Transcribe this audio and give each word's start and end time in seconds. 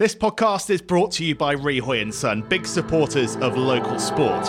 This 0.00 0.14
podcast 0.14 0.70
is 0.70 0.80
brought 0.80 1.12
to 1.12 1.24
you 1.26 1.34
by 1.34 1.54
Rehoy 1.54 2.00
and 2.00 2.14
Son, 2.14 2.40
big 2.40 2.64
supporters 2.64 3.36
of 3.36 3.58
local 3.58 3.98
sport. 3.98 4.48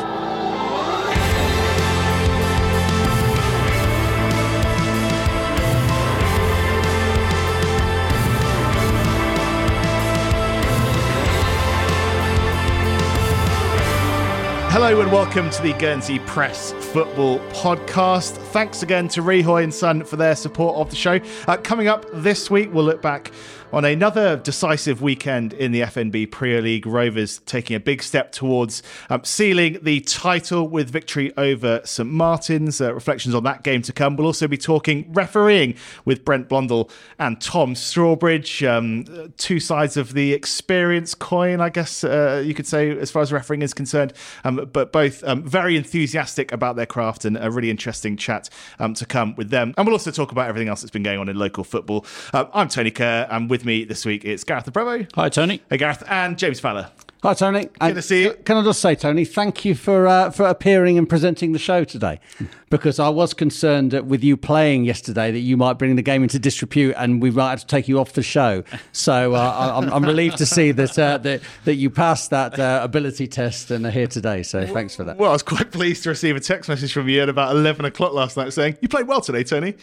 Hello 14.73 15.02
and 15.02 15.11
welcome 15.11 15.49
to 15.49 15.61
the 15.61 15.73
Guernsey 15.73 16.20
Press 16.20 16.71
Football 16.71 17.39
Podcast. 17.49 18.38
Thanks 18.54 18.83
again 18.83 19.09
to 19.09 19.21
Rehoy 19.21 19.65
and 19.65 19.73
Son 19.73 20.05
for 20.05 20.15
their 20.15 20.38
support 20.38 20.77
of 20.77 20.89
the 20.89 20.95
show. 20.95 21.20
Uh, 21.45 21.57
coming 21.57 21.89
up 21.89 22.05
this 22.13 22.49
week, 22.49 22.73
we'll 22.73 22.86
look 22.86 23.02
back 23.02 23.33
on 23.73 23.85
another 23.85 24.38
decisive 24.38 25.01
weekend 25.01 25.53
in 25.53 25.71
the 25.71 25.81
FNB 25.81 26.29
Premier 26.29 26.61
League. 26.61 26.85
Rovers 26.85 27.39
taking 27.45 27.75
a 27.75 27.79
big 27.79 28.03
step 28.03 28.31
towards 28.31 28.84
um, 29.09 29.23
sealing 29.23 29.79
the 29.81 30.02
title 30.02 30.67
with 30.67 30.89
victory 30.89 31.31
over 31.38 31.81
St 31.85 32.09
Martin's. 32.09 32.81
Uh, 32.81 32.93
reflections 32.93 33.34
on 33.34 33.43
that 33.43 33.63
game 33.63 33.81
to 33.84 33.93
come. 33.93 34.15
We'll 34.15 34.27
also 34.27 34.48
be 34.48 34.57
talking 34.57 35.12
refereeing 35.13 35.76
with 36.05 36.26
Brent 36.26 36.49
Blundell 36.49 36.89
and 37.17 37.39
Tom 37.39 37.73
Strawbridge. 37.73 38.67
Um, 38.67 39.34
two 39.38 39.59
sides 39.59 39.98
of 39.98 40.13
the 40.13 40.34
experience 40.34 41.15
coin, 41.15 41.62
I 41.62 41.70
guess 41.70 42.03
uh, 42.03 42.43
you 42.45 42.53
could 42.53 42.67
say, 42.67 42.98
as 42.98 43.09
far 43.09 43.21
as 43.21 43.31
refereeing 43.31 43.62
is 43.62 43.73
concerned. 43.73 44.13
Um, 44.43 44.70
but 44.71 44.91
both 44.91 45.23
um, 45.23 45.43
very 45.43 45.77
enthusiastic 45.77 46.51
about 46.51 46.76
their 46.76 46.85
craft 46.85 47.26
and 47.26 47.38
a 47.38 47.49
really 47.49 47.70
interesting 47.70 48.17
chat 48.17 48.49
um, 48.79 48.93
to 48.95 49.05
come 49.05 49.35
with 49.35 49.49
them. 49.49 49.73
And 49.77 49.88
we'll 49.88 49.95
also 49.95 50.12
talk 50.12 50.31
about 50.31 50.49
everything 50.49 50.67
else 50.67 50.81
that's 50.81 50.91
been 50.91 51.03
going 51.03 51.20
on 51.20 51.29
in 51.29 51.38
local 51.38 51.63
football. 51.63 52.05
Uh, 52.34 52.45
I'm 52.53 52.67
Tony 52.67 52.91
Kerr, 52.91 53.27
and 53.29 53.49
with 53.49 53.60
me 53.65 53.83
this 53.83 54.05
week 54.05 54.25
it's 54.25 54.43
Gareth 54.43 54.65
Le 54.65 54.71
Prevost. 54.71 55.09
Hi, 55.15 55.29
Tony. 55.29 55.61
Hey, 55.70 55.77
Gareth, 55.77 56.03
and 56.07 56.38
James 56.38 56.59
Fowler. 56.59 56.89
Hi, 57.23 57.35
Tony. 57.35 57.70
Good 57.79 57.93
to 57.93 58.01
see 58.01 58.23
you. 58.23 58.34
Can 58.34 58.57
I 58.57 58.63
just 58.63 58.81
say, 58.81 58.95
Tony, 58.95 59.25
thank 59.25 59.63
you 59.63 59.76
for 59.76 60.07
uh, 60.07 60.31
for 60.31 60.48
appearing 60.48 60.98
and 60.98 61.07
presenting 61.07 61.51
the 61.51 61.59
show 61.59 61.84
today, 61.84 62.20
because 62.71 62.98
I 62.98 63.09
was 63.09 63.35
concerned 63.35 63.91
that 63.91 64.07
with 64.07 64.23
you 64.23 64.35
playing 64.35 64.85
yesterday 64.85 65.31
that 65.31 65.40
you 65.40 65.56
might 65.56 65.73
bring 65.73 65.95
the 65.95 66.01
game 66.01 66.23
into 66.23 66.40
disrepute 66.40 66.95
and 66.97 67.22
we 67.22 67.29
might 67.29 67.51
have 67.51 67.59
to 67.59 67.68
take 67.68 67.88
you 67.88 68.00
off 68.00 68.13
the 68.13 68.23
show. 68.23 68.63
So 68.94 69.34
uh, 69.34 69.73
I'm, 69.78 69.91
I'm 69.94 70.03
relieved 70.03 70.38
to 70.40 70.46
see 70.46 70.72
that 70.72 70.97
uh, 70.97 71.18
that 71.19 71.41
that 71.66 71.75
you 71.75 71.90
passed 71.90 72.29
that 72.31 72.59
uh, 72.59 72.81
ability 72.84 73.28
test 73.28 73.72
and 73.72 73.85
are 73.85 73.91
here 73.91 74.07
today. 74.07 74.44
So 74.44 74.66
thanks 74.66 74.96
for 74.96 75.03
that. 75.03 75.18
Well, 75.18 75.29
I 75.29 75.34
was 75.34 75.44
quite 75.44 75.72
pleased 75.72 76.03
to 76.03 76.09
receive 76.09 76.35
a 76.35 76.40
text 76.40 76.68
message 76.69 76.91
from 76.91 77.07
you 77.07 77.22
at 77.22 77.29
about 77.29 77.56
11 77.56 77.85
o'clock 77.85 78.13
last 78.13 78.38
night 78.38 78.51
saying, 78.53 78.78
You 78.81 78.88
played 78.90 79.07
well 79.07 79.22
today, 79.22 79.44
Tony. 79.44 79.75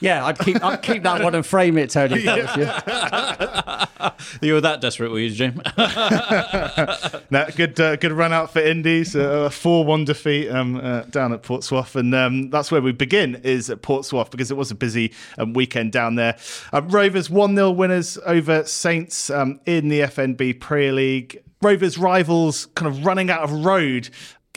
Yeah, 0.00 0.26
I'd 0.26 0.38
keep 0.38 0.62
I'd 0.62 0.82
keep 0.82 1.02
that 1.04 1.22
one 1.22 1.34
and 1.34 1.46
frame 1.46 1.78
it, 1.78 1.90
Tony. 1.90 2.16
if 2.24 2.28
I 2.28 2.40
was 2.42 2.56
you. 2.56 4.08
You 4.48 4.54
were 4.54 4.60
that 4.60 4.80
desperate, 4.80 5.10
were 5.10 5.20
you, 5.20 5.30
Jim? 5.30 5.62
No, 7.30 7.46
good, 7.56 7.78
uh, 7.78 7.96
good 7.96 8.12
run 8.12 8.32
out 8.32 8.52
for 8.52 8.60
Indies. 8.60 9.14
uh, 9.14 9.44
A 9.46 9.50
four-one 9.50 10.04
defeat 10.04 10.48
um, 10.50 10.76
uh, 10.76 11.02
down 11.02 11.32
at 11.32 11.42
Portsmouth, 11.42 11.94
and 11.96 12.14
um, 12.14 12.50
that's 12.50 12.70
where 12.72 12.80
we 12.80 12.92
begin. 12.92 13.36
Is 13.44 13.70
at 13.70 13.82
Portsmouth 13.82 14.30
because 14.30 14.50
it 14.50 14.56
was 14.56 14.70
a 14.70 14.74
busy 14.74 15.12
um, 15.38 15.52
weekend 15.52 15.92
down 15.92 16.14
there. 16.16 16.36
Um, 16.72 16.88
Rovers 16.88 17.28
one 17.30 17.54
0 17.54 17.70
winners 17.72 18.18
over 18.26 18.64
Saints 18.64 19.30
um, 19.30 19.60
in 19.66 19.88
the 19.88 20.00
FNB 20.00 20.58
Premier 20.60 20.92
League. 20.92 21.42
Rovers 21.60 21.98
rivals 21.98 22.66
kind 22.74 22.86
of 22.92 23.04
running 23.04 23.30
out 23.30 23.42
of 23.42 23.50
road. 23.64 24.08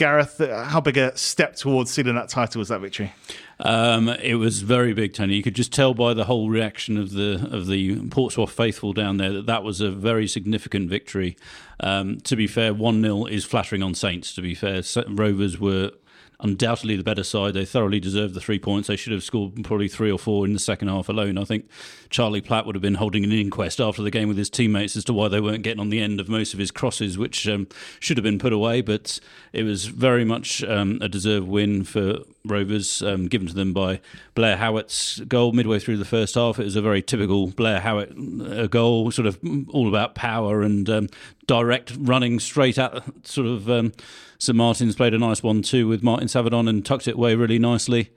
Gareth, 0.01 0.41
uh, 0.41 0.63
how 0.63 0.81
big 0.81 0.97
a 0.97 1.15
step 1.15 1.55
towards 1.55 1.91
sealing 1.91 2.15
that 2.15 2.27
title 2.27 2.57
was 2.57 2.69
that 2.69 2.81
victory? 2.81 3.13
Um, 3.59 4.09
it 4.09 4.33
was 4.33 4.63
very 4.63 4.95
big, 4.95 5.13
Tony. 5.13 5.35
You 5.35 5.43
could 5.43 5.53
just 5.53 5.71
tell 5.71 5.93
by 5.93 6.15
the 6.15 6.23
whole 6.23 6.49
reaction 6.49 6.97
of 6.97 7.11
the 7.11 7.47
of 7.51 7.67
the 7.67 8.07
Portsmouth 8.07 8.51
faithful 8.51 8.93
down 8.93 9.17
there 9.17 9.31
that 9.31 9.45
that 9.45 9.63
was 9.63 9.79
a 9.79 9.91
very 9.91 10.27
significant 10.27 10.89
victory. 10.89 11.37
Um, 11.81 12.19
to 12.21 12.35
be 12.35 12.47
fair, 12.47 12.73
one 12.73 13.03
0 13.03 13.25
is 13.25 13.45
flattering 13.45 13.83
on 13.83 13.93
Saints. 13.93 14.33
To 14.33 14.41
be 14.41 14.55
fair, 14.55 14.81
Rovers 15.07 15.59
were 15.59 15.91
undoubtedly 16.41 16.95
the 16.95 17.03
better 17.03 17.23
side. 17.23 17.53
They 17.53 17.65
thoroughly 17.65 17.99
deserved 17.99 18.33
the 18.33 18.41
three 18.41 18.59
points. 18.59 18.87
They 18.87 18.95
should 18.95 19.13
have 19.13 19.23
scored 19.23 19.63
probably 19.63 19.87
three 19.87 20.11
or 20.11 20.19
four 20.19 20.45
in 20.45 20.53
the 20.53 20.59
second 20.59 20.87
half 20.87 21.09
alone. 21.09 21.37
I 21.37 21.43
think 21.43 21.69
Charlie 22.09 22.41
Platt 22.41 22.65
would 22.65 22.75
have 22.75 22.81
been 22.81 22.95
holding 22.95 23.23
an 23.23 23.31
inquest 23.31 23.79
after 23.79 24.01
the 24.01 24.11
game 24.11 24.27
with 24.27 24.37
his 24.37 24.49
teammates 24.49 24.95
as 24.95 25.03
to 25.05 25.13
why 25.13 25.27
they 25.27 25.41
weren't 25.41 25.63
getting 25.63 25.79
on 25.79 25.89
the 25.89 26.01
end 26.01 26.19
of 26.19 26.29
most 26.29 26.53
of 26.53 26.59
his 26.59 26.71
crosses, 26.71 27.17
which 27.17 27.47
um, 27.47 27.67
should 27.99 28.17
have 28.17 28.23
been 28.23 28.39
put 28.39 28.53
away. 28.53 28.81
But 28.81 29.19
it 29.53 29.63
was 29.63 29.85
very 29.85 30.25
much 30.25 30.63
um, 30.63 30.99
a 31.01 31.07
deserved 31.07 31.47
win 31.47 31.83
for 31.83 32.19
Rovers, 32.43 33.03
um, 33.03 33.27
given 33.27 33.47
to 33.47 33.53
them 33.53 33.71
by 33.71 34.01
Blair 34.33 34.57
Howitt's 34.57 35.19
goal 35.21 35.51
midway 35.51 35.79
through 35.79 35.97
the 35.97 36.05
first 36.05 36.35
half. 36.35 36.59
It 36.59 36.63
was 36.63 36.75
a 36.75 36.81
very 36.81 37.01
typical 37.01 37.47
Blair 37.47 37.79
Howitt 37.79 38.11
uh, 38.11 38.67
goal, 38.67 39.11
sort 39.11 39.27
of 39.27 39.39
all 39.69 39.87
about 39.87 40.15
power 40.15 40.63
and 40.63 40.89
um, 40.89 41.07
direct 41.45 41.93
running 41.99 42.39
straight 42.39 42.77
at 42.79 43.03
sort 43.23 43.47
of. 43.47 43.69
St 44.41 44.55
Martin's 44.55 44.95
played 44.95 45.13
a 45.13 45.19
nice 45.19 45.43
one 45.43 45.61
too 45.61 45.87
with 45.87 46.01
Martin 46.01 46.27
Savadon 46.27 46.67
and 46.67 46.83
tucked 46.83 47.07
it 47.07 47.13
away 47.13 47.35
really 47.35 47.59
nicely. 47.59 48.09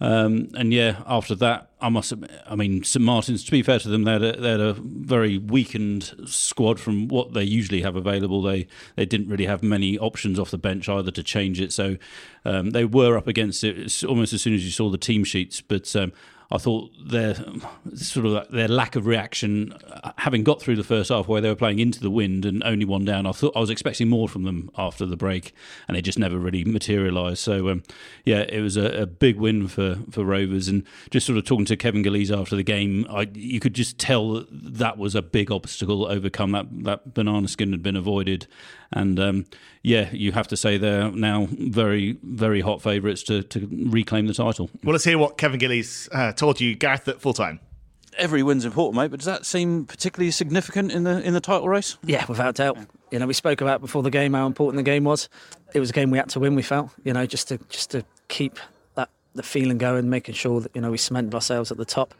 Um, 0.00 0.48
and 0.54 0.72
yeah, 0.72 1.02
after 1.06 1.34
that, 1.34 1.70
I 1.82 1.90
must 1.90 2.12
admit, 2.12 2.30
I 2.46 2.54
mean, 2.54 2.82
St 2.82 3.04
Martin's, 3.04 3.44
to 3.44 3.50
be 3.50 3.62
fair 3.62 3.78
to 3.80 3.88
them, 3.90 4.04
they 4.04 4.12
had, 4.12 4.22
a, 4.22 4.40
they 4.40 4.50
had 4.52 4.60
a 4.60 4.72
very 4.72 5.36
weakened 5.36 6.14
squad 6.24 6.80
from 6.80 7.08
what 7.08 7.34
they 7.34 7.44
usually 7.44 7.82
have 7.82 7.94
available. 7.94 8.40
They 8.40 8.68
they 8.94 9.04
didn't 9.04 9.28
really 9.28 9.44
have 9.44 9.62
many 9.62 9.98
options 9.98 10.38
off 10.38 10.50
the 10.50 10.56
bench 10.56 10.88
either 10.88 11.10
to 11.10 11.22
change 11.22 11.60
it. 11.60 11.74
So 11.74 11.98
um, 12.46 12.70
they 12.70 12.86
were 12.86 13.18
up 13.18 13.26
against 13.26 13.62
it 13.62 14.02
almost 14.02 14.32
as 14.32 14.40
soon 14.40 14.54
as 14.54 14.64
you 14.64 14.70
saw 14.70 14.88
the 14.88 14.96
team 14.96 15.24
sheets. 15.24 15.60
But 15.60 15.94
um, 15.94 16.10
I 16.50 16.58
thought 16.58 16.90
their 17.04 17.34
sort 17.94 18.26
of 18.26 18.50
their 18.50 18.68
lack 18.68 18.94
of 18.94 19.06
reaction, 19.06 19.72
uh, 19.72 20.12
having 20.18 20.44
got 20.44 20.60
through 20.60 20.76
the 20.76 20.84
first 20.84 21.10
half 21.10 21.26
where 21.26 21.40
they 21.40 21.48
were 21.48 21.56
playing 21.56 21.80
into 21.80 22.00
the 22.00 22.10
wind 22.10 22.44
and 22.44 22.62
only 22.62 22.84
one 22.84 23.04
down, 23.04 23.26
I 23.26 23.32
thought 23.32 23.56
I 23.56 23.60
was 23.60 23.70
expecting 23.70 24.08
more 24.08 24.28
from 24.28 24.44
them 24.44 24.70
after 24.78 25.06
the 25.06 25.16
break, 25.16 25.52
and 25.88 25.96
it 25.96 26.02
just 26.02 26.18
never 26.18 26.38
really 26.38 26.64
materialised. 26.64 27.38
So 27.38 27.68
um, 27.68 27.82
yeah, 28.24 28.40
it 28.48 28.60
was 28.60 28.76
a, 28.76 29.02
a 29.02 29.06
big 29.06 29.38
win 29.38 29.66
for 29.66 29.98
for 30.10 30.24
Rovers, 30.24 30.68
and 30.68 30.84
just 31.10 31.26
sort 31.26 31.38
of 31.38 31.44
talking 31.44 31.66
to 31.66 31.76
Kevin 31.76 32.04
Galeese 32.04 32.36
after 32.36 32.54
the 32.54 32.62
game, 32.62 33.06
I 33.10 33.28
you 33.34 33.58
could 33.58 33.74
just 33.74 33.98
tell 33.98 34.34
that 34.34 34.48
that 34.50 34.98
was 34.98 35.14
a 35.14 35.22
big 35.22 35.50
obstacle 35.50 36.06
overcome. 36.06 36.52
That 36.52 36.66
that 36.84 37.14
banana 37.14 37.48
skin 37.48 37.72
had 37.72 37.82
been 37.82 37.96
avoided, 37.96 38.46
and 38.92 39.18
um, 39.20 39.46
yeah, 39.82 40.08
you 40.12 40.32
have 40.32 40.48
to 40.48 40.56
say 40.56 40.78
they're 40.78 41.10
now 41.10 41.48
very 41.50 42.18
very 42.22 42.60
hot 42.60 42.82
favourites 42.82 43.22
to 43.24 43.42
to 43.42 43.68
reclaim 43.90 44.26
the 44.26 44.34
title. 44.34 44.70
Well, 44.84 44.92
let's 44.92 45.04
hear 45.04 45.18
what 45.18 45.38
Kevin 45.38 45.58
Gillies 45.58 46.08
uh, 46.12 46.32
told 46.32 46.60
you, 46.60 46.74
Gareth, 46.74 47.08
at 47.08 47.20
full 47.20 47.34
time. 47.34 47.60
every 48.18 48.42
win's 48.42 48.64
important, 48.64 48.96
mate. 49.00 49.10
But 49.10 49.20
does 49.20 49.26
that 49.26 49.44
seem 49.46 49.84
particularly 49.84 50.30
significant 50.30 50.92
in 50.92 51.04
the 51.04 51.20
in 51.22 51.34
the 51.34 51.40
title 51.40 51.68
race? 51.68 51.98
Yeah, 52.04 52.24
without 52.28 52.54
doubt. 52.56 52.78
You 53.10 53.18
know, 53.18 53.26
we 53.26 53.34
spoke 53.34 53.60
about 53.60 53.80
before 53.80 54.02
the 54.02 54.10
game 54.10 54.32
how 54.34 54.46
important 54.46 54.76
the 54.76 54.90
game 54.90 55.04
was. 55.04 55.28
It 55.74 55.80
was 55.80 55.90
a 55.90 55.92
game 55.92 56.10
we 56.10 56.18
had 56.18 56.28
to 56.30 56.40
win. 56.40 56.54
We 56.54 56.62
felt, 56.62 56.90
you 57.04 57.12
know, 57.12 57.26
just 57.26 57.48
to 57.48 57.58
just 57.68 57.90
to 57.90 58.04
keep 58.28 58.58
that 58.94 59.10
the 59.34 59.42
feeling 59.42 59.78
going, 59.78 60.08
making 60.10 60.34
sure 60.34 60.60
that 60.60 60.74
you 60.74 60.80
know 60.80 60.90
we 60.90 60.98
cemented 60.98 61.34
ourselves 61.34 61.70
at 61.70 61.76
the 61.76 61.84
top. 61.84 62.14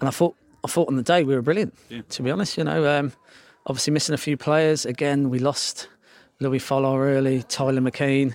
And 0.00 0.08
I 0.08 0.12
thought, 0.12 0.34
I 0.64 0.68
thought 0.68 0.88
on 0.88 0.96
the 0.96 1.02
day 1.02 1.24
we 1.24 1.34
were 1.34 1.42
brilliant. 1.42 1.74
To 2.10 2.22
be 2.22 2.30
honest, 2.30 2.56
you 2.56 2.64
know, 2.64 2.98
um, 2.98 3.12
obviously 3.66 3.92
missing 3.92 4.14
a 4.14 4.18
few 4.18 4.36
players. 4.36 4.86
Again, 4.86 5.30
we 5.30 5.38
lost 5.38 5.88
Louis 6.40 6.58
Follar 6.58 7.00
early, 7.00 7.42
Tyler 7.44 7.80
McCain. 7.80 8.34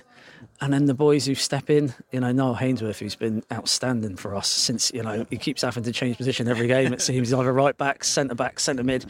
And 0.60 0.72
then 0.72 0.86
the 0.86 0.94
boys 0.94 1.26
who 1.26 1.34
step 1.34 1.68
in, 1.68 1.92
you 2.12 2.20
know, 2.20 2.32
Noel 2.32 2.56
Hainsworth, 2.56 2.98
who's 2.98 3.14
been 3.14 3.42
outstanding 3.52 4.16
for 4.16 4.34
us 4.34 4.48
since, 4.48 4.90
you 4.92 5.02
know, 5.02 5.26
he 5.28 5.36
keeps 5.36 5.60
having 5.60 5.82
to 5.82 5.92
change 5.92 6.16
position 6.16 6.48
every 6.48 6.66
game. 6.66 6.94
It 6.94 7.02
seems 7.02 7.28
he's 7.28 7.34
either 7.34 7.52
right 7.52 7.76
back, 7.76 8.04
centre 8.04 8.34
back, 8.34 8.58
centre 8.58 8.82
mid, 8.82 9.04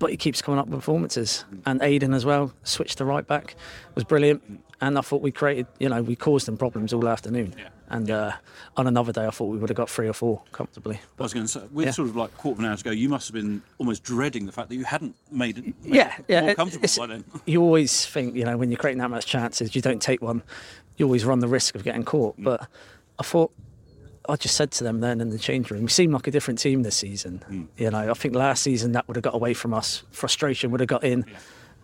but 0.00 0.10
he 0.10 0.16
keeps 0.16 0.42
coming 0.42 0.58
up 0.58 0.66
with 0.66 0.80
performances. 0.80 1.44
And 1.66 1.80
Aiden 1.80 2.14
as 2.14 2.24
well, 2.24 2.52
switched 2.64 2.98
to 2.98 3.04
right 3.04 3.26
back, 3.26 3.54
was 3.94 4.02
brilliant. 4.04 4.42
And 4.80 4.98
I 4.98 5.02
thought 5.02 5.22
we 5.22 5.30
created, 5.30 5.66
you 5.78 5.88
know, 5.88 6.02
we 6.02 6.16
caused 6.16 6.46
them 6.46 6.56
problems 6.56 6.92
all 6.92 7.08
afternoon. 7.08 7.54
And 7.90 8.10
uh, 8.10 8.32
on 8.76 8.86
another 8.86 9.12
day, 9.12 9.26
I 9.26 9.30
thought 9.30 9.46
we 9.46 9.56
would 9.56 9.70
have 9.70 9.76
got 9.76 9.88
three 9.88 10.08
or 10.08 10.12
four 10.12 10.42
comfortably. 10.52 11.00
I 11.18 11.22
was 11.22 11.32
going 11.32 11.46
to 11.46 11.50
say, 11.50 11.62
with 11.72 11.86
Yeah. 11.86 11.92
sort 11.92 12.08
of 12.08 12.16
like 12.16 12.36
quarter 12.36 12.56
of 12.56 12.64
an 12.64 12.70
hour 12.70 12.76
to 12.76 12.84
go, 12.84 12.90
you 12.90 13.08
must 13.08 13.28
have 13.28 13.34
been 13.34 13.62
almost 13.78 14.02
dreading 14.04 14.44
the 14.44 14.52
fact 14.52 14.68
that 14.68 14.74
you 14.76 14.84
hadn't 14.84 15.16
made 15.30 15.56
it 15.58 15.64
made 15.64 15.74
yeah, 15.84 16.14
it 16.18 16.24
yeah. 16.28 16.40
more 16.42 16.50
it- 16.50 16.56
comfortable 16.56 16.84
it's- 16.84 16.98
by 16.98 17.06
then. 17.06 17.24
You 17.46 17.62
always 17.62 18.04
think, 18.04 18.34
you 18.34 18.44
know, 18.44 18.56
when 18.58 18.70
you're 18.70 18.78
creating 18.78 18.98
that 19.00 19.08
much 19.10 19.24
chances, 19.26 19.74
you 19.74 19.80
don't 19.80 20.02
take 20.02 20.20
one, 20.20 20.42
you 20.98 21.06
always 21.06 21.24
run 21.24 21.38
the 21.40 21.48
risk 21.48 21.74
of 21.76 21.82
getting 21.82 22.04
caught. 22.04 22.34
But 22.38 22.68
I 23.18 23.22
thought, 23.22 23.52
I 24.28 24.36
just 24.36 24.54
said 24.56 24.70
to 24.72 24.84
them 24.84 25.00
then 25.00 25.22
in 25.22 25.30
the 25.30 25.38
change 25.38 25.70
room, 25.70 25.82
we 25.84 25.88
seem 25.88 26.12
like 26.12 26.26
a 26.26 26.30
different 26.30 26.58
team 26.58 26.82
this 26.82 26.96
season. 26.96 27.68
You 27.78 27.90
know, 27.90 28.10
I 28.10 28.14
think 28.14 28.34
last 28.34 28.62
season 28.62 28.92
that 28.92 29.08
would 29.08 29.16
have 29.16 29.22
got 29.22 29.34
away 29.34 29.54
from 29.54 29.72
us. 29.72 30.02
Frustration 30.10 30.70
would 30.72 30.80
have 30.80 30.88
got 30.90 31.04
in, 31.04 31.24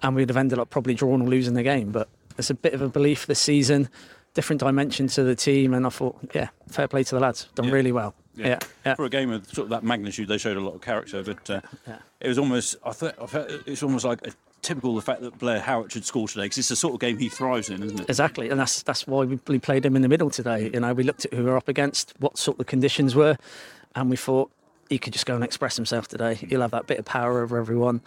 and 0.02 0.14
we'd 0.14 0.28
have 0.28 0.36
ended 0.36 0.58
up 0.58 0.68
probably 0.68 0.92
drawing 0.92 1.22
or 1.22 1.28
losing 1.28 1.54
the 1.54 1.62
game. 1.62 1.90
But 1.92 2.08
there's 2.36 2.50
a 2.50 2.54
bit 2.54 2.74
of 2.74 2.82
a 2.82 2.88
belief 2.90 3.24
this 3.26 3.40
season, 3.40 3.88
different 4.34 4.60
dimension 4.60 5.06
to 5.08 5.22
the 5.22 5.34
team, 5.34 5.72
and 5.74 5.86
I 5.86 5.90
thought, 5.90 6.16
yeah, 6.34 6.48
fair 6.68 6.88
play 6.88 7.04
to 7.04 7.14
the 7.14 7.20
lads, 7.20 7.48
done 7.54 7.66
Yeah. 7.66 7.72
really 7.72 7.92
well. 7.92 8.14
Yeah, 8.36 8.58
yeah. 8.84 8.96
For 8.96 9.04
a 9.04 9.08
game 9.08 9.30
of 9.30 9.46
sort 9.46 9.66
of 9.66 9.70
that 9.70 9.84
magnitude, 9.84 10.26
they 10.28 10.38
showed 10.38 10.56
a 10.56 10.60
lot 10.60 10.74
of 10.74 10.80
character. 10.80 11.22
But 11.22 11.48
uh, 11.48 11.60
it 12.20 12.26
was 12.28 12.36
almost, 12.38 12.74
I 12.84 12.90
thought, 12.92 13.14
I 13.22 13.26
felt 13.26 13.48
it's 13.66 13.82
almost 13.82 14.04
like 14.04 14.26
a 14.26 14.32
typical 14.60 14.94
the 14.96 15.02
fact 15.02 15.20
that 15.20 15.38
Blair 15.38 15.60
Howard 15.60 15.92
should 15.92 16.04
score 16.04 16.26
today 16.26 16.46
because 16.46 16.58
it's 16.58 16.68
the 16.68 16.74
sort 16.76 16.94
of 16.94 17.00
game 17.00 17.18
he 17.18 17.28
thrives 17.28 17.70
in, 17.70 17.82
isn't 17.84 18.00
it? 18.00 18.08
Exactly, 18.08 18.48
and 18.50 18.58
that's 18.58 18.82
that's 18.82 19.06
why 19.06 19.24
we 19.24 19.38
we 19.46 19.60
played 19.60 19.86
him 19.86 19.94
in 19.94 20.02
the 20.02 20.08
middle 20.08 20.30
today. 20.30 20.68
You 20.74 20.80
know, 20.80 20.92
we 20.94 21.04
looked 21.04 21.24
at 21.26 21.32
who 21.32 21.44
we 21.44 21.50
were 21.50 21.56
up 21.56 21.68
against, 21.68 22.12
what 22.18 22.36
sort 22.36 22.58
of 22.58 22.66
conditions 22.66 23.14
were, 23.14 23.36
and 23.94 24.10
we 24.10 24.16
thought 24.16 24.50
he 24.90 24.98
could 24.98 25.12
just 25.12 25.26
go 25.26 25.36
and 25.36 25.44
express 25.44 25.76
himself 25.76 26.08
today. 26.08 26.34
He'll 26.34 26.60
have 26.62 26.72
that 26.72 26.88
bit 26.88 26.98
of 26.98 27.04
power 27.04 27.40
over 27.40 27.56
everyone, 27.56 28.00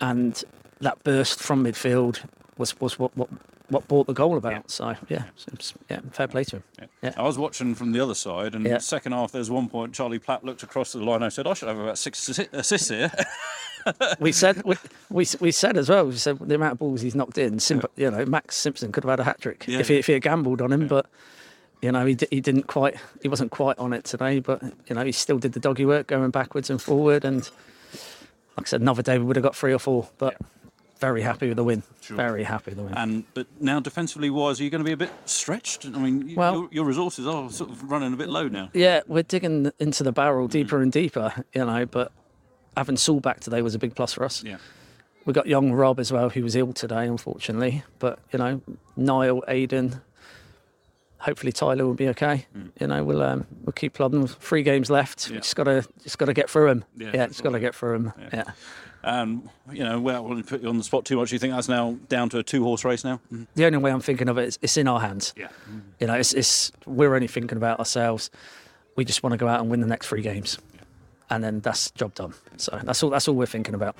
and 0.00 0.42
that 0.80 1.04
burst 1.04 1.40
from 1.40 1.62
midfield 1.62 2.20
was 2.58 2.78
was 2.80 2.98
what 2.98 3.16
what, 3.16 3.28
what 3.68 3.88
brought 3.88 4.06
the 4.06 4.12
goal 4.12 4.36
about. 4.36 4.70
So 4.70 4.94
yeah, 5.08 5.24
yeah, 5.90 6.00
fair 6.12 6.28
play 6.28 6.44
to 6.44 6.56
him. 6.56 6.62
Yeah. 7.02 7.12
I 7.16 7.22
was 7.22 7.38
watching 7.38 7.74
from 7.74 7.92
the 7.92 8.00
other 8.00 8.14
side, 8.14 8.54
and 8.54 8.64
Yeah. 8.64 8.78
second 8.78 9.12
half, 9.12 9.32
there's 9.32 9.50
one 9.50 9.68
point 9.68 9.94
Charlie 9.94 10.18
Platt 10.18 10.44
looked 10.44 10.62
across 10.62 10.92
the 10.92 11.00
line. 11.00 11.22
I 11.22 11.28
said, 11.28 11.46
I 11.46 11.54
should 11.54 11.68
have 11.68 11.78
about 11.78 11.98
six 11.98 12.28
assists 12.52 12.88
here. 12.88 13.10
we 14.20 14.32
said 14.32 14.62
we, 14.64 14.76
we 15.10 15.26
we 15.40 15.50
said 15.50 15.76
as 15.76 15.88
well. 15.88 16.06
We 16.06 16.16
said 16.16 16.38
the 16.38 16.54
amount 16.54 16.72
of 16.72 16.78
balls 16.78 17.00
he's 17.02 17.14
knocked 17.14 17.38
in. 17.38 17.58
Simp- 17.60 17.90
You 17.96 18.10
know, 18.10 18.24
Max 18.26 18.56
Simpson 18.56 18.92
could 18.92 19.04
have 19.04 19.10
had 19.10 19.20
a 19.20 19.24
hat 19.24 19.40
trick 19.40 19.64
Yeah. 19.68 19.80
if 19.80 19.88
he 19.88 19.96
if 19.98 20.06
he 20.06 20.14
had 20.14 20.22
gambled 20.22 20.60
on 20.60 20.72
him, 20.72 20.88
but. 20.88 21.06
You 21.82 21.92
know, 21.92 22.06
he, 22.06 22.14
d- 22.14 22.28
he 22.30 22.40
didn't 22.40 22.62
quite, 22.66 22.96
he 23.20 23.28
wasn't 23.28 23.50
quite 23.50 23.78
on 23.78 23.92
it 23.92 24.04
today, 24.04 24.40
but, 24.40 24.62
you 24.86 24.94
know, 24.94 25.04
he 25.04 25.12
still 25.12 25.36
did 25.38 25.52
the 25.52 25.60
doggy 25.60 25.84
work 25.84 26.06
going 26.06 26.30
backwards 26.30 26.70
and 26.70 26.80
forward. 26.80 27.26
And 27.26 27.42
like 28.56 28.60
I 28.60 28.64
said, 28.64 28.80
another 28.80 29.02
day 29.02 29.18
we 29.18 29.24
would 29.26 29.36
have 29.36 29.42
got 29.42 29.54
three 29.54 29.74
or 29.74 29.78
four, 29.78 30.08
but 30.16 30.34
very 31.04 31.22
happy 31.22 31.48
with 31.48 31.56
the 31.56 31.64
win. 31.64 31.82
Very 32.08 32.44
happy 32.44 32.70
with 32.70 32.78
the 32.78 32.84
win. 32.84 32.94
and 32.96 33.24
but 33.34 33.46
now 33.60 33.78
defensively 33.80 34.30
wise, 34.30 34.60
are 34.60 34.64
you 34.64 34.70
going 34.70 34.82
to 34.82 34.88
be 34.88 34.92
a 34.92 34.96
bit 34.96 35.10
stretched? 35.26 35.84
I 35.86 35.90
mean, 35.90 36.34
Well- 36.34 36.54
your, 36.54 36.68
your 36.72 36.84
resources 36.84 37.26
are 37.26 37.50
sort 37.50 37.70
of 37.70 37.82
running 37.90 38.12
a 38.12 38.16
bit 38.16 38.28
low 38.28 38.48
now. 38.48 38.70
Yeah, 38.72 39.00
we're 39.06 39.22
digging 39.22 39.70
into 39.78 40.02
the 40.02 40.12
barrel 40.12 40.48
deeper 40.48 40.80
and 40.80 40.90
deeper, 40.90 41.44
you 41.54 41.64
know, 41.66 41.84
but 41.86 42.10
having 42.76 42.96
Saul 42.96 43.20
back 43.20 43.40
today 43.40 43.60
was 43.62 43.74
a 43.74 43.78
big 43.78 43.94
plus 43.94 44.12
for 44.14 44.24
us. 44.24 44.42
Yeah. 44.42 44.56
We 45.26 45.32
got 45.32 45.46
young 45.46 45.72
Rob 45.72 45.98
as 46.00 46.12
well, 46.12 46.28
who 46.30 46.42
was 46.42 46.54
ill 46.56 46.72
today, 46.74 47.06
unfortunately. 47.06 47.82
But 47.98 48.18
you 48.32 48.38
know, 48.38 48.60
Niall, 48.96 49.42
Aiden, 49.48 50.00
hopefully 51.18 51.50
Tyler 51.52 51.86
will 51.86 51.94
be 51.94 52.08
okay. 52.08 52.46
You 52.80 52.86
know, 52.88 53.02
we'll 53.04 53.22
um, 53.22 53.46
we'll 53.64 53.72
keep 53.72 53.94
plodding. 53.94 54.26
Three 54.26 54.62
games 54.62 54.90
left. 54.90 55.30
Yeah. 55.30 55.38
Just 55.38 55.56
gotta 55.56 55.86
just 56.02 56.18
gotta 56.18 56.34
get 56.34 56.50
through 56.50 56.68
them. 56.68 56.84
Yeah, 56.96 57.10
Yeah, 57.14 57.26
just 57.28 57.42
gotta 57.42 57.60
get 57.60 57.74
through 57.74 57.92
them. 57.98 58.12
Yeah. 58.32 58.44
And 59.06 59.50
you 59.70 59.84
know, 59.84 60.00
well, 60.00 60.16
I 60.16 60.20
won't 60.20 60.46
put 60.46 60.62
you 60.62 60.68
on 60.68 60.78
the 60.78 60.84
spot 60.84 61.04
too 61.04 61.16
much. 61.16 61.30
You 61.30 61.38
think 61.38 61.52
that's 61.52 61.68
now 61.68 61.98
down 62.08 62.30
to 62.30 62.38
a 62.38 62.42
two-horse 62.42 62.84
race 62.84 63.04
now? 63.04 63.20
Mm-hmm. 63.30 63.44
The 63.54 63.66
only 63.66 63.78
way 63.78 63.92
I'm 63.92 64.00
thinking 64.00 64.30
of 64.30 64.38
it 64.38 64.48
is 64.48 64.58
it's 64.62 64.76
in 64.78 64.88
our 64.88 65.00
hands. 65.00 65.34
Yeah. 65.36 65.48
You 66.00 66.06
know, 66.06 66.14
it's, 66.14 66.32
it's 66.32 66.72
we're 66.86 67.14
only 67.14 67.28
thinking 67.28 67.58
about 67.58 67.78
ourselves. 67.78 68.30
We 68.96 69.04
just 69.04 69.22
want 69.22 69.32
to 69.32 69.36
go 69.36 69.46
out 69.46 69.60
and 69.60 69.68
win 69.68 69.80
the 69.80 69.86
next 69.86 70.06
three 70.06 70.22
games, 70.22 70.58
and 71.28 71.44
then 71.44 71.60
that's 71.60 71.90
job 71.90 72.14
done. 72.14 72.32
So 72.56 72.80
that's 72.82 73.02
all. 73.02 73.10
That's 73.10 73.28
all 73.28 73.34
we're 73.34 73.46
thinking 73.46 73.74
about. 73.74 73.94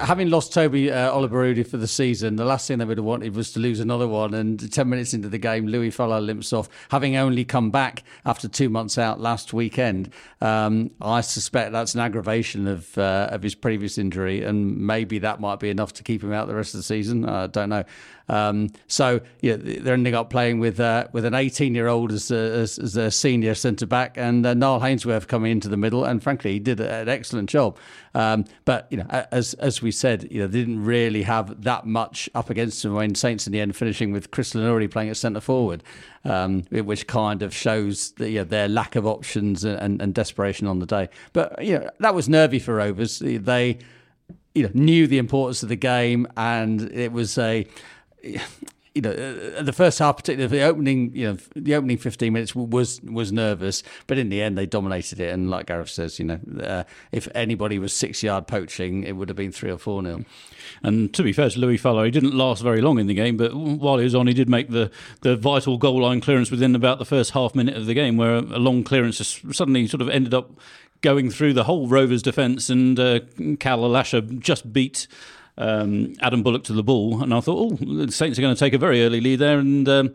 Having 0.00 0.30
lost 0.30 0.52
Toby 0.52 0.90
uh, 0.90 1.12
Oliverudi 1.12 1.66
for 1.66 1.76
the 1.76 1.86
season, 1.86 2.36
the 2.36 2.44
last 2.44 2.66
thing 2.66 2.78
they 2.78 2.84
would 2.84 2.98
have 2.98 3.04
wanted 3.04 3.34
was 3.36 3.52
to 3.52 3.60
lose 3.60 3.80
another 3.80 4.08
one. 4.08 4.34
And 4.34 4.72
10 4.72 4.88
minutes 4.88 5.14
into 5.14 5.28
the 5.28 5.38
game, 5.38 5.66
Louis 5.66 5.90
Fowler 5.90 6.20
limps 6.20 6.52
off, 6.52 6.68
having 6.90 7.16
only 7.16 7.44
come 7.44 7.70
back 7.70 8.02
after 8.24 8.48
two 8.48 8.68
months 8.68 8.98
out 8.98 9.20
last 9.20 9.52
weekend. 9.52 10.12
Um, 10.40 10.90
I 11.00 11.20
suspect 11.20 11.72
that's 11.72 11.94
an 11.94 12.00
aggravation 12.00 12.66
of 12.66 12.96
uh, 12.96 13.28
of 13.30 13.42
his 13.42 13.54
previous 13.54 13.98
injury, 13.98 14.42
and 14.42 14.78
maybe 14.78 15.18
that 15.20 15.40
might 15.40 15.60
be 15.60 15.70
enough 15.70 15.92
to 15.94 16.02
keep 16.02 16.22
him 16.22 16.32
out 16.32 16.48
the 16.48 16.54
rest 16.54 16.74
of 16.74 16.78
the 16.78 16.84
season. 16.84 17.28
I 17.28 17.46
don't 17.46 17.68
know. 17.68 17.84
Um, 18.30 18.68
so 18.86 19.20
yeah, 19.40 19.56
they're 19.58 19.94
ending 19.94 20.14
up 20.14 20.30
playing 20.30 20.60
with 20.60 20.78
uh, 20.78 21.08
with 21.12 21.24
an 21.24 21.34
18 21.34 21.74
year 21.74 21.88
old 21.88 22.12
as, 22.12 22.30
a- 22.30 22.34
as, 22.36 22.78
as 22.78 22.96
a 22.96 23.10
senior 23.10 23.54
centre 23.54 23.86
back, 23.86 24.16
and 24.16 24.46
uh, 24.46 24.54
Niall 24.54 24.80
Hainsworth 24.80 25.26
coming 25.26 25.50
into 25.50 25.68
the 25.68 25.76
middle. 25.76 26.04
And 26.04 26.22
frankly, 26.22 26.52
he 26.52 26.58
did 26.60 26.80
an 26.80 27.08
excellent 27.08 27.50
job. 27.50 27.76
Um, 28.14 28.44
but 28.64 28.86
you 28.90 28.98
know, 28.98 29.06
as 29.32 29.54
as 29.54 29.82
we 29.82 29.90
said, 29.90 30.28
you 30.30 30.40
know, 30.40 30.46
they 30.46 30.60
didn't 30.60 30.84
really 30.84 31.22
have 31.22 31.62
that 31.64 31.86
much 31.86 32.30
up 32.34 32.50
against 32.50 32.82
them 32.84 32.94
when 32.94 33.16
Saints 33.16 33.46
in 33.48 33.52
the 33.52 33.60
end 33.60 33.74
finishing 33.74 34.12
with 34.12 34.30
Chris 34.30 34.52
Lenori 34.52 34.88
playing 34.88 35.10
at 35.10 35.16
centre 35.16 35.40
forward, 35.40 35.82
um, 36.24 36.62
which 36.70 37.08
kind 37.08 37.42
of 37.42 37.52
shows 37.52 38.12
the, 38.12 38.30
you 38.30 38.38
know, 38.38 38.44
their 38.44 38.68
lack 38.68 38.94
of 38.94 39.06
options 39.06 39.64
and, 39.64 39.78
and, 39.80 40.02
and 40.02 40.14
desperation 40.14 40.68
on 40.68 40.78
the 40.78 40.86
day. 40.86 41.08
But 41.32 41.64
you 41.64 41.80
know, 41.80 41.90
that 41.98 42.14
was 42.14 42.28
nervy 42.28 42.60
for 42.60 42.76
Rovers. 42.76 43.18
They 43.18 43.78
you 44.54 44.64
know 44.64 44.70
knew 44.74 45.06
the 45.06 45.18
importance 45.18 45.62
of 45.62 45.68
the 45.68 45.76
game, 45.76 46.28
and 46.36 46.82
it 46.92 47.12
was 47.12 47.36
a 47.38 47.66
you 48.94 49.02
know 49.02 49.10
uh, 49.10 49.62
the 49.62 49.72
first 49.72 50.00
half, 50.00 50.16
particularly 50.16 50.58
the 50.58 50.64
opening 50.64 51.14
you 51.14 51.28
know 51.28 51.38
the 51.54 51.74
opening 51.74 51.96
fifteen 51.96 52.32
minutes 52.32 52.54
was 52.54 53.00
was 53.02 53.32
nervous, 53.32 53.82
but 54.06 54.18
in 54.18 54.28
the 54.28 54.42
end 54.42 54.58
they 54.58 54.66
dominated 54.66 55.20
it. 55.20 55.32
And 55.32 55.48
like 55.50 55.66
Gareth 55.66 55.90
says, 55.90 56.18
you 56.18 56.24
know 56.24 56.40
uh, 56.62 56.84
if 57.12 57.28
anybody 57.34 57.78
was 57.78 57.92
six 57.92 58.22
yard 58.22 58.46
poaching, 58.46 59.04
it 59.04 59.12
would 59.12 59.28
have 59.28 59.36
been 59.36 59.52
three 59.52 59.70
or 59.70 59.78
four 59.78 60.02
nil. 60.02 60.24
And 60.82 61.12
to 61.14 61.22
be 61.22 61.32
fair 61.32 61.50
to 61.50 61.58
Louis 61.58 61.76
Fallow, 61.76 62.04
he 62.04 62.10
didn't 62.10 62.34
last 62.34 62.62
very 62.62 62.80
long 62.80 62.98
in 62.98 63.06
the 63.06 63.14
game, 63.14 63.36
but 63.36 63.54
while 63.54 63.98
he 63.98 64.04
was 64.04 64.14
on, 64.14 64.26
he 64.26 64.34
did 64.34 64.48
make 64.48 64.70
the, 64.70 64.90
the 65.22 65.36
vital 65.36 65.78
goal 65.78 66.02
line 66.02 66.20
clearance 66.20 66.50
within 66.50 66.74
about 66.74 66.98
the 66.98 67.04
first 67.04 67.32
half 67.32 67.54
minute 67.54 67.76
of 67.76 67.86
the 67.86 67.94
game, 67.94 68.16
where 68.16 68.36
a 68.36 68.40
long 68.40 68.84
clearance 68.84 69.18
just 69.18 69.54
suddenly 69.54 69.86
sort 69.86 70.00
of 70.00 70.08
ended 70.08 70.32
up 70.32 70.52
going 71.00 71.30
through 71.30 71.52
the 71.52 71.64
whole 71.64 71.88
Rovers 71.88 72.22
defence, 72.22 72.70
and 72.70 72.98
uh, 72.98 73.20
Cal 73.58 73.80
Alasha 73.80 74.38
just 74.38 74.72
beat. 74.72 75.06
Um, 75.58 76.14
Adam 76.20 76.42
Bullock 76.42 76.64
to 76.64 76.72
the 76.72 76.82
ball, 76.82 77.22
and 77.22 77.34
I 77.34 77.40
thought, 77.40 77.72
oh, 77.72 77.76
the 77.76 78.10
Saints 78.10 78.38
are 78.38 78.42
going 78.42 78.54
to 78.54 78.58
take 78.58 78.72
a 78.72 78.78
very 78.78 79.04
early 79.04 79.20
lead 79.20 79.40
there. 79.40 79.58
And 79.58 79.88
um, 79.88 80.14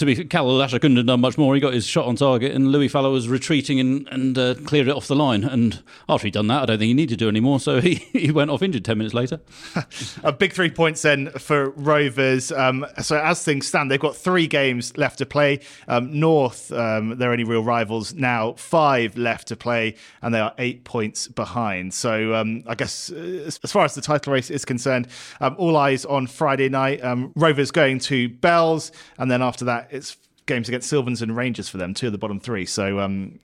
to 0.00 0.06
be 0.06 0.24
Cal 0.24 0.46
Alasha 0.46 0.80
couldn't 0.80 0.96
have 0.96 1.06
done 1.06 1.20
much 1.20 1.38
more. 1.38 1.54
He 1.54 1.60
got 1.60 1.72
his 1.72 1.86
shot 1.86 2.06
on 2.06 2.16
target, 2.16 2.52
and 2.52 2.72
Louis 2.72 2.88
Fallow 2.88 3.12
was 3.12 3.28
retreating 3.28 3.78
and, 3.78 4.08
and 4.08 4.36
uh, 4.36 4.54
cleared 4.66 4.88
it 4.88 4.96
off 4.96 5.06
the 5.06 5.16
line. 5.16 5.44
And 5.44 5.82
after 6.08 6.26
he'd 6.26 6.34
done 6.34 6.48
that, 6.48 6.62
I 6.62 6.66
don't 6.66 6.78
think 6.78 6.88
he 6.88 6.94
needed 6.94 7.18
to 7.18 7.24
do 7.24 7.28
any 7.28 7.40
more. 7.40 7.60
So 7.60 7.80
he, 7.80 7.94
he 8.12 8.30
went 8.30 8.50
off 8.50 8.62
injured 8.62 8.84
ten 8.84 8.98
minutes 8.98 9.14
later. 9.14 9.40
A 10.24 10.32
big 10.32 10.52
three 10.52 10.70
points 10.70 11.02
then 11.02 11.30
for 11.30 11.70
Rovers. 11.70 12.50
Um, 12.50 12.86
so 13.00 13.18
as 13.18 13.44
things 13.44 13.66
stand, 13.68 13.90
they've 13.90 14.00
got 14.00 14.16
three 14.16 14.46
games 14.46 14.96
left 14.96 15.18
to 15.18 15.26
play. 15.26 15.60
Um, 15.86 16.18
North, 16.18 16.72
um, 16.72 17.18
they're 17.18 17.32
only 17.32 17.44
real 17.44 17.62
rivals 17.62 18.14
now. 18.14 18.54
Five 18.54 19.16
left 19.16 19.48
to 19.48 19.56
play, 19.56 19.94
and 20.22 20.34
they 20.34 20.40
are 20.40 20.54
eight 20.58 20.84
points 20.84 21.28
behind. 21.28 21.94
So 21.94 22.34
um, 22.34 22.64
I 22.66 22.74
guess 22.74 23.12
uh, 23.12 23.16
as 23.46 23.60
as 23.62 23.72
far 23.72 23.84
as 23.84 23.94
the 23.94 24.00
title 24.00 24.32
race 24.32 24.50
is 24.50 24.64
concerned, 24.64 25.08
um, 25.40 25.54
all 25.58 25.76
eyes 25.76 26.04
on 26.04 26.26
Friday 26.26 26.68
night. 26.68 27.04
Um, 27.04 27.32
Rovers 27.36 27.70
going 27.70 27.98
to 28.00 28.28
Bells, 28.28 28.92
and 29.18 29.30
then 29.30 29.42
after 29.42 29.64
that, 29.66 29.89
it's 29.90 30.16
games 30.46 30.68
against 30.68 30.88
Sylvans 30.88 31.22
and 31.22 31.36
Rangers 31.36 31.68
for 31.68 31.78
them, 31.78 31.94
two 31.94 32.06
of 32.06 32.12
the 32.12 32.18
bottom 32.18 32.40
three. 32.40 32.66
So 32.66 33.00
um, 33.00 33.38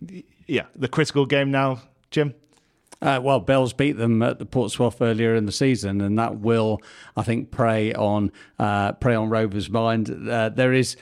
yeah, 0.47 0.67
the 0.75 0.89
critical 0.89 1.27
game 1.27 1.51
now, 1.51 1.81
Jim. 2.11 2.35
Uh, 3.03 3.21
well, 3.23 3.41
Bells 3.41 3.75
beat 3.75 3.99
them 3.99 4.23
at 4.23 4.39
the 4.39 4.47
Portsmouth 4.47 5.03
earlier 5.03 5.35
in 5.35 5.45
the 5.45 5.53
season, 5.53 6.01
and 6.01 6.19
that 6.19 6.39
will, 6.39 6.81
I 7.15 7.23
think, 7.23 7.51
prey 7.51 7.93
on 7.93 8.33
uh, 8.59 8.93
prey 8.93 9.15
on 9.15 9.29
Rovers' 9.29 9.69
mind. 9.69 10.29
Uh, 10.29 10.49
there 10.49 10.73
is, 10.73 10.97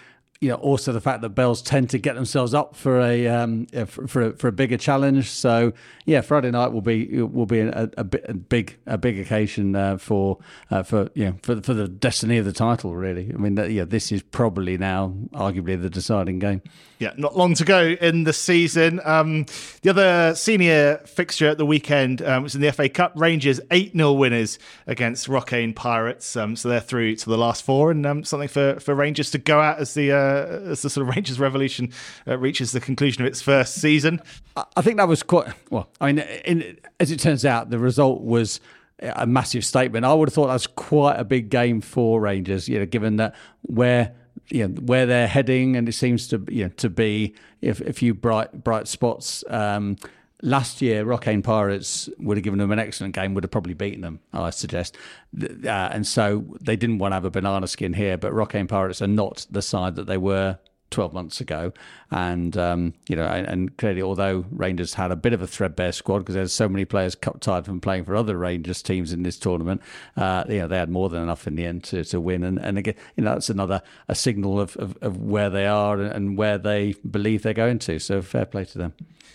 you 0.45 0.51
know, 0.51 0.57
also 0.57 0.93
the 0.93 1.01
fact 1.01 1.23
that 1.23 1.31
Bells 1.31 1.63
tend 1.63 1.89
to 1.89 1.99
get 1.99 2.17
themselves 2.17 2.53
up 2.53 2.77
for 2.77 3.01
a 3.01 3.27
um, 3.29 3.65
for 3.87 4.07
for 4.07 4.23
a, 4.23 4.33
for 4.37 4.49
a 4.49 4.53
bigger 4.53 4.77
challenge. 4.77 5.31
So 5.31 5.73
yeah, 6.05 6.21
Friday 6.21 6.51
night 6.51 6.71
will 6.71 6.83
be 6.83 7.23
will 7.23 7.47
be 7.47 7.61
a, 7.61 7.85
a, 7.85 7.91
a 7.97 8.05
big 8.05 8.77
a 8.85 8.99
big 8.99 9.19
occasion 9.19 9.75
uh, 9.75 9.97
for 9.97 10.37
uh, 10.71 10.83
for 10.83 11.09
you 11.15 11.25
know 11.25 11.37
for 11.43 11.63
for 11.63 11.73
the 11.73 11.89
destiny 11.89 12.37
of 12.37 12.45
the 12.45 12.53
title. 12.53 12.95
Really, 12.95 13.33
I 13.33 13.39
mean, 13.39 13.57
yeah, 13.73 13.85
this 13.85 14.13
is 14.13 14.23
probably 14.23 14.77
now 14.77 15.15
arguably 15.33 15.81
the 15.81 15.89
deciding 15.89 16.41
game. 16.41 16.61
Yeah, 16.99 17.13
not 17.17 17.37
long 17.37 17.55
to 17.55 17.65
go 17.65 17.97
in 18.01 18.25
the 18.25 18.33
season. 18.33 19.01
Um, 19.05 19.47
the 19.83 19.91
other 19.91 20.35
senior 20.35 20.99
fixture 21.07 21.49
at 21.49 21.59
the 21.59 21.67
weekend 21.67 22.23
um, 22.23 22.43
was 22.43 22.55
in 22.55 22.61
the 22.61 22.71
FA 22.71 22.89
Cup. 22.89 23.13
Rangers 23.17 23.61
8 23.71 23.93
0 23.93 24.13
winners 24.13 24.59
against 24.87 25.27
Rocquaine 25.27 25.73
Pirates. 25.73 26.37
Um, 26.37 26.55
so 26.55 26.69
they're 26.69 26.81
through 26.81 27.17
to 27.17 27.31
the 27.31 27.39
last 27.39 27.65
four, 27.65 27.91
and 27.91 28.05
um, 28.07 28.25
something 28.25 28.49
for, 28.49 28.79
for 28.79 28.95
Rangers 28.95 29.31
to 29.33 29.39
go 29.39 29.61
out 29.61 29.79
as 29.79 29.95
the 29.95 30.13
uh, 30.13 30.34
as 30.35 30.83
the 30.83 30.91
sort 30.91 31.09
of 31.09 31.15
Rangers 31.15 31.39
revolution 31.41 31.93
uh, 32.27 32.39
reaches 32.39 32.73
the 32.73 32.81
conclusion 32.81 33.23
of 33.23 33.29
its 33.29 33.41
first 33.41 33.75
season. 33.75 34.21
I- 34.57 34.65
I 34.77 34.83
think 34.83 34.97
that 34.99 35.09
was 35.09 35.23
quite 35.23 35.49
well. 35.71 35.89
I 36.01 36.13
mean, 36.13 36.19
in, 36.45 36.79
as 37.01 37.11
it 37.11 37.21
turns 37.21 37.45
out, 37.45 37.71
the 37.71 37.79
result 37.79 38.23
was 38.23 38.61
a 39.01 39.27
massive 39.27 39.65
statement. 39.65 40.05
I 40.05 40.15
would 40.15 40.29
have 40.29 40.35
thought 40.35 40.47
that 40.47 40.53
was 40.55 40.67
quite 40.67 41.17
a 41.17 41.25
big 41.25 41.51
game 41.51 41.81
for 41.81 42.21
Rangers. 42.21 42.69
You 42.69 42.79
know, 42.79 42.87
given 42.87 43.17
that 43.17 43.35
where 43.63 44.15
you 44.51 44.69
know 44.69 44.75
where 44.83 45.07
they're 45.07 45.27
heading, 45.27 45.77
and 45.77 45.89
it 45.89 45.93
seems 45.93 46.29
to 46.29 46.45
you 46.49 46.65
know 46.65 46.71
to 46.77 46.89
be 46.91 47.35
a 47.63 47.93
few 47.93 48.15
bright 48.15 48.63
bright 48.65 48.87
spots. 48.89 49.43
Um, 49.49 49.97
Last 50.43 50.83
year, 50.83 51.05
Rocquaine 51.05 51.43
Pirates 51.43 52.09
would 52.19 52.37
have 52.37 52.45
given 52.45 52.59
them 52.59 52.73
an 52.73 52.79
excellent 52.79 53.15
game, 53.15 53.35
would 53.35 53.45
have 53.45 53.51
probably 53.51 53.75
beaten 53.75 54.03
them, 54.03 54.21
I 54.33 54.51
suggest. 54.51 54.97
Uh, 55.41 55.69
and 55.69 56.07
so 56.07 56.45
they 56.61 56.77
didn't 56.77 56.99
want 56.99 57.13
to 57.13 57.15
have 57.15 57.25
a 57.25 57.31
banana 57.31 57.67
skin 57.67 57.95
here, 57.95 58.19
but 58.19 58.33
Rocquaine 58.33 58.67
Pirates 58.67 59.01
are 59.01 59.07
not 59.07 59.47
the 59.51 59.63
side 59.63 59.97
that 59.97 60.07
they 60.07 60.19
were 60.19 60.59
12 60.95 61.13
months 61.13 61.41
ago. 61.41 61.73
And, 62.11 62.57
um, 62.57 62.95
you 63.09 63.17
know, 63.17 63.27
and, 63.27 63.47
and 63.47 63.77
clearly, 63.77 64.01
although 64.01 64.45
Rangers 64.51 64.95
had 64.95 65.11
a 65.11 65.17
bit 65.17 65.33
of 65.33 65.43
a 65.43 65.47
threadbare 65.47 65.93
squad 65.93 66.21
because 66.21 66.37
there's 66.37 66.53
so 66.53 66.69
many 66.69 66.85
players 66.85 67.15
cup 67.15 67.41
tied 67.41 67.67
from 67.67 67.81
playing 67.81 68.05
for 68.05 68.15
other 68.15 68.39
Rangers 68.39 68.81
teams 68.83 69.13
in 69.13 69.25
this 69.25 69.39
tournament, 69.39 69.83
uh, 70.17 70.45
you 70.49 70.61
know, 70.61 70.69
they 70.69 70.79
had 70.79 70.89
more 70.89 71.09
than 71.09 71.23
enough 71.23 71.47
in 71.47 71.57
the 71.57 71.67
end 71.67 71.83
to, 71.85 72.05
to 72.05 72.21
win. 72.21 72.45
And, 72.45 72.59
and 72.59 72.79
again, 72.79 72.95
you 73.17 73.25
know, 73.25 73.35
that's 73.35 73.51
another 73.51 73.83
a 74.09 74.15
signal 74.15 74.61
of, 74.61 74.77
of, 74.77 74.97
of 75.03 75.21
where 75.21 75.51
they 75.51 75.67
are 75.67 76.01
and 76.01 76.39
where 76.39 76.59
they 76.59 76.95
believe 77.11 77.43
they're 77.43 77.53
going 77.53 77.81
to. 77.81 77.99
So 77.99 78.23
fair 78.23 78.47
play 78.47 78.65
to 78.67 78.79
them. 78.79 78.95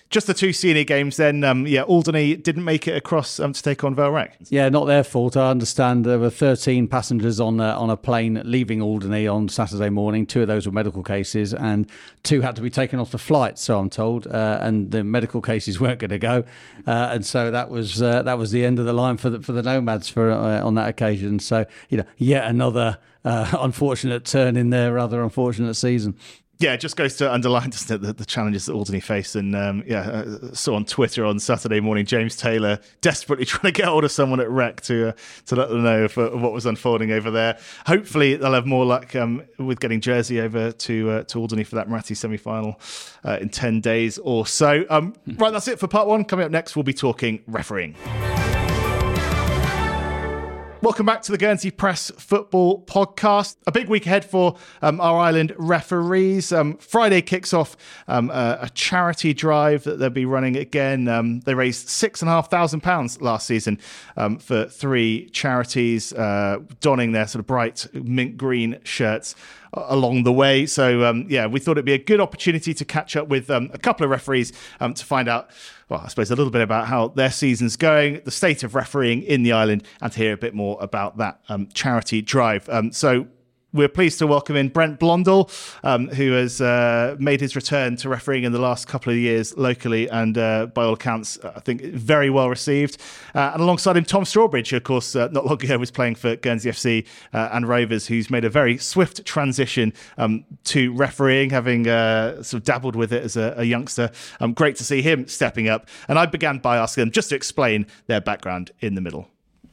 Just 0.09 0.25
the 0.25 0.33
two 0.33 0.53
senior 0.53 0.85
games 0.85 1.17
then. 1.17 1.43
Um, 1.43 1.67
yeah, 1.67 1.83
Alderney 1.83 2.35
didn't 2.35 2.63
make 2.63 2.87
it 2.87 2.95
across 2.95 3.39
um, 3.39 3.53
to 3.53 3.61
take 3.61 3.83
on 3.83 3.93
Vale 3.93 4.09
Rec. 4.09 4.37
Yeah, 4.49 4.67
not 4.69 4.85
their 4.85 5.03
fault. 5.03 5.37
I 5.37 5.51
understand 5.51 6.03
there 6.03 6.17
were 6.17 6.31
13 6.31 6.87
passengers 6.87 7.39
on 7.39 7.59
a, 7.59 7.69
on 7.75 7.91
a 7.91 7.97
plane 7.97 8.41
leaving 8.43 8.81
Alderney 8.81 9.27
on 9.27 9.49
Saturday 9.49 9.89
morning. 9.89 10.25
Two 10.25 10.41
of 10.41 10.47
those 10.47 10.65
were 10.65 10.71
medical 10.71 11.03
cases. 11.03 11.49
Cases, 11.50 11.65
and 11.65 11.88
two 12.24 12.41
had 12.41 12.56
to 12.56 12.62
be 12.62 12.70
taken 12.70 13.00
off 13.00 13.12
the 13.12 13.18
flight. 13.18 13.58
So 13.58 13.79
I'm 13.79 13.89
told, 13.89 14.27
uh, 14.27 14.60
and 14.62 14.91
the 14.91 15.03
medical 15.03 15.41
cases 15.41 15.79
weren't 15.82 16.00
going 16.00 16.10
to 16.10 16.20
go, 16.20 16.44
uh, 16.88 17.10
and 17.12 17.25
so 17.25 17.51
that 17.51 17.70
was 17.70 18.01
uh, 18.01 18.24
that 18.24 18.38
was 18.38 18.51
the 18.51 18.65
end 18.65 18.79
of 18.79 18.86
the 18.86 18.94
line 18.94 19.18
for 19.18 19.29
the 19.29 19.41
for 19.41 19.51
the 19.51 19.63
nomads 19.63 20.10
for 20.10 20.32
uh, 20.32 20.63
on 20.63 20.75
that 20.75 20.89
occasion. 20.89 21.39
So 21.39 21.65
you 21.89 21.98
know, 21.98 22.06
yet 22.18 22.46
another 22.46 22.98
uh, 23.25 23.58
unfortunate 23.60 24.25
turn 24.25 24.58
in 24.58 24.70
their 24.70 24.94
rather 24.94 25.22
unfortunate 25.24 25.75
season 25.75 26.15
yeah, 26.59 26.73
it 26.73 26.81
just 26.81 26.97
goes 26.97 27.15
to 27.17 27.31
underline, 27.31 27.69
doesn't 27.71 27.95
it, 27.95 28.05
the, 28.05 28.13
the 28.13 28.25
challenges 28.25 28.65
that 28.65 28.73
Alderney 28.73 28.99
face. 28.99 29.35
And 29.35 29.55
um, 29.55 29.83
yeah, 29.87 30.01
uh, 30.01 30.53
saw 30.53 30.75
on 30.75 30.85
Twitter 30.85 31.25
on 31.25 31.39
Saturday 31.39 31.79
morning 31.79 32.05
James 32.05 32.35
Taylor 32.35 32.79
desperately 33.01 33.45
trying 33.45 33.73
to 33.73 33.77
get 33.77 33.85
hold 33.87 34.03
of 34.03 34.11
someone 34.11 34.39
at 34.39 34.49
Rec 34.49 34.81
to 34.81 35.09
uh, 35.09 35.11
to 35.47 35.55
let 35.55 35.69
them 35.69 35.83
know 35.83 36.03
of, 36.03 36.17
uh, 36.17 36.29
what 36.31 36.51
was 36.51 36.65
unfolding 36.65 37.11
over 37.11 37.31
there. 37.31 37.57
Hopefully, 37.87 38.35
they'll 38.35 38.53
have 38.53 38.65
more 38.65 38.85
luck 38.85 39.15
um, 39.15 39.43
with 39.57 39.79
getting 39.79 40.01
Jersey 40.01 40.41
over 40.41 40.71
to 40.71 41.09
uh, 41.09 41.23
to 41.23 41.39
Alderney 41.39 41.63
for 41.63 41.75
that 41.75 41.87
Muratti 41.87 42.15
semi 42.15 42.37
final 42.37 42.79
uh, 43.23 43.37
in 43.39 43.49
ten 43.49 43.79
days 43.79 44.17
or 44.17 44.45
so. 44.45 44.85
Um, 44.89 45.15
right, 45.37 45.51
that's 45.51 45.67
it 45.69 45.79
for 45.79 45.87
part 45.87 46.07
one. 46.07 46.25
Coming 46.25 46.45
up 46.45 46.51
next, 46.51 46.75
we'll 46.75 46.83
be 46.83 46.93
talking 46.93 47.41
refereeing. 47.47 47.95
Welcome 50.81 51.05
back 51.05 51.24
to 51.24 51.33
the 51.33 51.38
Guernsey 51.38 51.71
Press 51.71 52.09
Football 52.12 52.86
Podcast. 52.86 53.57
A 53.67 53.71
big 53.71 53.89
week 53.89 54.05
ahead 54.05 54.24
for 54.24 54.55
um, 54.81 55.01
our 55.01 55.19
island 55.19 55.53
referees. 55.57 56.53
Um, 56.53 56.77
Friday 56.77 57.21
kicks 57.21 57.53
off 57.53 57.75
um, 58.07 58.29
a, 58.29 58.59
a, 58.62 58.69
charity 58.69 59.33
drive 59.33 59.83
that 59.83 60.00
they'll 60.00 60.09
be 60.09 60.24
running 60.24 60.55
again. 60.55 61.09
Um, 61.09 61.41
they 61.41 61.53
raised 61.53 61.89
six 61.89 62.21
and 62.21 62.29
a 62.29 62.31
half 62.31 62.50
thousand 62.50 62.79
pounds 62.79 63.21
last 63.21 63.45
season 63.45 63.77
um, 64.15 64.38
for 64.38 64.67
three 64.67 65.29
charities, 65.31 66.13
uh, 66.13 66.59
donning 66.79 67.12
their 67.12 67.27
sort 67.27 67.41
of 67.41 67.48
bright 67.48 67.86
mint 67.93 68.38
green 68.38 68.79
shirts 68.86 69.36
along 69.73 70.23
the 70.23 70.33
way. 70.33 70.65
So, 70.65 71.03
um, 71.05 71.25
yeah, 71.29 71.45
we 71.47 71.59
thought 71.59 71.73
it'd 71.73 71.85
be 71.85 71.93
a 71.93 71.97
good 71.97 72.19
opportunity 72.19 72.73
to 72.73 72.85
catch 72.85 73.15
up 73.15 73.27
with 73.27 73.49
um, 73.49 73.69
a 73.73 73.77
couple 73.77 74.03
of 74.03 74.09
referees 74.09 74.53
um, 74.79 74.93
to 74.93 75.05
find 75.05 75.27
out, 75.27 75.49
well, 75.89 76.01
I 76.03 76.07
suppose 76.07 76.31
a 76.31 76.35
little 76.35 76.51
bit 76.51 76.61
about 76.61 76.88
how 76.88 77.09
their 77.09 77.31
season's 77.31 77.75
going, 77.75 78.21
the 78.25 78.31
state 78.31 78.63
of 78.63 78.75
refereeing 78.75 79.23
in 79.23 79.43
the 79.43 79.51
island, 79.51 79.83
and 80.01 80.11
to 80.11 80.17
hear 80.17 80.33
a 80.33 80.38
bit 80.38 80.53
more 80.53 80.77
about 80.81 81.17
that 81.17 81.39
um, 81.49 81.67
charity 81.73 82.21
drive. 82.21 82.67
Um, 82.69 82.91
so, 82.91 83.27
we're 83.71 83.88
pleased 83.88 84.19
to 84.19 84.27
welcome 84.27 84.55
in 84.55 84.69
Brent 84.69 84.99
Blondell, 84.99 85.49
um, 85.83 86.07
who 86.07 86.31
has 86.31 86.59
uh, 86.59 87.15
made 87.19 87.39
his 87.41 87.55
return 87.55 87.95
to 87.97 88.09
refereeing 88.09 88.43
in 88.43 88.51
the 88.51 88.59
last 88.59 88.88
couple 88.88 89.11
of 89.11 89.19
years 89.19 89.55
locally, 89.57 90.09
and 90.09 90.38
uh, 90.38 90.65
by 90.67 90.83
all 90.83 90.93
accounts, 90.93 91.38
I 91.43 91.59
think 91.59 91.81
very 91.83 92.29
well 92.29 92.49
received. 92.49 92.99
Uh, 93.35 93.51
and 93.53 93.61
alongside 93.61 93.95
him, 93.97 94.05
Tom 94.05 94.23
Strawbridge, 94.23 94.71
who, 94.71 94.77
of 94.77 94.83
course, 94.83 95.15
uh, 95.15 95.27
not 95.31 95.45
long 95.45 95.63
ago 95.63 95.77
was 95.77 95.91
playing 95.91 96.15
for 96.15 96.35
Guernsey 96.35 96.69
FC 96.69 97.07
uh, 97.33 97.49
and 97.51 97.67
Rovers, 97.67 98.07
who's 98.07 98.29
made 98.29 98.45
a 98.45 98.49
very 98.49 98.77
swift 98.77 99.25
transition 99.25 99.93
um, 100.17 100.45
to 100.65 100.93
refereeing, 100.93 101.51
having 101.51 101.88
uh, 101.88 102.41
sort 102.41 102.61
of 102.61 102.63
dabbled 102.63 102.95
with 102.95 103.13
it 103.13 103.23
as 103.23 103.38
a, 103.38 103.53
a 103.57 103.63
youngster. 103.63 104.11
Um, 104.39 104.53
great 104.53 104.77
to 104.77 104.83
see 104.83 105.01
him 105.01 105.27
stepping 105.27 105.69
up. 105.69 105.88
And 106.07 106.17
I 106.17 106.25
began 106.25 106.57
by 106.57 106.77
asking 106.77 107.03
them 107.03 107.11
just 107.11 107.29
to 107.29 107.35
explain 107.35 107.85
their 108.07 108.21
background 108.21 108.71
in 108.79 108.95
the 108.95 109.01
middle. 109.01 109.29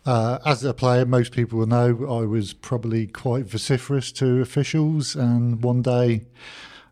Uh, 0.07 0.39
as 0.47 0.63
a 0.63 0.73
player, 0.73 1.05
most 1.05 1.33
people 1.33 1.59
will 1.59 1.67
know 1.67 2.07
I 2.09 2.25
was 2.25 2.53
probably 2.53 3.09
quite 3.09 3.45
vociferous 3.45 4.13
to 4.13 4.41
officials, 4.41 5.17
and 5.17 5.61
one 5.65 5.83
day, 5.83 6.27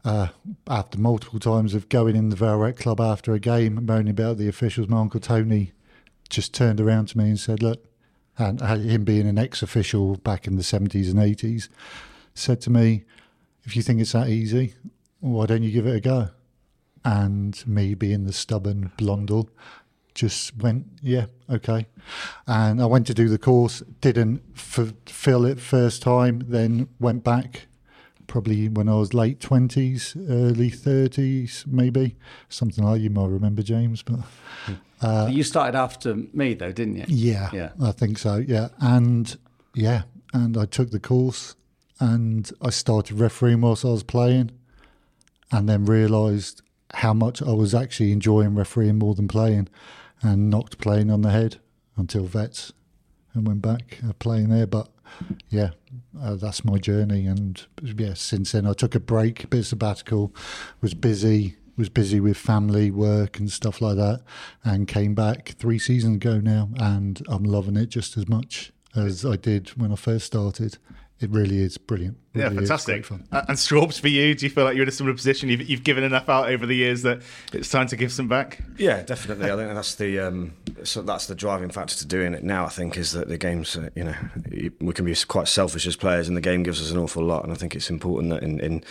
uh, 0.04 0.28
after 0.66 0.99
multiple 0.99 1.38
times 1.38 1.75
of 1.75 1.88
going 1.88 2.16
in 2.16 2.30
the 2.30 2.37
Vale 2.37 2.59
Rec 2.59 2.76
club 2.76 3.00
after 3.00 3.33
a 3.33 3.38
game, 3.38 3.87
moaning 3.87 4.11
about 4.11 4.37
the 4.37 4.49
officials, 4.49 4.88
my 4.88 4.99
uncle 4.99 5.21
Tony 5.21 5.71
just 6.28 6.52
turned 6.52 6.80
around 6.80 7.06
to 7.06 7.18
me 7.18 7.28
and 7.28 7.38
said, 7.38 7.62
"Look," 7.62 7.85
and 8.37 8.61
him 8.61 9.04
being 9.04 9.28
an 9.28 9.38
ex-official 9.38 10.16
back 10.16 10.49
in 10.49 10.56
the 10.56 10.64
seventies 10.64 11.09
and 11.09 11.21
eighties, 11.21 11.68
said 12.35 12.61
to 12.62 12.71
me, 12.71 13.04
"If 13.62 13.76
you 13.76 13.83
think 13.83 14.00
it's 14.00 14.12
that 14.12 14.28
easy, 14.28 14.75
why 15.21 15.47
don't 15.47 15.62
you 15.62 15.71
give 15.71 15.87
it 15.87 15.94
a 15.94 16.00
go?" 16.00 16.30
And 17.04 17.64
me 17.64 17.94
being 17.94 18.25
the 18.25 18.33
stubborn 18.33 18.90
blondel, 18.97 19.50
just 20.14 20.56
went, 20.56 20.87
yeah, 21.02 21.26
okay. 21.50 21.87
And 22.47 22.80
I 22.80 22.87
went 22.87 23.06
to 23.09 23.14
do 23.14 23.28
the 23.28 23.38
course, 23.38 23.80
didn't 24.00 24.56
fulfill 24.56 25.44
it 25.44 25.61
first 25.61 26.02
time, 26.02 26.44
then 26.49 26.88
went 27.00 27.25
back 27.25 27.66
probably 28.26 28.68
when 28.68 28.88
I 28.88 28.94
was 28.94 29.12
late 29.12 29.38
20s, 29.40 30.16
early 30.30 30.71
30s, 30.71 31.66
maybe. 31.66 32.16
Something 32.49 32.85
like 32.85 33.00
you 33.00 33.11
might 33.11 33.28
remember, 33.28 33.62
James. 33.62 34.02
But 34.02 34.21
uh, 35.02 35.28
You 35.30 35.42
started 35.42 35.76
after 35.76 36.14
me, 36.14 36.54
though, 36.54 36.73
didn't 36.73 36.97
you? 36.97 37.04
Yeah, 37.09 37.50
yeah, 37.52 37.71
I 37.83 37.92
think 37.92 38.18
so, 38.18 38.37
yeah. 38.37 38.68
And 38.80 39.37
yeah, 39.75 40.02
and 40.33 40.56
I 40.56 40.64
took 40.64 40.90
the 40.90 41.00
course 41.00 41.56
and 42.00 42.50
I 42.61 42.71
started 42.71 43.18
refereeing 43.18 43.61
whilst 43.61 43.85
I 43.85 43.88
was 43.88 44.02
playing 44.02 44.50
and 45.52 45.68
then 45.68 45.85
realised 45.85 46.62
how 46.94 47.12
much 47.12 47.42
I 47.42 47.52
was 47.52 47.75
actually 47.75 48.12
enjoying 48.12 48.54
refereeing 48.54 48.99
more 48.99 49.14
than 49.14 49.28
playing 49.28 49.68
and 50.25 50.50
knocked 50.50 50.78
playing 50.78 51.11
on 51.11 51.23
the 51.23 51.31
head 51.31 51.59
until 51.97 52.25
vets 52.25 52.73
and 53.35 53.47
went 53.47 53.62
back 53.62 53.99
playing 54.19 54.49
there. 54.49 54.66
But 54.66 54.88
yeah, 55.49 55.71
uh, 56.21 56.35
that's 56.35 56.64
my 56.64 56.78
journey. 56.78 57.26
And 57.26 57.62
yeah, 57.83 58.14
since 58.14 58.52
then 58.52 58.66
I 58.66 58.73
took 58.73 58.95
a 58.95 59.00
break, 59.00 59.45
a 59.45 59.47
bit 59.47 59.64
sabbatical, 59.64 60.35
was 60.81 60.95
busy, 60.95 61.57
was 61.76 61.88
busy 61.88 62.19
with 62.19 62.37
family, 62.37 62.90
work, 62.90 63.38
and 63.38 63.50
stuff 63.50 63.81
like 63.81 63.97
that, 63.97 64.23
and 64.64 64.88
came 64.88 65.14
back 65.14 65.50
three 65.59 65.78
seasons 65.78 66.16
ago 66.16 66.38
now, 66.38 66.71
and 66.76 67.23
I'm 67.28 67.45
loving 67.45 67.76
it 67.76 67.87
just 67.87 68.16
as 68.16 68.28
much 68.28 68.73
as 68.97 69.25
I 69.25 69.37
did 69.37 69.71
when 69.71 69.93
I 69.93 69.97
first 69.97 70.26
started 70.26 70.78
it 71.21 71.31
really 71.31 71.59
is 71.59 71.78
brilliant. 71.78 72.19
Yeah, 72.35 72.49
fantastic. 72.49 73.09
And 73.11 73.57
Straubs, 73.57 74.00
for 74.00 74.09
you, 74.09 74.35
do 74.35 74.47
you 74.47 74.50
feel 74.50 74.64
like 74.64 74.75
you're 74.75 74.83
in 74.83 74.88
a 74.88 74.93
similar 74.93 75.14
position? 75.14 75.49
You've, 75.49 75.69
you've, 75.69 75.85
given 75.85 76.03
enough 76.03 76.29
out 76.29 76.49
over 76.49 76.67
the 76.67 76.75
years 76.75 77.03
that 77.03 77.23
it's 77.53 77.71
time 77.71 77.87
to 77.88 77.97
give 77.97 78.11
some 78.11 78.26
back. 78.26 78.61
Yeah, 78.76 79.03
definitely. 79.03 79.50
I 79.50 79.57
think 79.57 79.73
that's 79.73 79.95
the 79.95 80.19
um, 80.19 80.55
so 80.83 81.03
that's 81.03 81.26
the 81.26 81.35
driving 81.35 81.71
factor 81.71 81.95
to 81.97 82.07
doing 82.07 82.35
it 82.35 82.43
now. 82.43 82.64
I 82.64 82.71
think 82.71 82.97
is 82.97 83.12
that 83.12 83.29
the 83.29 83.38
game's 83.38 83.76
uh, 83.76 83.91
you 83.95 84.05
know 84.05 84.14
we 84.81 84.93
can 84.93 85.05
be 85.05 85.14
quite 85.29 85.47
selfish 85.47 85.87
as 85.87 85.95
players, 85.97 86.26
and 86.26 86.37
the 86.37 86.41
game 86.41 86.62
gives 86.62 86.81
us 86.81 86.91
an 86.91 86.99
awful 86.99 87.23
lot. 87.23 87.45
And 87.45 87.53
I 87.53 87.57
think 87.57 87.76
it's 87.76 87.91
important 87.91 88.31
that 88.31 88.43
in 88.43 88.59
in, 88.61 88.85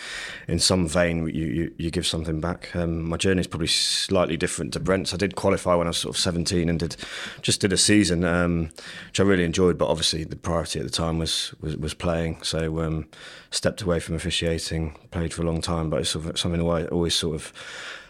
in 0.48 0.60
some 0.60 0.88
vein 0.88 1.28
you, 1.28 1.46
you, 1.46 1.74
you 1.78 1.92
give 1.92 2.08
something 2.08 2.40
back. 2.40 2.74
Um, 2.76 3.04
my 3.04 3.18
journey 3.18 3.42
is 3.42 3.48
probably 3.48 3.68
slightly 3.68 4.38
different 4.38 4.74
to 4.74 4.80
Brent's. 4.80 5.14
I 5.14 5.18
did 5.18 5.36
qualify 5.36 5.76
when 5.76 5.88
I 5.88 5.90
was 5.90 5.98
sort 5.98 6.16
of 6.16 6.22
17 6.22 6.70
and 6.70 6.80
did 6.80 6.96
just 7.42 7.60
did 7.60 7.74
a 7.74 7.78
season, 7.78 8.24
um, 8.24 8.70
which 9.08 9.20
I 9.20 9.24
really 9.24 9.44
enjoyed. 9.44 9.78
But 9.78 9.90
obviously 9.90 10.24
the 10.24 10.36
priority 10.36 10.80
at 10.80 10.86
the 10.86 10.92
time 10.92 11.20
was 11.20 11.54
was, 11.62 11.76
was 11.76 11.94
playing. 11.94 12.42
So 12.44 12.82
um, 12.82 13.08
stepped 13.52 13.82
away 13.82 14.00
from 14.00 14.16
officiating, 14.16 14.98
played 15.12 15.34
for 15.34 15.42
a 15.42 15.46
long 15.46 15.62
time, 15.62 15.90
but 15.90 16.02
it's 16.02 16.10
sort 16.10 16.26
of 16.26 16.40
something 16.40 16.62
I 16.62 16.86
always 16.88 17.16
sort 17.16 17.36
of 17.36 17.54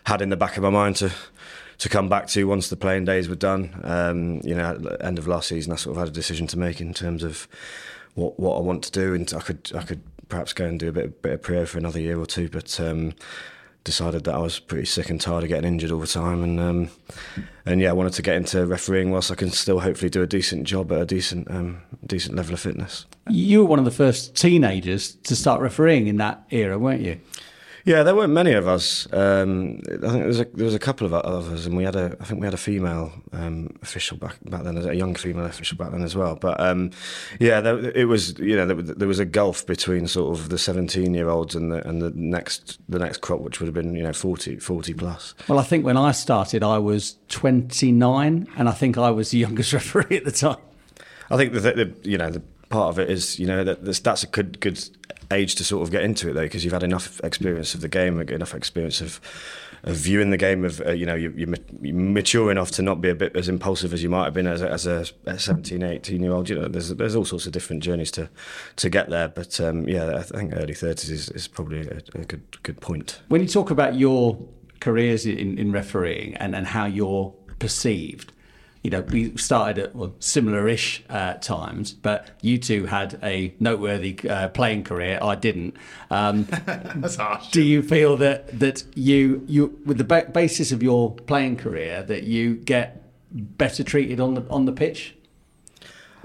had 0.05 0.21
in 0.21 0.29
the 0.29 0.37
back 0.37 0.57
of 0.57 0.63
my 0.63 0.69
mind 0.69 0.97
to 0.97 1.11
to 1.79 1.89
come 1.89 2.07
back 2.07 2.27
to 2.27 2.47
once 2.47 2.69
the 2.69 2.75
playing 2.75 3.05
days 3.05 3.27
were 3.27 3.35
done. 3.35 3.79
Um, 3.83 4.39
you 4.43 4.55
know, 4.55 4.71
at 4.71 4.83
the 4.83 5.05
end 5.05 5.17
of 5.17 5.27
last 5.27 5.49
season, 5.49 5.73
I 5.73 5.75
sort 5.75 5.97
of 5.97 5.99
had 5.99 6.07
a 6.07 6.11
decision 6.11 6.47
to 6.47 6.57
make 6.57 6.79
in 6.79 6.93
terms 6.93 7.23
of 7.23 7.47
what 8.15 8.39
what 8.39 8.57
I 8.57 8.61
want 8.61 8.83
to 8.83 8.91
do, 8.91 9.13
and 9.13 9.31
I 9.33 9.39
could 9.39 9.71
I 9.75 9.81
could 9.81 10.01
perhaps 10.29 10.53
go 10.53 10.65
and 10.65 10.79
do 10.79 10.89
a 10.89 10.91
bit, 10.91 11.21
bit 11.21 11.33
of 11.33 11.41
Priaulx 11.41 11.69
for 11.69 11.77
another 11.77 11.99
year 11.99 12.19
or 12.19 12.25
two, 12.25 12.49
but 12.49 12.79
um, 12.79 13.13
decided 13.83 14.23
that 14.23 14.35
I 14.35 14.37
was 14.37 14.59
pretty 14.59 14.85
sick 14.85 15.09
and 15.09 15.19
tired 15.19 15.43
of 15.43 15.49
getting 15.49 15.67
injured 15.67 15.91
all 15.91 15.99
the 15.99 16.07
time, 16.07 16.43
and 16.43 16.59
um, 16.59 16.89
and 17.65 17.81
yeah, 17.81 17.89
I 17.89 17.93
wanted 17.93 18.13
to 18.13 18.21
get 18.21 18.35
into 18.35 18.65
refereeing 18.65 19.11
whilst 19.11 19.31
I 19.31 19.35
can 19.35 19.51
still 19.51 19.79
hopefully 19.79 20.09
do 20.09 20.21
a 20.21 20.27
decent 20.27 20.65
job 20.65 20.91
at 20.91 21.01
a 21.01 21.05
decent 21.05 21.49
um, 21.51 21.81
decent 22.05 22.35
level 22.35 22.53
of 22.53 22.59
fitness. 22.59 23.05
You 23.29 23.59
were 23.59 23.65
one 23.65 23.79
of 23.79 23.85
the 23.85 23.91
first 23.91 24.35
teenagers 24.35 25.15
to 25.15 25.35
start 25.35 25.61
refereeing 25.61 26.07
in 26.07 26.17
that 26.17 26.43
era, 26.51 26.77
weren't 26.77 27.01
you? 27.01 27.19
Yeah, 27.85 28.03
there 28.03 28.15
weren't 28.15 28.31
many 28.31 28.53
of 28.53 28.65
us. 28.65 29.11
Um, 29.11 29.81
I 29.87 30.07
think 30.07 30.19
there 30.19 30.27
was 30.27 30.39
a, 30.39 30.45
there 30.45 30.65
was 30.65 30.75
a 30.75 30.79
couple 30.79 31.05
of 31.05 31.13
others, 31.13 31.65
and 31.65 31.75
we 31.75 31.83
had 31.83 31.97
a 31.97 32.15
I 32.21 32.23
think 32.23 32.39
we 32.39 32.47
had 32.47 32.53
a 32.53 32.57
female 32.57 33.11
um, 33.33 33.75
official 33.81 34.15
back 34.15 34.37
back 34.45 34.63
then, 34.63 34.77
a 34.77 34.93
young 34.93 35.15
female 35.15 35.45
official 35.45 35.77
back 35.77 35.91
then 35.91 36.01
as 36.01 36.15
well. 36.15 36.37
But 36.37 36.61
um, 36.61 36.91
yeah, 37.41 37.59
there, 37.59 37.79
it 37.91 38.07
was 38.07 38.39
you 38.39 38.55
know 38.55 38.65
there, 38.65 38.81
there, 38.81 39.07
was 39.07 39.19
a 39.19 39.25
gulf 39.25 39.65
between 39.65 40.07
sort 40.07 40.37
of 40.37 40.47
the 40.47 40.57
seventeen 40.57 41.13
year 41.13 41.27
olds 41.27 41.55
and 41.55 41.73
the 41.73 41.85
and 41.85 42.01
the 42.01 42.11
next 42.11 42.79
the 42.87 42.99
next 42.99 43.17
crop, 43.17 43.41
which 43.41 43.59
would 43.59 43.67
have 43.67 43.75
been 43.75 43.95
you 43.95 44.03
know 44.03 44.13
40, 44.13 44.59
40 44.59 44.93
plus. 44.93 45.35
Well, 45.49 45.59
I 45.59 45.63
think 45.63 45.83
when 45.83 45.97
I 45.97 46.13
started, 46.13 46.63
I 46.63 46.77
was 46.77 47.17
twenty 47.27 47.91
nine, 47.91 48.47
and 48.55 48.69
I 48.69 48.71
think 48.71 48.97
I 48.97 49.11
was 49.11 49.31
the 49.31 49.39
youngest 49.39 49.73
referee 49.73 50.17
at 50.17 50.23
the 50.23 50.31
time. 50.31 50.61
I 51.29 51.35
think 51.35 51.51
the, 51.51 51.59
the 51.59 51.93
you 52.03 52.17
know 52.17 52.29
the 52.29 52.43
part 52.69 52.89
of 52.89 52.97
it 52.97 53.09
is 53.09 53.37
you 53.37 53.45
know 53.45 53.63
that 53.63 53.83
that's 53.83 54.23
a 54.23 54.27
good 54.27 54.59
good 54.59 54.79
age 55.31 55.55
to 55.55 55.63
sort 55.63 55.83
of 55.83 55.91
get 55.91 56.03
into 56.03 56.29
it 56.29 56.33
though, 56.33 56.41
because 56.41 56.63
you've 56.63 56.73
had 56.73 56.83
enough 56.83 57.19
experience 57.23 57.73
of 57.73 57.81
the 57.81 57.87
game, 57.87 58.19
enough 58.19 58.53
experience 58.53 59.01
of, 59.01 59.19
of 59.83 59.95
viewing 59.95 60.29
the 60.29 60.37
game. 60.37 60.63
Of 60.63 60.81
uh, 60.81 60.91
you 60.91 61.05
know, 61.05 61.15
you're, 61.15 61.31
you're, 61.31 61.53
mature 61.81 62.51
enough 62.51 62.71
to 62.71 62.81
not 62.81 63.01
be 63.01 63.09
a 63.09 63.15
bit 63.15 63.35
as 63.35 63.49
impulsive 63.49 63.93
as 63.93 64.03
you 64.03 64.09
might 64.09 64.25
have 64.25 64.33
been 64.33 64.47
as 64.47 64.61
a, 64.61 64.69
as 64.69 64.85
a 64.85 65.05
17, 65.37 65.83
18 65.83 66.21
year 66.21 66.31
old. 66.31 66.49
You 66.49 66.55
know, 66.55 66.67
there's 66.67 66.89
there's 66.89 67.15
all 67.15 67.25
sorts 67.25 67.45
of 67.45 67.51
different 67.51 67.83
journeys 67.83 68.11
to 68.11 68.29
to 68.77 68.89
get 68.89 69.09
there. 69.09 69.27
But 69.27 69.59
um, 69.59 69.87
yeah, 69.87 70.17
I 70.17 70.23
think 70.23 70.53
early 70.55 70.73
thirties 70.73 71.09
is, 71.09 71.29
is 71.29 71.47
probably 71.47 71.87
a, 71.87 72.01
a, 72.15 72.25
good 72.25 72.63
good 72.63 72.81
point. 72.81 73.21
When 73.27 73.41
you 73.41 73.47
talk 73.47 73.71
about 73.71 73.95
your 73.95 74.37
careers 74.79 75.25
in, 75.25 75.57
in 75.57 75.71
refereeing 75.71 76.35
and, 76.35 76.55
and 76.55 76.67
how 76.67 76.85
you're 76.85 77.33
perceived, 77.59 78.33
you 78.83 78.89
know, 78.89 79.01
we 79.01 79.35
started 79.37 79.77
at 79.81 79.95
well, 79.95 80.13
similar-ish 80.19 81.03
uh, 81.09 81.35
times, 81.35 81.93
but 81.93 82.31
you 82.41 82.57
two 82.57 82.85
had 82.85 83.17
a 83.23 83.55
noteworthy 83.59 84.19
uh, 84.29 84.49
playing 84.49 84.83
career. 84.83 85.19
I 85.21 85.35
didn't. 85.35 85.77
Um, 86.09 86.43
That's 86.65 87.15
harsh. 87.15 87.49
do 87.51 87.61
you 87.61 87.81
feel 87.81 88.17
that 88.17 88.59
that 88.59 88.83
you 88.95 89.43
you 89.47 89.79
with 89.85 89.97
the 89.97 90.03
ba- 90.03 90.29
basis 90.31 90.73
of 90.73 90.83
your 90.83 91.15
playing 91.15 91.57
career 91.57 92.03
that 92.03 92.23
you 92.23 92.55
get 92.55 93.01
better 93.31 93.83
treated 93.83 94.19
on 94.19 94.33
the 94.33 94.45
on 94.49 94.65
the 94.65 94.73
pitch? 94.73 95.15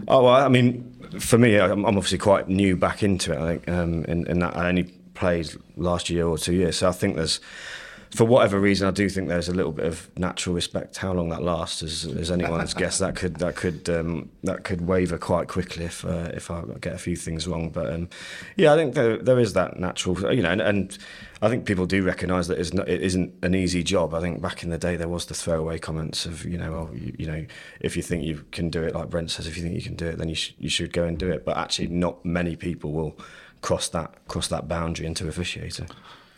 Oh, 0.07 0.25
well, 0.25 0.35
I 0.35 0.49
mean, 0.49 0.97
for 1.21 1.38
me, 1.38 1.59
I'm 1.59 1.85
I'm 1.85 1.97
obviously 1.97 2.19
quite 2.19 2.49
new 2.49 2.77
back 2.77 3.05
into 3.05 3.33
it. 3.33 3.38
I 3.38 3.47
think 3.47 3.69
um, 3.69 4.05
in, 4.07 4.27
in 4.27 4.41
that 4.41 4.57
I 4.57 4.69
only 4.69 4.85
played 5.15 5.50
last 5.77 6.11
year 6.11 6.27
or 6.27 6.38
two 6.38 6.55
years, 6.55 6.79
so 6.79 6.88
I 6.88 6.93
think 6.93 7.17
there's, 7.17 7.41
for 8.11 8.25
whatever 8.25 8.59
reason, 8.59 8.88
I 8.88 8.91
do 8.91 9.09
think 9.09 9.29
there's 9.29 9.49
a 9.49 9.55
little 9.55 9.73
bit 9.73 9.87
of 9.87 10.11
natural 10.17 10.55
respect. 10.55 10.97
How 10.97 11.12
long 11.12 11.29
that 11.29 11.43
lasts 11.43 11.83
is, 11.83 12.05
is 12.05 12.31
anyone's 12.31 12.75
guess. 12.75 12.99
That 12.99 13.17
could 13.17 13.37
that 13.37 13.57
could 13.57 13.88
um, 13.91 14.31
that 14.45 14.65
could 14.65 14.83
waver 14.87 15.19
quite 15.19 15.49
quickly 15.49 15.85
if 15.85 16.05
uh, 16.05 16.31
if 16.33 16.50
I 16.50 16.62
get 16.81 16.95
a 16.95 16.99
few 16.99 17.17
things 17.17 17.47
wrong. 17.47 17.71
But 17.71 17.93
um, 17.93 18.09
yeah, 18.57 18.73
I 18.73 18.77
think 18.77 18.95
there, 18.95 19.19
there 19.19 19.38
is 19.38 19.53
that 19.53 19.79
natural, 19.79 20.35
you 20.35 20.43
know, 20.43 20.50
and, 20.50 20.61
and 20.61 20.99
I 21.43 21.49
think 21.49 21.67
people 21.67 21.87
do 21.87 22.03
recognise 22.03 22.49
that 22.49 22.59
it's 22.59 22.73
not, 22.73 22.88
it 22.88 23.03
isn't 23.03 23.35
an 23.43 23.55
easy 23.55 23.83
job. 23.83 24.15
I 24.15 24.21
think 24.21 24.41
back 24.41 24.62
in 24.62 24.71
the 24.71 24.79
day 24.79 24.97
there 24.97 25.09
was 25.09 25.27
the 25.27 25.35
throwaway 25.35 25.79
comments 25.79 26.25
of 26.25 26.45
you 26.45 26.59
know, 26.59 26.73
well, 26.73 26.91
you, 26.95 27.15
you 27.19 27.27
know, 27.27 27.47
if 27.81 27.97
you 27.97 28.03
think 28.03 28.25
you 28.25 28.45
can 28.53 28.71
do 28.71 28.83
it, 28.83 28.95
like 28.95 29.11
Brent 29.11 29.31
says, 29.31 29.47
if 29.47 29.57
you 29.57 29.62
think 29.62 29.75
you 29.75 29.83
can 29.83 29.97
do 29.97 30.07
it, 30.07 30.19
then 30.19 30.29
you 30.29 30.35
sh- 30.35 30.55
you 30.59 30.71
should 30.71 30.93
go 30.93 31.05
and 31.05 31.19
do 31.19 31.31
it. 31.31 31.45
But 31.45 31.57
actually, 31.57 31.88
not 31.88 32.25
many 32.25 32.57
people 32.57 32.93
will 32.93 33.19
cross 33.61 33.88
that 33.88 34.15
cross 34.29 34.49
that 34.49 34.67
boundary 34.69 35.07
into 35.07 35.29
officiating. 35.29 35.88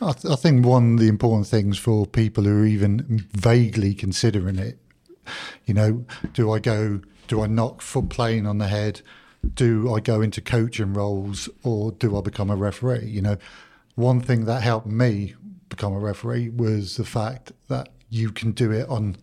I, 0.00 0.12
th- 0.12 0.32
I 0.32 0.36
think 0.36 0.64
one 0.64 0.94
of 0.94 1.00
the 1.00 1.08
important 1.08 1.46
things 1.46 1.78
for 1.78 2.06
people 2.06 2.44
who 2.44 2.62
are 2.62 2.66
even 2.66 3.26
vaguely 3.32 3.94
considering 3.94 4.58
it, 4.58 4.78
you 5.66 5.74
know, 5.74 6.04
do 6.32 6.52
I 6.52 6.58
go, 6.58 7.00
do 7.28 7.42
I 7.42 7.46
knock 7.46 7.82
foot 7.82 8.08
playing 8.08 8.46
on 8.46 8.58
the 8.58 8.68
head? 8.68 9.02
Do 9.54 9.94
I 9.94 10.00
go 10.00 10.22
into 10.22 10.40
coaching 10.40 10.94
roles 10.94 11.48
or 11.62 11.92
do 11.92 12.16
I 12.16 12.22
become 12.22 12.50
a 12.50 12.56
referee? 12.56 13.06
You 13.06 13.22
know, 13.22 13.36
one 13.94 14.20
thing 14.20 14.46
that 14.46 14.62
helped 14.62 14.86
me 14.86 15.34
become 15.68 15.92
a 15.92 15.98
referee 15.98 16.48
was 16.48 16.96
the 16.96 17.04
fact 17.04 17.52
that 17.68 17.90
you 18.08 18.32
can 18.32 18.52
do 18.52 18.72
it 18.72 18.88
on 18.88 19.16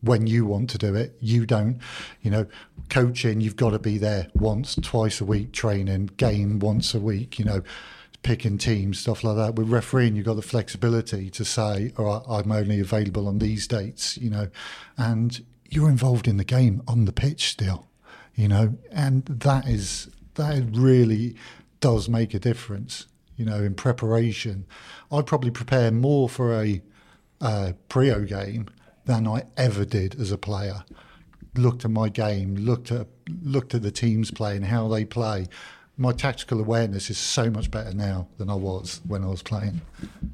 when 0.00 0.26
you 0.26 0.44
want 0.44 0.68
to 0.70 0.78
do 0.78 0.94
it. 0.94 1.16
You 1.20 1.46
don't, 1.46 1.78
you 2.22 2.30
know, 2.30 2.46
coaching, 2.88 3.40
you've 3.40 3.56
got 3.56 3.70
to 3.70 3.78
be 3.78 3.98
there 3.98 4.28
once, 4.34 4.76
twice 4.82 5.20
a 5.20 5.24
week, 5.24 5.52
training, 5.52 6.10
game 6.16 6.58
once 6.58 6.94
a 6.94 7.00
week, 7.00 7.38
you 7.38 7.44
know, 7.44 7.62
picking 8.22 8.58
teams, 8.58 9.00
stuff 9.00 9.24
like 9.24 9.36
that. 9.36 9.56
With 9.56 9.68
refereeing, 9.68 10.16
you've 10.16 10.26
got 10.26 10.36
the 10.36 10.42
flexibility 10.42 11.30
to 11.30 11.44
say, 11.44 11.92
all 11.98 12.04
right, 12.06 12.22
I'm 12.28 12.52
only 12.52 12.80
available 12.80 13.28
on 13.28 13.38
these 13.38 13.66
dates, 13.66 14.16
you 14.18 14.30
know, 14.30 14.48
and 14.96 15.44
you're 15.68 15.88
involved 15.88 16.28
in 16.28 16.36
the 16.36 16.44
game 16.44 16.82
on 16.86 17.04
the 17.04 17.12
pitch 17.12 17.48
still, 17.48 17.88
you 18.34 18.48
know, 18.48 18.76
and 18.90 19.24
that 19.26 19.66
is, 19.66 20.08
that 20.34 20.64
really 20.72 21.34
does 21.80 22.08
make 22.08 22.34
a 22.34 22.38
difference, 22.38 23.06
you 23.36 23.44
know, 23.44 23.60
in 23.60 23.74
preparation. 23.74 24.66
I 25.10 25.22
probably 25.22 25.50
prepare 25.50 25.90
more 25.90 26.28
for 26.28 26.62
a 26.62 26.80
uh, 27.40 27.72
Priaulx 27.88 28.28
game 28.28 28.68
than 29.04 29.26
I 29.26 29.44
ever 29.56 29.84
did 29.84 30.18
as 30.20 30.30
a 30.30 30.38
player. 30.38 30.84
Looked 31.54 31.84
at 31.84 31.90
my 31.90 32.08
game, 32.08 32.54
looked 32.54 32.90
at 32.92 33.08
looked 33.42 33.74
at 33.74 33.82
the 33.82 33.90
teams 33.90 34.30
playing, 34.30 34.62
how 34.62 34.88
they 34.88 35.04
play. 35.04 35.48
My 35.98 36.12
tactical 36.12 36.58
awareness 36.58 37.10
is 37.10 37.18
so 37.18 37.50
much 37.50 37.70
better 37.70 37.92
now 37.92 38.26
than 38.38 38.48
I 38.48 38.54
was 38.54 39.00
when 39.06 39.22
I 39.22 39.26
was 39.26 39.42
playing. 39.42 39.82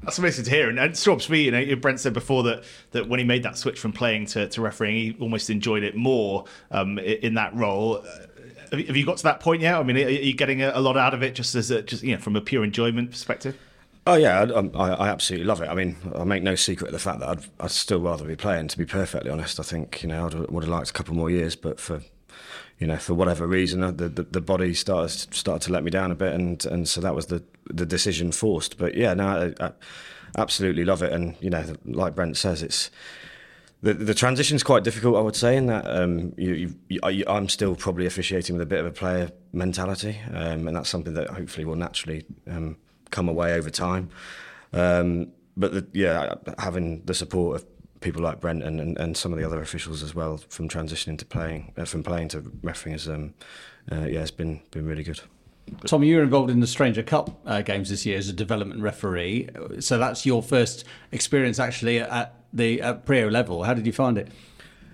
That's 0.03 0.17
amazing 0.17 0.45
to 0.45 0.49
hear. 0.51 0.69
And, 0.69 0.79
and 0.79 0.93
Straubs, 0.93 1.29
me, 1.29 1.43
you 1.43 1.51
know, 1.51 1.75
Brent 1.75 1.99
said 1.99 2.13
before 2.13 2.43
that 2.43 2.63
that 2.91 3.09
when 3.09 3.19
he 3.19 3.25
made 3.25 3.43
that 3.43 3.57
switch 3.57 3.77
from 3.79 3.91
playing 3.91 4.27
to, 4.27 4.47
to 4.47 4.61
refereeing, 4.61 4.95
he 4.95 5.17
almost 5.19 5.49
enjoyed 5.49 5.83
it 5.83 5.95
more 5.95 6.45
um, 6.71 6.97
in 6.97 7.33
that 7.33 7.53
role. 7.53 7.97
Uh, 7.97 8.77
Have 8.77 8.95
you- 8.95 9.05
got 9.05 9.17
to 9.17 9.23
that 9.23 9.41
point 9.41 9.61
yet? 9.61 9.75
I 9.75 9.83
mean, 9.83 9.97
are 9.97 10.09
you 10.09 10.33
getting 10.33 10.61
a, 10.61 10.71
a 10.73 10.79
lot 10.81 10.95
out 10.95 11.13
of 11.13 11.23
it, 11.23 11.35
just 11.35 11.53
as 11.55 11.69
a, 11.71 11.81
just 11.81 12.03
you 12.03 12.15
know, 12.15 12.21
from 12.21 12.35
a 12.37 12.41
pure 12.41 12.63
enjoyment 12.63 13.11
perspective? 13.11 13.57
Oh 14.07 14.15
yeah, 14.15 14.41
I, 14.41 14.59
I, 14.77 14.89
I 14.93 15.09
absolutely 15.09 15.45
love 15.45 15.61
it. 15.61 15.67
I 15.67 15.75
mean, 15.75 15.97
I 16.15 16.23
make 16.23 16.41
no 16.41 16.55
secret 16.55 16.87
of 16.87 16.93
the 16.93 16.99
fact 16.99 17.19
that 17.19 17.29
I'd, 17.29 17.45
I'd 17.59 17.71
still 17.71 17.99
rather 17.99 18.23
be 18.25 18.35
playing. 18.37 18.69
To 18.69 18.77
be 18.77 18.85
perfectly 18.85 19.29
honest, 19.29 19.59
I 19.59 19.63
think 19.63 20.01
you 20.03 20.09
know 20.09 20.27
I 20.29 20.35
would 20.51 20.63
have 20.63 20.71
liked 20.71 20.89
a 20.89 20.93
couple 20.93 21.13
more 21.15 21.29
years, 21.29 21.55
but 21.57 21.79
for 21.81 22.01
you 22.79 22.87
know 22.87 22.97
for 22.97 23.13
whatever 23.13 23.45
reason, 23.47 23.81
the 23.81 24.09
the, 24.09 24.23
the 24.23 24.41
body 24.41 24.73
started 24.73 25.11
started 25.33 25.65
to 25.67 25.73
let 25.73 25.83
me 25.83 25.91
down 25.91 26.11
a 26.11 26.15
bit, 26.15 26.33
and, 26.33 26.65
and 26.65 26.87
so 26.87 27.01
that 27.01 27.13
was 27.15 27.27
the 27.27 27.43
the 27.69 27.85
decision 27.85 28.31
forced. 28.31 28.77
But 28.77 28.95
yeah, 28.95 29.13
no, 29.13 29.53
I, 29.59 29.65
I 29.65 29.71
absolutely 30.37 30.85
love 30.85 31.03
it, 31.03 31.11
and 31.13 31.35
you 31.41 31.49
know, 31.49 31.63
like 31.85 32.15
Brent 32.15 32.37
says, 32.37 32.63
it's 32.63 32.89
the 33.81 33.93
the 33.93 34.13
transition's 34.13 34.63
quite 34.63 34.83
difficult, 34.83 35.15
I 35.17 35.21
would 35.21 35.35
say, 35.35 35.55
in 35.57 35.67
that 35.67 35.85
um, 35.89 36.33
you, 36.37 36.73
you, 36.89 36.99
I- 37.03 37.23
I'm 37.27 37.49
still 37.49 37.75
probably 37.75 38.05
officiating 38.05 38.55
with 38.55 38.61
a 38.61 38.65
bit 38.65 38.79
of 38.79 38.85
a 38.85 38.91
player 38.91 39.31
mentality, 39.53 40.19
um, 40.33 40.67
and 40.67 40.75
that's 40.75 40.89
something 40.89 41.13
that 41.13 41.29
hopefully 41.29 41.65
will 41.65 41.75
naturally 41.75 42.25
um, 42.47 42.77
come 43.09 43.27
away 43.29 43.53
over 43.53 43.69
time. 43.69 44.09
Um, 44.73 45.31
but 45.57 45.73
the, 45.73 45.87
yeah, 45.93 46.35
having 46.57 47.03
the 47.05 47.13
support 47.13 47.57
of 47.57 47.65
people 48.01 48.21
like 48.21 48.39
Brent 48.39 48.63
and, 48.63 48.97
and, 48.97 49.17
some 49.17 49.33
of 49.33 49.39
the 49.39 49.45
other 49.45 49.61
officials 49.61 50.03
as 50.03 50.15
well 50.15 50.37
from 50.49 50.69
transitioning 50.69 51.17
to 51.17 51.25
playing, 51.25 51.73
uh, 51.77 51.85
from 51.85 52.03
playing 52.03 52.29
to 52.29 52.51
refereeing, 52.61 52.93
has 52.93 53.07
um, 53.07 53.33
uh, 53.91 54.05
yeah, 54.05 54.21
it's 54.21 54.31
been 54.31 54.61
been 54.71 54.85
really 54.85 55.03
good. 55.03 55.19
Tom, 55.85 56.03
you 56.03 56.17
were 56.17 56.23
involved 56.23 56.49
in 56.49 56.59
the 56.59 56.67
Stranger 56.67 57.03
Cup 57.03 57.39
uh, 57.45 57.61
games 57.61 57.89
this 57.89 58.05
year 58.05 58.17
as 58.17 58.29
a 58.29 58.33
development 58.33 58.81
referee. 58.81 59.49
So 59.79 59.97
that's 59.97 60.25
your 60.25 60.41
first 60.41 60.85
experience 61.11 61.59
actually 61.59 61.99
at 61.99 62.35
the 62.53 62.81
at 62.81 63.05
Priaulx 63.05 63.31
level. 63.31 63.63
How 63.63 63.73
did 63.73 63.85
you 63.85 63.93
find 63.93 64.17
it? 64.17 64.29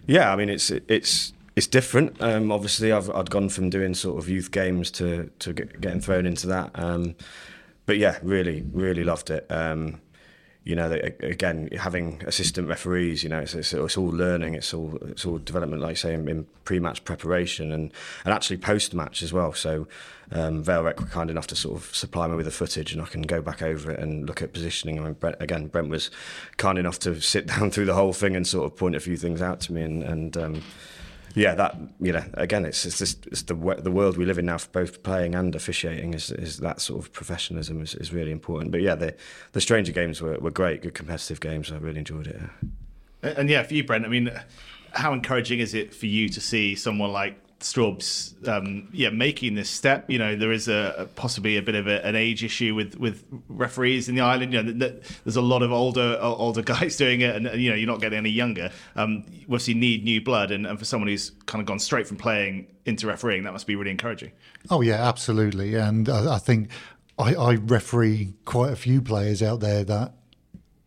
Yeah, 0.08 0.32
I 0.32 0.36
mean 0.36 0.50
it's 0.50 0.70
it's 0.72 1.34
it's 1.56 1.68
different. 1.68 2.22
Um, 2.22 2.52
obviously, 2.52 2.92
I've 2.92 3.10
I'd 3.10 3.30
gone 3.30 3.50
from 3.50 3.70
doing 3.70 3.94
sort 3.94 4.18
of 4.18 4.30
youth 4.30 4.52
games 4.52 4.92
to 4.92 5.30
to 5.40 5.54
get, 5.54 5.80
getting 5.82 6.02
thrown 6.02 6.26
into 6.26 6.48
that. 6.48 6.72
Um, 6.76 7.16
but 7.86 7.98
yeah, 7.98 8.18
really 8.22 8.66
really 8.72 9.04
loved 9.04 9.30
it. 9.30 9.46
Um, 9.50 10.02
you 10.66 10.76
know, 10.76 10.92
again, 11.20 11.70
having 11.78 12.24
assistant 12.26 12.68
referees, 12.68 13.22
you 13.22 13.30
know, 13.30 13.40
it's, 13.40 13.54
it's, 13.54 13.72
it's 13.72 13.98
all 13.98 14.08
learning, 14.08 14.56
it's 14.56 14.74
all 14.74 14.98
it's 15.04 15.24
all 15.24 15.38
development, 15.38 15.84
like 15.84 15.92
you 15.92 15.96
say, 15.96 16.14
in, 16.16 16.28
in 16.28 16.48
pre-match 16.64 17.04
preparation 17.04 17.72
and, 17.72 17.94
and 18.26 18.34
actually 18.34 18.58
post-match 18.58 19.22
as 19.22 19.32
well. 19.32 19.54
So, 19.54 19.88
um, 20.32 20.64
Vale 20.64 20.82
Rec 20.82 21.00
were 21.00 21.06
kind 21.06 21.30
enough 21.30 21.46
to 21.48 21.56
sort 21.56 21.78
of 21.78 21.96
supply 21.96 22.28
me 22.28 22.36
with 22.36 22.48
the 22.48 22.52
footage, 22.52 22.94
and 22.94 23.00
I 23.00 23.06
can 23.06 23.22
go 23.22 23.44
back 23.44 23.62
over 23.62 23.92
it 23.92 24.00
and 24.00 24.26
look 24.26 24.42
at 24.42 24.54
positioning. 24.54 25.00
I 25.00 25.04
mean, 25.04 25.14
Brent, 25.14 25.36
again, 25.40 25.68
Brent 25.68 25.90
was 25.90 26.10
kind 26.58 26.80
enough 26.80 26.98
to 27.00 27.22
sit 27.22 27.46
down 27.46 27.70
through 27.70 27.86
the 27.86 27.94
whole 27.94 28.14
thing 28.14 28.36
and 28.36 28.48
sort 28.48 28.66
of 28.66 28.76
point 28.76 28.96
a 28.96 29.00
few 29.00 29.18
things 29.18 29.44
out 29.44 29.60
to 29.62 29.74
me, 29.74 29.84
and, 29.84 30.02
and 30.02 30.36
um, 30.36 30.64
yeah, 31.36 31.54
that 31.56 31.76
you 32.00 32.14
know, 32.14 32.24
again, 32.36 32.66
it's 32.66 32.86
it's 32.86 32.98
just 32.98 33.28
it's 33.28 33.44
the 33.44 33.54
the 33.54 33.92
world 33.92 34.18
we 34.18 34.26
live 34.26 34.38
in 34.38 34.46
now 34.46 34.58
for 34.58 34.70
both 34.70 35.04
playing 35.04 35.36
and 35.36 35.54
officiating 35.54 36.14
is, 36.14 36.32
is 36.32 36.58
that 36.60 36.80
sort 36.80 37.04
of 37.04 37.12
professionalism 37.12 37.82
is, 37.82 37.94
is 37.96 38.14
really 38.14 38.32
important. 38.32 38.72
But 38.72 38.82
yeah, 38.82 38.96
the 38.96 39.16
the 39.52 39.62
Stranger 39.62 39.92
games 39.92 40.22
were, 40.22 40.38
were 40.40 40.52
great, 40.52 40.82
good 40.82 40.94
competitive 40.94 41.42
games. 41.42 41.72
I 41.72 41.78
really 41.78 42.00
enjoyed 42.00 42.28
it. 42.28 42.40
And 43.22 43.38
and 43.38 43.50
yeah, 43.50 43.64
for 43.64 43.74
you, 43.74 43.84
Brent, 43.84 44.06
I 44.06 44.08
mean, 44.08 44.32
how 44.92 45.14
encouraging 45.14 45.60
is 45.60 45.74
it 45.74 45.94
for 45.94 46.06
you 46.06 46.30
to 46.30 46.40
see 46.40 46.74
someone 46.74 47.12
like 47.12 47.38
Straubs, 47.60 48.48
um, 48.48 48.90
yeah, 48.92 49.10
making 49.10 49.56
this 49.56 49.70
step? 49.70 50.10
You 50.10 50.20
know, 50.20 50.36
there 50.36 50.52
is 50.52 50.68
a, 50.68 50.94
a 50.98 51.06
possibly 51.06 51.58
a 51.58 51.62
bit 51.62 51.76
of 51.76 51.88
a, 51.88 52.06
an 52.06 52.16
age 52.16 52.44
issue 52.44 52.76
with, 52.76 52.96
with 53.00 53.24
referees 53.48 54.10
in 54.10 54.16
the 54.16 54.22
island. 54.22 54.54
You 54.54 54.62
know, 54.62 54.72
th- 54.72 54.80
th- 54.80 55.20
there's 55.24 55.36
a 55.36 55.42
lot 55.42 55.64
of 55.64 55.72
older 55.72 56.18
older 56.22 56.62
guys 56.62 56.98
doing 56.98 57.22
it, 57.22 57.36
and, 57.36 57.46
you 57.60 57.70
know, 57.70 57.76
you're 57.76 57.88
not 57.88 58.02
getting 58.02 58.18
any 58.18 58.30
younger. 58.30 58.72
Um, 58.96 59.24
you 59.32 59.46
obviously, 59.46 59.74
need 59.74 60.04
new 60.04 60.22
blood, 60.22 60.52
and, 60.52 60.68
and 60.68 60.78
for 60.78 60.86
someone 60.86 61.08
who's 61.08 61.32
kind 61.46 61.62
of 61.62 61.66
gone 61.66 61.80
straight 61.80 62.08
from 62.08 62.18
playing 62.18 62.68
into 62.86 63.08
refereeing, 63.08 63.44
that 63.44 63.54
must 63.54 63.68
be 63.68 63.76
really 63.76 63.92
encouraging. 63.92 64.32
Oh 64.70 64.82
yeah, 64.82 65.08
absolutely. 65.08 65.76
And 65.76 66.10
I, 66.10 66.36
I 66.36 66.38
think 66.38 66.70
I, 67.18 67.34
I 67.36 67.56
referee 67.56 68.34
quite 68.46 68.72
a 68.72 68.76
few 68.76 69.02
players 69.02 69.42
out 69.42 69.60
there 69.60 69.84
that 69.86 70.14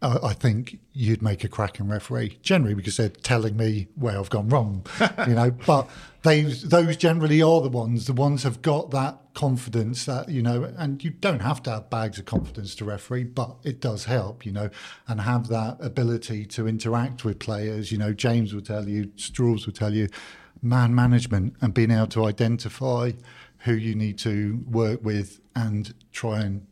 I, 0.02 0.18
I 0.22 0.32
think 0.32 0.78
you'd 0.92 1.22
make 1.22 1.44
a 1.44 1.48
cracking 1.48 1.88
referee. 1.88 2.38
Generally, 2.42 2.74
because 2.74 2.96
they're 2.96 3.08
telling 3.08 3.56
me 3.56 3.88
where 3.94 4.18
I've 4.18 4.30
gone 4.30 4.48
wrong, 4.48 4.86
you 5.26 5.34
know. 5.34 5.50
But 5.50 5.88
they 6.22 6.42
those 6.42 6.96
generally 6.96 7.40
are 7.42 7.60
the 7.60 7.68
ones. 7.68 8.06
The 8.06 8.12
ones 8.12 8.42
have 8.42 8.62
got 8.62 8.90
that 8.90 9.18
confidence 9.34 10.04
that 10.06 10.28
you 10.28 10.42
know, 10.42 10.64
and 10.76 11.02
you 11.02 11.10
don't 11.10 11.40
have 11.40 11.62
to 11.64 11.70
have 11.70 11.90
bags 11.90 12.18
of 12.18 12.24
confidence 12.24 12.74
to 12.76 12.84
referee, 12.84 13.24
but 13.24 13.56
it 13.62 13.80
does 13.80 14.06
help, 14.06 14.44
you 14.44 14.52
know, 14.52 14.70
and 15.06 15.20
have 15.20 15.48
that 15.48 15.78
ability 15.80 16.44
to 16.46 16.66
interact 16.66 17.24
with 17.24 17.38
players. 17.38 17.92
You 17.92 17.98
know, 17.98 18.12
James 18.12 18.52
will 18.52 18.62
tell 18.62 18.88
you, 18.88 19.12
Straws 19.16 19.66
will 19.66 19.74
tell 19.74 19.94
you, 19.94 20.08
man 20.60 20.94
management 20.94 21.54
and 21.60 21.72
being 21.72 21.90
able 21.90 22.08
to 22.08 22.24
identify 22.24 23.12
who 23.58 23.74
you 23.74 23.94
need 23.94 24.18
to 24.18 24.64
work 24.68 25.04
with 25.04 25.40
and 25.54 25.94
try 26.12 26.40
and 26.40 26.66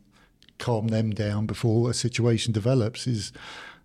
calm 0.57 0.87
them 0.87 1.11
down 1.11 1.45
before 1.45 1.89
a 1.89 1.93
situation 1.93 2.51
develops 2.51 3.07
is 3.07 3.31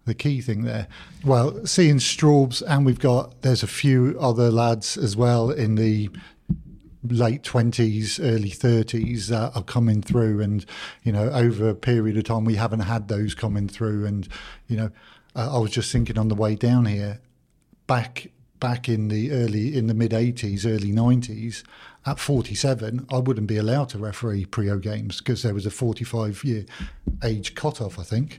the 0.04 0.14
key 0.14 0.40
thing 0.40 0.62
there. 0.62 0.88
Well, 1.24 1.64
seeing 1.66 1.96
Straubs, 1.96 2.62
and 2.66 2.84
we've 2.84 2.98
got 2.98 3.42
there's 3.42 3.62
a 3.62 3.68
few 3.68 4.16
other 4.20 4.50
lads 4.50 4.96
as 4.96 5.16
well 5.16 5.50
in 5.50 5.76
the 5.76 6.10
late 7.08 7.42
20s 7.42 8.20
early 8.22 8.50
30s 8.50 9.26
that 9.26 9.50
are 9.56 9.64
coming 9.64 10.00
through 10.00 10.40
and 10.40 10.64
you 11.02 11.10
know 11.10 11.30
over 11.30 11.68
a 11.68 11.74
period 11.74 12.16
of 12.16 12.22
time 12.22 12.44
we 12.44 12.54
haven't 12.54 12.78
had 12.78 13.08
those 13.08 13.34
coming 13.34 13.66
through 13.66 14.06
and 14.06 14.28
you 14.68 14.76
know 14.76 14.88
uh, 15.34 15.52
i 15.52 15.58
was 15.58 15.72
just 15.72 15.90
thinking 15.90 16.16
on 16.16 16.28
the 16.28 16.34
way 16.36 16.54
down 16.54 16.84
here 16.84 17.20
back 17.88 18.28
back 18.62 18.88
in 18.88 19.08
the 19.08 19.32
early 19.32 19.76
in 19.76 19.88
the 19.88 19.94
mid 19.94 20.12
80s, 20.12 20.64
early 20.64 20.92
90s, 20.92 21.64
at 22.06 22.20
47, 22.20 23.06
I 23.10 23.18
wouldn't 23.18 23.48
be 23.48 23.56
allowed 23.56 23.88
to 23.90 23.98
referee 23.98 24.46
Priaulx 24.46 24.82
games 24.82 25.18
because 25.18 25.42
there 25.42 25.52
was 25.52 25.66
a 25.66 25.70
45 25.70 26.44
year 26.44 26.64
age 27.24 27.56
cutoff, 27.56 27.98
I 27.98 28.04
think. 28.04 28.38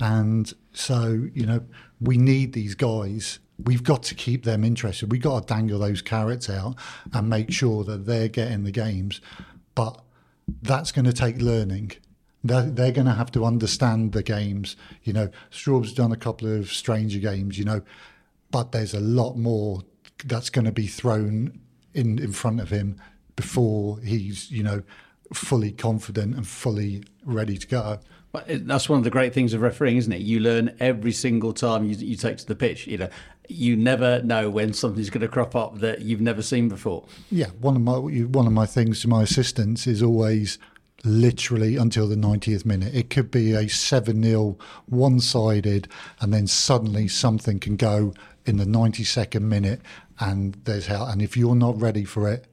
And 0.00 0.52
so, 0.72 1.28
you 1.34 1.46
know, 1.46 1.64
we 2.00 2.16
need 2.16 2.52
these 2.52 2.74
guys. 2.74 3.38
We've 3.62 3.82
got 3.82 4.02
to 4.04 4.14
keep 4.14 4.44
them 4.44 4.64
interested. 4.64 5.12
We've 5.12 5.22
got 5.22 5.46
to 5.46 5.54
dangle 5.54 5.78
those 5.78 6.02
carrots 6.02 6.50
out 6.50 6.76
and 7.12 7.28
make 7.28 7.52
sure 7.52 7.84
that 7.84 8.06
they're 8.06 8.28
getting 8.28 8.64
the 8.64 8.70
games. 8.70 9.20
But 9.74 10.00
that's 10.62 10.92
going 10.92 11.04
to 11.04 11.12
take 11.12 11.40
learning. 11.40 11.92
They're, 12.44 12.62
they're 12.62 12.92
going 12.92 13.06
to 13.06 13.14
have 13.14 13.30
to 13.32 13.44
understand 13.44 14.12
the 14.12 14.22
games. 14.22 14.76
You 15.04 15.12
know, 15.12 15.28
Straub's 15.50 15.92
done 15.92 16.12
a 16.12 16.16
couple 16.16 16.52
of 16.52 16.72
stranger 16.72 17.20
games, 17.20 17.58
you 17.58 17.64
know, 17.64 17.82
but 18.50 18.72
there's 18.72 18.94
a 18.94 19.00
lot 19.00 19.34
more 19.34 19.82
that's 20.24 20.50
going 20.50 20.64
to 20.64 20.72
be 20.72 20.86
thrown 20.86 21.60
in, 21.94 22.18
in 22.18 22.32
front 22.32 22.60
of 22.60 22.70
him 22.70 22.96
before 23.36 23.98
he's, 24.00 24.50
you 24.50 24.62
know, 24.62 24.82
fully 25.32 25.72
confident 25.72 26.34
and 26.34 26.46
fully 26.46 27.04
ready 27.24 27.56
to 27.56 27.66
go. 27.66 28.00
That's 28.32 28.88
one 28.88 28.98
of 28.98 29.04
the 29.04 29.10
great 29.10 29.34
things 29.34 29.52
of 29.52 29.60
refereeing, 29.60 29.98
isn't 29.98 30.12
it? 30.12 30.22
You 30.22 30.40
learn 30.40 30.74
every 30.80 31.12
single 31.12 31.52
time 31.52 31.84
you, 31.84 31.94
you 31.96 32.16
take 32.16 32.38
to 32.38 32.46
the 32.46 32.54
pitch. 32.54 32.86
You 32.86 32.98
know, 32.98 33.08
you 33.48 33.76
never 33.76 34.22
know 34.22 34.48
when 34.48 34.72
something's 34.72 35.10
going 35.10 35.20
to 35.20 35.28
crop 35.28 35.54
up 35.54 35.78
that 35.80 36.00
you've 36.00 36.20
never 36.20 36.40
seen 36.40 36.68
before. 36.68 37.04
Yeah, 37.30 37.48
one 37.60 37.76
of 37.76 37.82
my 37.82 37.96
one 37.96 38.46
of 38.46 38.52
my 38.52 38.66
things 38.66 39.02
to 39.02 39.08
my 39.08 39.22
assistants 39.22 39.86
is 39.86 40.02
always 40.02 40.58
literally 41.04 41.76
until 41.76 42.08
the 42.08 42.16
90th 42.16 42.64
minute. 42.64 42.94
It 42.94 43.10
could 43.10 43.30
be 43.30 43.52
a 43.52 43.68
7 43.68 44.22
0 44.22 44.56
one 44.86 45.20
sided, 45.20 45.88
and 46.20 46.32
then 46.32 46.46
suddenly 46.46 47.08
something 47.08 47.58
can 47.58 47.76
go 47.76 48.14
in 48.46 48.56
the 48.56 48.64
92nd 48.64 49.42
minute, 49.42 49.80
and 50.20 50.56
there's 50.64 50.86
hell. 50.86 51.06
And 51.06 51.20
if 51.20 51.36
you're 51.36 51.54
not 51.54 51.80
ready 51.80 52.04
for 52.04 52.30
it, 52.30 52.46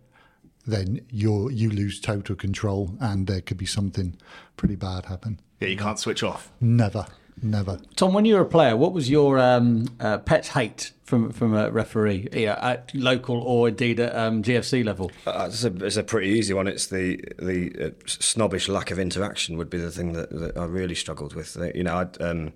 then 0.69 1.01
you're 1.10 1.51
you 1.51 1.69
lose 1.69 1.99
total 1.99 2.36
control, 2.36 2.95
and 2.99 3.27
there 3.27 3.41
could 3.41 3.58
be 3.58 3.65
something 3.65 4.17
pretty 4.58 4.75
bad 4.75 5.05
happen. 5.05 5.39
Yeah, 5.60 5.69
you 5.69 5.77
can't 5.77 5.99
switch 5.99 6.23
off. 6.23 6.51
Never, 6.62 7.05
never. 7.41 7.79
Tom, 7.95 8.13
when 8.13 8.25
you 8.25 8.36
were 8.36 8.41
a 8.41 8.45
player, 8.45 8.77
what 8.77 8.93
was 8.93 9.10
your 9.10 9.39
um, 9.39 9.88
uh, 9.99 10.19
pet 10.19 10.47
hate 10.47 10.91
from 11.03 11.32
from 11.32 11.53
a 11.53 11.71
referee, 11.71 12.29
yeah, 12.32 12.58
at 12.62 12.93
local 12.93 13.41
or 13.41 13.69
indeed 13.69 13.99
at 13.99 14.15
um, 14.15 14.43
GFC 14.43 14.86
level? 14.86 15.12
Uh, 15.25 15.47
it's, 15.49 15.63
a, 15.63 15.86
it's 15.86 15.97
a 15.97 16.03
pretty 16.03 16.29
easy 16.29 16.53
one. 16.53 16.67
It's 16.67 16.88
the 16.88 17.21
the 17.38 17.88
uh, 17.88 17.89
snobbish 18.05 18.69
lack 18.69 18.91
of 18.91 18.99
interaction 18.99 19.58
would 19.58 19.69
be 19.69 19.77
the 19.77 19.91
thing 19.91 20.13
that, 20.13 20.29
that 20.29 20.58
I 20.58 20.65
really 20.65 20.95
struggled 20.95 21.34
with. 21.34 21.58
You 21.75 21.84
know, 21.84 21.97
I'd, 21.97 22.21
um, 22.21 22.53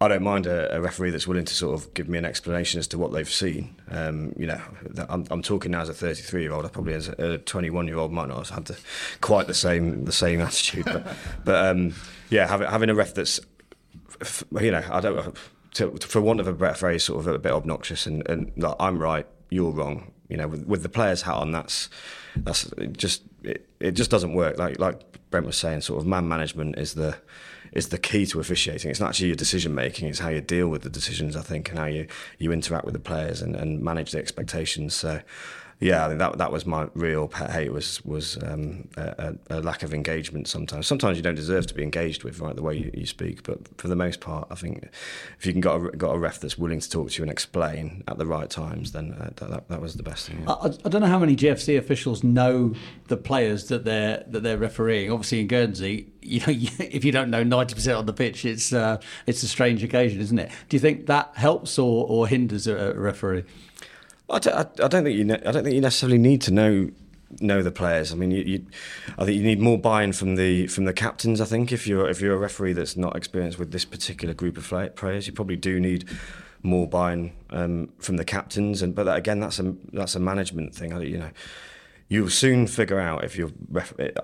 I 0.00 0.06
don't 0.06 0.22
mind 0.22 0.46
a, 0.46 0.76
a 0.76 0.80
referee 0.80 1.10
that's 1.10 1.26
willing 1.26 1.44
to 1.44 1.54
sort 1.54 1.74
of 1.74 1.92
give 1.92 2.08
me 2.08 2.18
an 2.18 2.24
explanation 2.24 2.78
as 2.78 2.86
to 2.88 2.98
what 2.98 3.12
they've 3.12 3.28
seen. 3.28 3.74
Um, 3.90 4.32
you 4.38 4.46
know, 4.46 4.60
I'm, 5.08 5.24
I'm 5.28 5.42
talking 5.42 5.72
now 5.72 5.80
as 5.80 5.88
a 5.88 5.94
33 5.94 6.42
year 6.42 6.52
old. 6.52 6.64
I 6.64 6.68
probably 6.68 6.94
as 6.94 7.08
a 7.08 7.38
21 7.38 7.88
year 7.88 7.96
old 7.96 8.12
might 8.12 8.28
not 8.28 8.38
have 8.38 8.50
had 8.50 8.64
the, 8.66 8.78
quite 9.20 9.48
the 9.48 9.54
same 9.54 10.04
the 10.04 10.12
same 10.12 10.40
attitude. 10.48 10.84
But, 10.84 11.06
but 11.44 11.66
um, 11.66 11.94
yeah, 12.30 12.46
having, 12.46 12.68
having 12.68 12.90
a 12.90 12.94
ref 12.94 13.14
that's 13.14 13.40
you 14.60 14.70
know, 14.70 14.84
I 14.90 15.00
don't, 15.00 15.36
to, 15.74 15.96
for 15.98 16.20
want 16.20 16.40
of 16.40 16.46
a 16.46 16.52
better 16.52 16.74
phrase, 16.74 17.04
sort 17.04 17.20
of 17.20 17.26
a 17.26 17.38
bit 17.38 17.52
obnoxious 17.52 18.06
and, 18.06 18.28
and 18.28 18.52
like, 18.56 18.74
I'm 18.80 18.98
right, 18.98 19.26
you're 19.50 19.70
wrong. 19.70 20.12
You 20.28 20.36
know, 20.36 20.48
with, 20.48 20.66
with 20.66 20.82
the 20.82 20.88
player's 20.88 21.22
hat 21.22 21.36
on, 21.36 21.52
that's 21.52 21.88
that's 22.36 22.70
just 22.92 23.22
it, 23.42 23.66
it 23.80 23.92
just 23.92 24.10
doesn't 24.10 24.34
work. 24.34 24.58
Like 24.58 24.78
like 24.78 25.30
Brent 25.30 25.46
was 25.46 25.56
saying, 25.56 25.80
sort 25.80 26.00
of 26.00 26.06
man 26.06 26.28
management 26.28 26.78
is 26.78 26.94
the 26.94 27.16
is 27.72 27.88
the 27.88 27.98
key 27.98 28.26
to 28.26 28.40
officiating. 28.40 28.90
It's 28.90 29.00
not 29.00 29.10
actually 29.10 29.28
your 29.28 29.36
decision 29.36 29.74
making; 29.74 30.08
it's 30.08 30.18
how 30.18 30.28
you 30.28 30.40
deal 30.40 30.68
with 30.68 30.82
the 30.82 30.90
decisions, 30.90 31.36
I 31.36 31.42
think, 31.42 31.70
and 31.70 31.78
how 31.78 31.86
you 31.86 32.06
you 32.38 32.52
interact 32.52 32.84
with 32.84 32.94
the 32.94 33.00
players 33.00 33.42
and, 33.42 33.56
and 33.56 33.80
manage 33.82 34.12
the 34.12 34.18
expectations. 34.18 34.94
So. 34.94 35.20
Yeah, 35.80 36.04
I 36.04 36.08
think 36.08 36.18
that 36.18 36.38
that 36.38 36.50
was 36.50 36.66
my 36.66 36.88
real 36.94 37.28
pet 37.28 37.50
hate 37.50 37.72
was 37.72 38.04
was 38.04 38.36
um, 38.42 38.88
a, 38.96 39.34
a 39.48 39.60
lack 39.60 39.84
of 39.84 39.94
engagement. 39.94 40.48
Sometimes, 40.48 40.88
sometimes 40.88 41.16
you 41.16 41.22
don't 41.22 41.36
deserve 41.36 41.68
to 41.68 41.74
be 41.74 41.84
engaged 41.84 42.24
with, 42.24 42.40
right? 42.40 42.56
The 42.56 42.62
way 42.62 42.76
you, 42.76 42.90
you 42.92 43.06
speak, 43.06 43.44
but 43.44 43.60
for 43.78 43.86
the 43.86 43.94
most 43.94 44.20
part, 44.20 44.48
I 44.50 44.56
think 44.56 44.88
if 45.38 45.46
you 45.46 45.52
can 45.52 45.60
got 45.60 45.76
a, 45.76 45.96
got 45.96 46.16
a 46.16 46.18
ref 46.18 46.40
that's 46.40 46.58
willing 46.58 46.80
to 46.80 46.90
talk 46.90 47.10
to 47.10 47.18
you 47.18 47.22
and 47.22 47.30
explain 47.30 48.02
at 48.08 48.18
the 48.18 48.26
right 48.26 48.50
times, 48.50 48.90
then 48.90 49.12
uh, 49.20 49.30
that, 49.36 49.50
that 49.50 49.68
that 49.68 49.80
was 49.80 49.94
the 49.94 50.02
best 50.02 50.28
thing. 50.28 50.42
yeah. 50.42 50.52
I, 50.52 50.66
I 50.66 50.88
don't 50.88 51.00
know 51.00 51.06
how 51.06 51.20
many 51.20 51.36
GFC 51.36 51.78
officials 51.78 52.24
know 52.24 52.74
the 53.06 53.16
players 53.16 53.68
that 53.68 53.84
they're 53.84 54.24
that 54.26 54.42
they're 54.42 54.58
refereeing. 54.58 55.12
Obviously, 55.12 55.40
in 55.40 55.46
Guernsey, 55.46 56.08
you 56.22 56.40
know, 56.40 56.46
if 56.48 57.04
you 57.04 57.12
don't 57.12 57.30
know 57.30 57.44
ninety 57.44 57.76
percent 57.76 57.96
on 57.96 58.06
the 58.06 58.12
pitch, 58.12 58.44
it's 58.44 58.72
uh, 58.72 59.00
it's 59.26 59.44
a 59.44 59.48
strange 59.48 59.84
occasion, 59.84 60.20
isn't 60.20 60.40
it? 60.40 60.50
Do 60.68 60.76
you 60.76 60.80
think 60.80 61.06
that 61.06 61.30
helps 61.36 61.78
or, 61.78 62.04
or 62.08 62.26
hinders 62.26 62.66
a 62.66 62.94
referee? 62.94 63.44
I 64.30 64.38
don't, 64.38 64.90
think 64.90 65.16
you. 65.16 65.24
Ne- 65.24 65.42
I 65.44 65.52
don't 65.52 65.64
think 65.64 65.74
you 65.74 65.80
necessarily 65.80 66.18
need 66.18 66.42
to 66.42 66.50
know 66.50 66.90
know 67.40 67.62
the 67.62 67.70
players. 67.70 68.12
I 68.12 68.16
mean, 68.16 68.30
you, 68.30 68.42
you, 68.42 68.66
I 69.18 69.24
think 69.24 69.36
you 69.36 69.42
need 69.42 69.60
more 69.60 69.78
buy-in 69.78 70.12
from 70.12 70.36
the 70.36 70.66
from 70.66 70.84
the 70.84 70.92
captains. 70.92 71.40
I 71.40 71.44
think 71.44 71.72
if 71.72 71.86
you're 71.86 72.08
if 72.08 72.20
you're 72.20 72.34
a 72.34 72.38
referee 72.38 72.74
that's 72.74 72.96
not 72.96 73.16
experienced 73.16 73.58
with 73.58 73.72
this 73.72 73.84
particular 73.84 74.34
group 74.34 74.56
of 74.56 74.96
players, 74.96 75.26
you 75.26 75.32
probably 75.32 75.56
do 75.56 75.80
need 75.80 76.08
more 76.62 76.86
buy-in 76.86 77.32
um, 77.50 77.90
from 77.98 78.16
the 78.16 78.24
captains. 78.24 78.82
And 78.82 78.94
but 78.94 79.04
that, 79.04 79.16
again, 79.16 79.40
that's 79.40 79.58
a 79.58 79.74
that's 79.92 80.14
a 80.14 80.20
management 80.20 80.74
thing. 80.74 80.90
You 81.02 81.18
know, 81.18 81.30
you'll 82.08 82.30
soon 82.30 82.66
figure 82.66 83.00
out 83.00 83.24
if 83.24 83.36
you're 83.36 83.52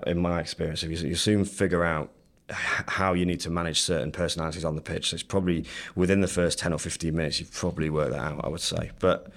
in 0.05 0.19
my 0.19 0.39
experience, 0.39 0.83
if 0.83 0.91
you 0.91 1.09
you 1.09 1.15
soon 1.15 1.45
figure 1.45 1.83
out 1.83 2.11
how 2.49 3.13
you 3.13 3.25
need 3.25 3.39
to 3.39 3.49
manage 3.49 3.81
certain 3.81 4.11
personalities 4.11 4.63
on 4.63 4.75
the 4.75 4.81
pitch. 4.81 5.09
So 5.09 5.15
it's 5.15 5.23
probably 5.23 5.65
within 5.95 6.21
the 6.21 6.27
first 6.27 6.59
10 6.59 6.73
or 6.73 6.77
15 6.77 7.15
minutes, 7.15 7.39
you've 7.39 7.51
probably 7.51 7.89
worked 7.89 8.11
that 8.11 8.19
out, 8.19 8.45
I 8.45 8.49
would 8.49 8.61
say. 8.61 8.91
But 8.99 9.31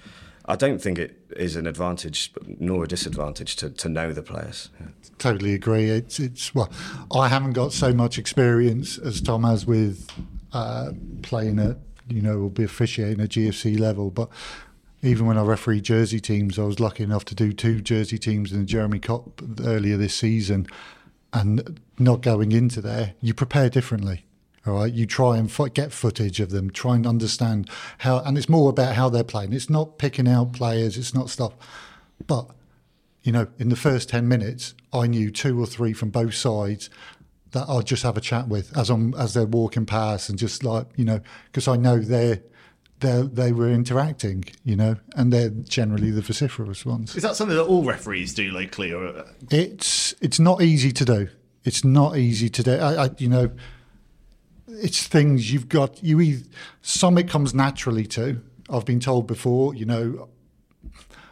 I 0.49 0.55
don't 0.55 0.81
think 0.81 0.97
it 0.97 1.15
is 1.37 1.55
an 1.55 1.67
advantage 1.67 2.33
nor 2.57 2.83
a 2.83 2.87
disadvantage 2.87 3.55
to, 3.57 3.69
to 3.69 3.87
know 3.87 4.11
the 4.11 4.23
players. 4.23 4.71
Yeah. 4.79 4.87
Totally 5.19 5.53
agree. 5.53 5.91
It's 5.91 6.19
it's 6.19 6.55
well, 6.55 6.71
I 7.15 7.27
haven't 7.27 7.53
got 7.53 7.71
so 7.71 7.93
much 7.93 8.17
experience 8.17 8.97
as 8.97 9.21
Tom 9.21 9.43
has 9.43 9.67
with 9.67 10.09
uh, 10.51 10.91
playing 11.21 11.59
at 11.59 11.77
you 12.07 12.23
know 12.23 12.39
or 12.39 12.49
be 12.49 12.63
officiating 12.63 13.21
at 13.21 13.29
GFC 13.29 13.79
level, 13.79 14.09
but 14.09 14.29
even 15.03 15.27
when 15.27 15.37
I 15.37 15.43
referee 15.43 15.81
Jersey 15.81 16.19
teams, 16.19 16.57
I 16.57 16.63
was 16.63 16.79
lucky 16.79 17.03
enough 17.03 17.25
to 17.25 17.35
do 17.35 17.53
two 17.53 17.79
Jersey 17.79 18.17
teams 18.17 18.51
in 18.51 18.61
the 18.61 18.65
Jeremy 18.65 18.99
Cup 18.99 19.41
earlier 19.63 19.97
this 19.97 20.15
season, 20.15 20.65
and 21.31 21.79
not 21.99 22.21
going 22.21 22.51
into 22.51 22.81
there, 22.81 23.13
you 23.21 23.35
prepare 23.35 23.69
differently. 23.69 24.25
All 24.69 24.75
right, 24.75 24.93
you 24.93 25.05
try 25.05 25.37
and 25.37 25.51
fo- 25.51 25.67
get 25.67 25.91
footage 25.91 26.39
of 26.39 26.51
them, 26.51 26.69
try 26.69 26.95
and 26.95 27.07
understand 27.07 27.69
how, 27.99 28.19
and 28.19 28.37
it's 28.37 28.49
more 28.49 28.69
about 28.69 28.95
how 28.95 29.09
they're 29.09 29.23
playing. 29.23 29.53
It's 29.53 29.69
not 29.69 29.97
picking 29.97 30.27
out 30.27 30.53
players, 30.53 30.97
it's 30.97 31.13
not 31.13 31.29
stuff, 31.29 31.53
but 32.25 32.49
you 33.23 33.31
know, 33.31 33.47
in 33.57 33.69
the 33.69 33.75
first 33.75 34.09
10 34.09 34.27
minutes, 34.27 34.73
I 34.93 35.07
knew 35.07 35.29
two 35.29 35.61
or 35.61 35.65
three 35.65 35.93
from 35.93 36.09
both 36.09 36.35
sides 36.35 36.89
that 37.51 37.67
I'd 37.67 37.85
just 37.85 38.03
have 38.03 38.17
a 38.17 38.21
chat 38.21 38.47
with 38.47 38.75
as 38.77 38.89
I'm 38.89 39.13
as 39.15 39.33
they're 39.33 39.45
walking 39.45 39.85
past 39.85 40.29
and 40.29 40.37
just 40.37 40.63
like, 40.63 40.87
you 40.95 41.05
know, 41.05 41.19
because 41.45 41.67
I 41.67 41.75
know 41.75 41.99
they're, 41.99 42.41
they 42.99 43.21
they 43.21 43.51
were 43.51 43.69
interacting, 43.69 44.45
you 44.63 44.75
know, 44.75 44.95
and 45.15 45.33
they're 45.33 45.49
generally 45.49 46.11
the 46.11 46.21
vociferous 46.21 46.85
ones. 46.85 47.15
Is 47.15 47.23
that 47.23 47.35
something 47.35 47.57
that 47.57 47.65
all 47.65 47.83
referees 47.83 48.33
do 48.33 48.51
locally? 48.51 48.91
Or 48.91 49.07
uh, 49.07 49.27
It's 49.49 50.13
it's 50.21 50.39
not 50.39 50.61
easy 50.61 50.91
to 50.91 51.05
do. 51.05 51.29
It's 51.63 51.83
not 51.83 52.17
easy 52.17 52.49
to 52.49 52.63
do. 52.63 52.73
I, 52.73 53.05
I 53.05 53.09
you 53.17 53.29
know, 53.29 53.51
it's 54.69 55.07
things 55.07 55.51
you've 55.51 55.69
got. 55.69 56.03
You 56.03 56.21
either 56.21 56.45
some 56.81 57.17
it 57.17 57.29
comes 57.29 57.53
naturally 57.53 58.05
to. 58.07 58.41
I've 58.69 58.85
been 58.85 58.99
told 58.99 59.27
before, 59.27 59.73
you 59.73 59.85
know, 59.85 60.29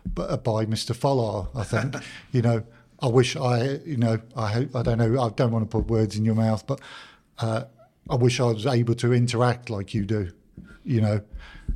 but 0.06 0.44
by 0.44 0.66
Mr. 0.66 0.96
Follar, 0.96 1.48
I 1.56 1.64
think, 1.64 1.96
you 2.32 2.42
know, 2.42 2.64
I 3.00 3.08
wish 3.08 3.36
I, 3.36 3.80
you 3.86 3.98
know, 3.98 4.20
I 4.36 4.52
hope 4.52 4.76
I 4.76 4.82
don't 4.82 4.98
know. 4.98 5.22
I 5.22 5.30
don't 5.30 5.52
want 5.52 5.70
to 5.70 5.78
put 5.78 5.88
words 5.88 6.16
in 6.16 6.26
your 6.26 6.36
mouth, 6.36 6.66
but 6.66 6.82
uh, 7.40 7.66
I 8.10 8.16
wish 8.16 8.40
I 8.40 8.46
was 8.46 8.66
able 8.66 8.96
to 8.96 9.14
interact 9.14 9.70
like 9.70 9.94
you 9.94 10.06
do, 10.06 10.32
you 10.84 11.02
know, 11.02 11.22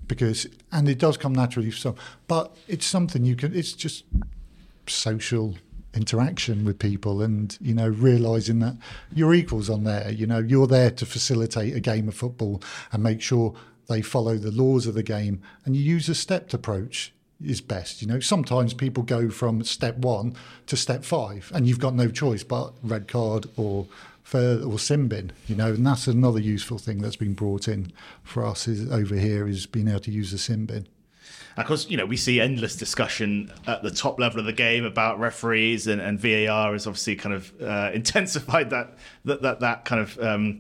because 0.08 0.48
and 0.72 0.90
it 0.90 0.98
does 0.98 1.18
come 1.18 1.34
naturally 1.34 1.70
for 1.70 1.78
some, 1.78 1.96
but 2.28 2.56
it's 2.68 2.86
something 2.86 3.24
you 3.24 3.36
can. 3.36 3.56
It's 3.56 3.74
just 3.74 4.06
social 4.88 5.56
interaction 5.94 6.64
with 6.64 6.80
people 6.80 7.22
and 7.22 7.58
you 7.60 7.74
know 7.74 7.88
realizing 7.88 8.60
that 8.60 8.78
you're 9.14 9.34
equals 9.34 9.70
on 9.70 9.84
there. 9.84 10.12
You 10.12 10.26
know 10.28 10.40
you're 10.40 10.68
there 10.68 10.92
to 10.92 11.06
facilitate 11.06 11.76
a 11.76 11.80
game 11.80 12.08
of 12.08 12.16
football 12.16 12.62
and 12.92 13.04
make 13.04 13.22
sure 13.22 13.54
they 13.88 14.02
follow 14.02 14.38
the 14.38 14.52
laws 14.52 14.88
of 14.88 14.94
the 14.94 15.04
game 15.04 15.42
and 15.66 15.76
you 15.76 15.84
use 15.84 16.08
a 16.08 16.16
stepped 16.16 16.54
approach 16.54 17.14
is 17.44 17.62
best. 17.62 18.02
You 18.02 18.08
know 18.08 18.20
sometimes 18.20 18.74
people 18.74 19.04
go 19.04 19.30
from 19.30 19.64
step 19.64 19.98
1 19.98 20.36
to 20.68 20.78
step 20.78 21.04
5 21.04 21.52
and 21.54 21.68
you've 21.68 21.80
got 21.80 21.96
no 21.96 22.10
choice 22.10 22.44
but 22.44 22.74
red 22.84 23.08
card 23.08 23.48
or 23.58 23.88
fur 24.24 24.62
or 24.64 24.78
sin 24.78 25.08
bin 25.08 25.32
you 25.48 25.56
know 25.56 25.74
and 25.74 25.86
that's 25.86 26.08
another 26.08 26.40
useful 26.40 26.78
thing 26.78 27.00
that's 27.00 27.16
been 27.16 27.34
brought 27.34 27.68
in 27.68 27.92
for 28.24 28.46
us 28.46 28.68
is 28.68 28.90
over 28.92 29.16
here 29.16 29.48
is 29.48 29.66
being 29.66 29.88
able 29.88 30.00
to 30.00 30.12
use 30.12 30.32
the 30.32 30.38
sin 30.38 30.66
bin 30.68 30.88
of 31.58 31.66
course, 31.66 31.90
you 31.90 31.98
know, 31.98 32.06
we 32.06 32.18
see 32.18 32.40
endless 32.40 32.76
discussion 32.76 33.52
at 33.68 33.84
the 33.84 33.92
top 33.92 34.20
level 34.20 34.40
of 34.40 34.46
the 34.46 34.54
game 34.54 34.86
about 34.86 35.20
referees 35.20 35.88
and, 35.88 36.02
and 36.02 36.20
VAR 36.20 36.74
has 36.74 36.88
obviously 36.88 37.16
kind 37.16 37.36
of 37.36 37.62
uh, 37.62 37.92
intensified 37.94 38.70
that, 38.70 38.96
that 39.26 39.42
that 39.42 39.60
that 39.60 39.86
kind 39.86 40.02
of 40.02 40.20
um, 40.20 40.60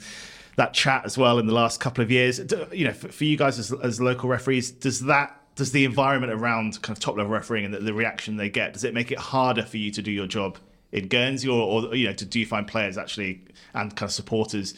that 0.57 0.73
chat 0.73 1.05
as 1.05 1.17
well 1.17 1.39
in 1.39 1.47
the 1.47 1.53
last 1.53 1.79
couple 1.79 2.03
of 2.03 2.11
years. 2.11 2.39
Do- 2.39 2.67
You 2.71 2.85
know, 2.85 2.93
for, 2.93 3.09
for 3.09 3.23
you 3.23 3.37
guys 3.37 3.57
as, 3.57 3.71
as 3.71 4.01
local 4.01 4.29
referees, 4.29 4.71
does 4.71 5.01
that 5.01 5.37
does 5.55 5.71
the 5.71 5.85
environment 5.85 6.31
around 6.31 6.81
kind 6.81 6.97
of 6.97 7.01
top 7.01 7.17
level 7.17 7.31
refereeing 7.31 7.65
and 7.65 7.73
the, 7.73 7.79
the 7.79 7.93
reaction 7.93 8.37
they 8.37 8.49
get 8.49 8.73
does 8.73 8.83
it 8.85 8.93
make 8.93 9.11
it 9.11 9.19
harder 9.19 9.63
for 9.63 9.77
you 9.77 9.91
to 9.91 10.01
do 10.01 10.09
your 10.11 10.25
job 10.25 10.57
in 10.91 11.07
Guernsey, 11.07 11.47
or, 11.47 11.85
or 11.85 11.95
you 11.95 12.07
know, 12.07 12.13
do 12.13 12.39
you 12.39 12.45
find 12.45 12.67
players 12.67 12.97
actually 12.97 13.41
and 13.73 13.95
kind 13.95 14.09
of 14.09 14.13
supporters 14.13 14.73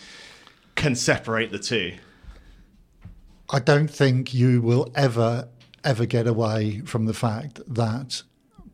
can 0.75 0.95
separate 0.95 1.51
the 1.51 1.59
two? 1.59 1.93
I 3.49 3.59
don't 3.59 3.89
think 3.89 4.33
you 4.33 4.61
will 4.61 4.91
ever 4.95 5.47
ever 5.83 6.05
get 6.05 6.27
away 6.27 6.79
from 6.81 7.05
the 7.05 7.13
fact 7.13 7.59
that 7.67 8.23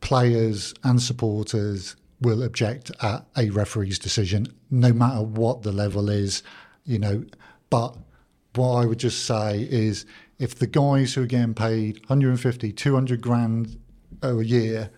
players 0.01 0.73
and 0.83 1.01
supporters 1.01 1.95
will 2.21 2.43
object 2.43 2.91
at 3.01 3.25
a 3.37 3.49
referee's 3.49 3.99
decision, 3.99 4.47
no 4.69 4.93
matter 4.93 5.21
what 5.21 5.61
the 5.61 5.71
level 5.71 6.09
is, 6.09 6.43
you 6.85 6.99
know. 6.99 7.23
But 7.69 7.97
what 8.55 8.75
I 8.75 8.85
would 8.85 8.99
just 8.99 9.25
say 9.25 9.67
is 9.69 10.05
if 10.37 10.55
the 10.55 10.67
guys 10.67 11.13
who 11.13 11.23
are 11.23 11.27
getting 11.27 11.53
paid 11.53 11.99
150, 12.07 12.71
200 12.71 13.21
grand 13.21 13.79
a 14.21 14.41
year 14.41 14.89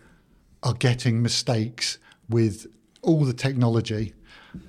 are 0.64 0.74
getting 0.74 1.22
mistakes 1.22 1.98
with 2.30 2.68
all 3.02 3.26
the 3.26 3.34
technology, 3.34 4.14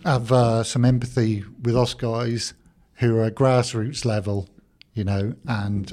have 0.05 0.33
uh, 0.33 0.63
some 0.63 0.85
empathy 0.85 1.45
with 1.63 1.77
us 1.77 1.95
guys 1.95 2.55
who 2.95 3.19
are 3.19 3.31
grassroots 3.31 4.05
level, 4.05 4.49
you 4.95 5.05
know, 5.05 5.35
and 5.47 5.93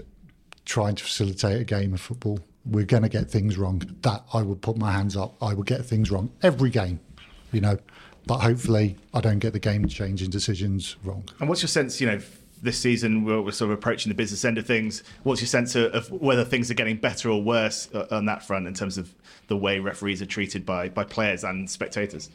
trying 0.69 0.93
to 0.93 1.03
facilitate 1.03 1.59
a 1.59 1.63
game 1.63 1.93
of 1.95 1.99
football. 1.99 2.39
We're 2.63 2.85
going 2.85 3.01
to 3.01 3.09
get 3.09 3.29
things 3.29 3.57
wrong. 3.57 3.81
That 4.03 4.23
I 4.33 4.43
would 4.43 4.61
put 4.61 4.77
my 4.77 4.91
hands 4.91 5.17
up. 5.17 5.33
I 5.41 5.55
would 5.55 5.65
get 5.65 5.83
things 5.83 6.11
wrong 6.11 6.31
every 6.43 6.69
game, 6.69 6.99
you 7.51 7.59
know. 7.59 7.77
But 8.27 8.39
hopefully, 8.39 8.95
I 9.11 9.21
don't 9.21 9.39
get 9.39 9.53
the 9.53 9.59
game 9.59 9.87
changing 9.87 10.29
decisions 10.29 10.95
wrong. 11.03 11.23
And 11.39 11.49
what's 11.49 11.63
your 11.63 11.69
sense, 11.69 11.99
you 11.99 12.05
know, 12.05 12.19
this 12.61 12.77
season 12.77 13.25
we're, 13.25 13.41
we're, 13.41 13.51
sort 13.51 13.71
of 13.71 13.79
approaching 13.79 14.11
the 14.11 14.15
business 14.15 14.45
end 14.45 14.59
of 14.59 14.67
things. 14.67 15.01
What's 15.23 15.41
your 15.41 15.47
sense 15.47 15.73
of, 15.75 15.91
of, 15.95 16.11
whether 16.11 16.45
things 16.45 16.69
are 16.69 16.75
getting 16.75 16.97
better 16.97 17.31
or 17.31 17.41
worse 17.41 17.89
uh, 17.93 18.05
on 18.11 18.25
that 18.25 18.45
front 18.45 18.67
in 18.67 18.73
terms 18.75 18.99
of 18.99 19.15
the 19.47 19.57
way 19.57 19.79
referees 19.79 20.21
are 20.21 20.27
treated 20.27 20.65
by, 20.65 20.89
by 20.89 21.03
players 21.03 21.43
and 21.43 21.67
spectators? 21.67 22.29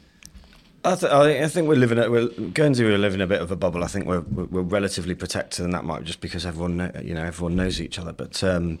I, 0.85 0.95
th- 0.95 1.11
I, 1.11 1.47
think 1.47 1.67
we're 1.67 1.75
living. 1.75 1.97
A, 1.97 2.09
we're 2.09 2.27
Guernsey. 2.27 2.83
We're 2.83 2.97
living 2.97 3.21
a 3.21 3.27
bit 3.27 3.41
of 3.41 3.51
a 3.51 3.55
bubble. 3.55 3.83
I 3.83 3.87
think 3.87 4.05
we're 4.05 4.21
we're 4.21 4.61
relatively 4.61 5.15
protected, 5.15 5.65
and 5.65 5.73
that 5.73 5.83
might 5.83 6.03
just 6.03 6.21
because 6.21 6.45
everyone 6.45 6.77
know, 6.77 6.91
you 7.01 7.13
know 7.13 7.23
everyone 7.23 7.55
knows 7.55 7.81
each 7.81 7.97
other. 7.97 8.13
But 8.13 8.43
um, 8.43 8.79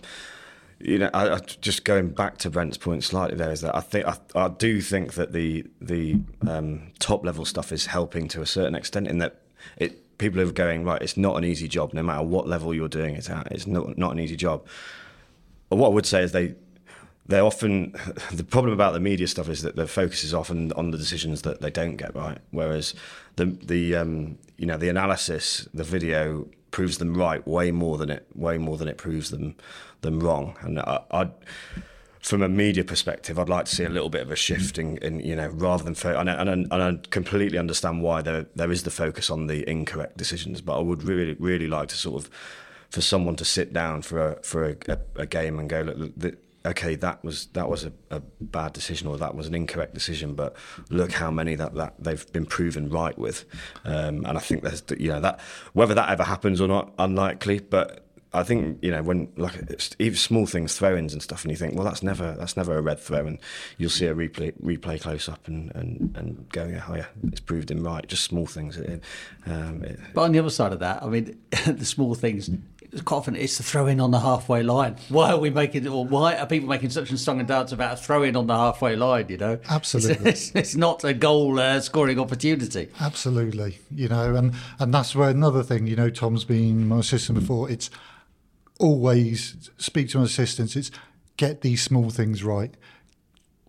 you 0.79 0.99
know, 0.99 1.09
I, 1.13 1.35
I, 1.35 1.39
just 1.39 1.83
going 1.83 2.09
back 2.09 2.37
to 2.39 2.49
Brent's 2.49 2.77
point 2.77 3.03
slightly 3.03 3.35
there 3.35 3.51
is 3.51 3.61
that 3.61 3.75
I 3.75 3.79
think 3.79 4.05
I, 4.05 4.17
I 4.35 4.49
do 4.49 4.81
think 4.81 5.13
that 5.15 5.33
the 5.33 5.65
the 5.81 6.19
um, 6.47 6.91
top 6.99 7.25
level 7.25 7.43
stuff 7.43 7.71
is 7.71 7.87
helping 7.87 8.27
to 8.29 8.41
a 8.41 8.45
certain 8.45 8.75
extent 8.75 9.07
in 9.07 9.17
that 9.19 9.41
it 9.77 10.17
people 10.17 10.39
are 10.39 10.51
going 10.51 10.83
right. 10.83 11.01
It's 11.01 11.17
not 11.17 11.37
an 11.37 11.43
easy 11.43 11.67
job, 11.67 11.93
no 11.93 12.03
matter 12.03 12.23
what 12.23 12.47
level 12.47 12.73
you're 12.73 12.87
doing 12.87 13.15
it 13.15 13.29
at. 13.29 13.51
It's 13.51 13.65
not 13.65 13.97
not 13.97 14.11
an 14.11 14.19
easy 14.19 14.35
job. 14.35 14.65
But 15.69 15.77
what 15.77 15.87
I 15.87 15.93
would 15.93 16.05
say 16.05 16.21
is 16.21 16.31
they 16.31 16.55
they 17.25 17.39
often 17.39 17.91
the 18.31 18.43
problem 18.43 18.73
about 18.73 18.93
the 18.93 18.99
media 18.99 19.27
stuff 19.27 19.49
is 19.49 19.61
that 19.63 19.75
the 19.75 19.87
focus 19.87 20.23
is 20.23 20.33
often 20.33 20.71
on 20.73 20.91
the 20.91 20.97
decisions 20.97 21.41
that 21.43 21.61
they 21.61 21.69
don't 21.69 21.97
get 21.97 22.15
right, 22.15 22.39
whereas 22.51 22.93
the 23.35 23.45
the 23.45 23.95
um, 23.95 24.37
you 24.57 24.65
know 24.65 24.77
the 24.77 24.89
analysis, 24.89 25.67
the 25.73 25.83
video 25.83 26.47
proves 26.71 26.97
them 26.97 27.15
right 27.15 27.47
way 27.47 27.71
more 27.71 27.97
than 27.97 28.09
it 28.09 28.27
way 28.33 28.57
more 28.57 28.77
than 28.77 28.87
it 28.87 28.97
proves 28.97 29.29
them 29.31 29.55
them 30.01 30.19
wrong. 30.19 30.55
And 30.61 30.79
I, 30.79 31.01
I'd 31.11 31.31
from 32.21 32.41
a 32.41 32.49
media 32.49 32.83
perspective, 32.83 33.37
I'd 33.37 33.49
like 33.49 33.65
to 33.65 33.75
see 33.75 33.83
a 33.83 33.89
little 33.89 34.09
bit 34.09 34.23
of 34.23 34.31
a 34.31 34.35
shift 34.35 34.79
in, 34.79 34.97
in 34.97 35.19
you 35.19 35.35
know, 35.35 35.47
rather 35.49 35.83
than 35.83 35.93
fo- 35.93 36.19
and, 36.19 36.27
I, 36.27 36.33
and, 36.33 36.49
I, 36.49 36.53
and 36.53 36.73
I 36.73 37.07
completely 37.11 37.59
understand 37.59 38.01
why 38.01 38.23
there 38.23 38.47
there 38.55 38.71
is 38.71 38.83
the 38.83 38.91
focus 38.91 39.29
on 39.29 39.47
the 39.47 39.67
incorrect 39.69 40.17
decisions, 40.17 40.61
but 40.61 40.77
I 40.77 40.81
would 40.81 41.03
really 41.03 41.35
really 41.39 41.67
like 41.67 41.89
to 41.89 41.95
sort 41.95 42.23
of 42.23 42.29
for 42.89 43.01
someone 43.01 43.35
to 43.37 43.45
sit 43.45 43.73
down 43.73 44.01
for 44.01 44.31
a 44.31 44.41
for 44.41 44.69
a, 44.69 44.75
a, 44.87 44.99
a 45.21 45.25
game 45.25 45.59
and 45.59 45.69
go 45.69 45.81
look. 45.81 46.13
The, 46.15 46.37
okay, 46.65 46.95
that 46.95 47.23
was 47.23 47.47
that 47.47 47.69
was 47.69 47.85
a, 47.85 47.93
a, 48.09 48.19
bad 48.41 48.73
decision 48.73 49.07
or 49.07 49.17
that 49.17 49.35
was 49.35 49.47
an 49.47 49.55
incorrect 49.55 49.93
decision, 49.93 50.33
but 50.33 50.55
look 50.89 51.11
how 51.11 51.31
many 51.31 51.55
that, 51.55 51.75
that 51.75 51.95
they've 51.99 52.31
been 52.33 52.45
proven 52.45 52.89
right 52.89 53.17
with, 53.17 53.45
um, 53.83 54.25
and 54.25 54.37
I 54.37 54.39
think 54.39 54.63
there's 54.63 54.83
you 54.97 55.09
know 55.09 55.21
that 55.21 55.39
whether 55.73 55.93
that 55.93 56.09
ever 56.09 56.23
happens 56.23 56.59
or 56.59 56.67
not, 56.67 56.93
unlikely, 56.97 57.59
but 57.59 58.05
I 58.35 58.43
think 58.43 58.79
you 58.81 58.91
know 58.91 59.01
when 59.01 59.31
like 59.37 59.53
even 59.97 60.17
small 60.17 60.45
things, 60.45 60.77
throw-ins 60.77 61.13
and 61.13 61.23
stuff, 61.23 61.43
and 61.43 61.51
you 61.51 61.57
think, 61.57 61.75
well, 61.75 61.85
that's 61.85 62.03
never 62.03 62.33
that's 62.33 62.57
never 62.57 62.77
a 62.77 62.81
red 62.81 62.99
throw, 62.99 63.25
and 63.25 63.39
you'll 63.77 63.89
see 63.89 64.07
a 64.07 64.13
replay 64.13 64.53
replay 64.61 64.99
close 64.99 65.29
up 65.29 65.47
and 65.47 65.71
and 65.73 66.15
and 66.17 66.49
go, 66.49 66.65
yeah, 66.65 66.83
oh 66.89 66.95
yeah, 66.95 67.05
it's 67.23 67.39
proved 67.39 67.71
him 67.71 67.83
right. 67.83 68.05
Just 68.07 68.25
small 68.25 68.45
things. 68.45 68.77
Um, 69.45 69.83
it, 69.83 69.99
but 70.13 70.23
on 70.23 70.33
the 70.33 70.39
other 70.39 70.49
side 70.49 70.73
of 70.73 70.79
that, 70.79 71.01
I 71.01 71.07
mean, 71.07 71.39
the 71.65 71.85
small 71.85 72.13
things. 72.13 72.49
Quite 73.03 73.17
often, 73.17 73.35
it's 73.35 73.57
the 73.57 73.63
throw 73.63 73.87
in 73.87 73.99
on 73.99 74.11
the 74.11 74.19
halfway 74.19 74.63
line. 74.63 74.95
Why 75.09 75.31
are 75.31 75.37
we 75.37 75.49
making, 75.49 75.87
or 75.87 76.05
why 76.05 76.35
are 76.35 76.45
people 76.45 76.69
making 76.69 76.91
such 76.91 77.11
a 77.11 77.17
song 77.17 77.39
and 77.39 77.47
dance 77.47 77.71
about 77.71 77.93
a 77.93 77.97
throw 77.97 78.23
in 78.23 78.35
on 78.35 78.47
the 78.47 78.55
halfway 78.55 78.95
line? 78.95 79.25
You 79.29 79.37
know, 79.37 79.59
absolutely, 79.69 80.29
it's, 80.29 80.47
it's, 80.49 80.55
it's 80.55 80.75
not 80.75 81.03
a 81.03 81.13
goal 81.13 81.59
uh, 81.59 81.79
scoring 81.81 82.19
opportunity. 82.19 82.89
Absolutely, 82.99 83.79
you 83.91 84.07
know, 84.07 84.35
and 84.35 84.53
and 84.79 84.93
that's 84.93 85.15
where 85.15 85.29
another 85.29 85.63
thing, 85.63 85.87
you 85.87 85.95
know, 85.95 86.09
Tom's 86.09 86.45
been 86.45 86.87
my 86.87 86.99
assistant 86.99 87.39
before. 87.39 87.69
It's 87.69 87.89
always 88.79 89.69
speak 89.77 90.09
to 90.09 90.19
an 90.19 90.23
assistant. 90.23 90.75
It's 90.75 90.91
get 91.37 91.61
these 91.61 91.81
small 91.81 92.09
things 92.09 92.43
right. 92.43 92.75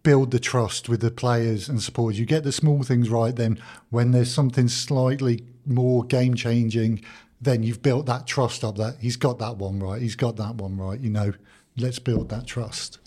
Build 0.03 0.31
the 0.31 0.39
trust 0.39 0.89
with 0.89 1.01
the 1.01 1.11
players 1.11 1.69
and 1.69 1.83
supporters. 1.83 2.19
You 2.21 2.27
get 2.27 2.45
the 2.45 2.53
small 2.53 2.83
things 2.83 3.09
right, 3.11 3.35
then 3.35 3.59
when 3.91 4.13
there's 4.13 4.33
something 4.33 4.69
slightly 4.69 5.45
more 5.65 6.05
game 6.05 6.35
changing, 6.35 7.03
then 7.41 7.63
you've 7.63 7.83
built 7.83 8.07
that 8.07 8.27
trust 8.27 8.65
up. 8.65 8.77
That 8.77 8.97
he's 9.01 9.17
got 9.17 9.39
that 9.39 9.57
one 9.57 9.81
right. 9.81 10.01
He's 10.01 10.17
got 10.17 10.37
that 10.37 10.57
one 10.57 10.77
right. 10.77 10.99
You 10.99 11.11
know, 11.11 11.33
let's 11.77 11.99
build 11.99 12.29
that 12.31 12.47
trust. 12.47 12.99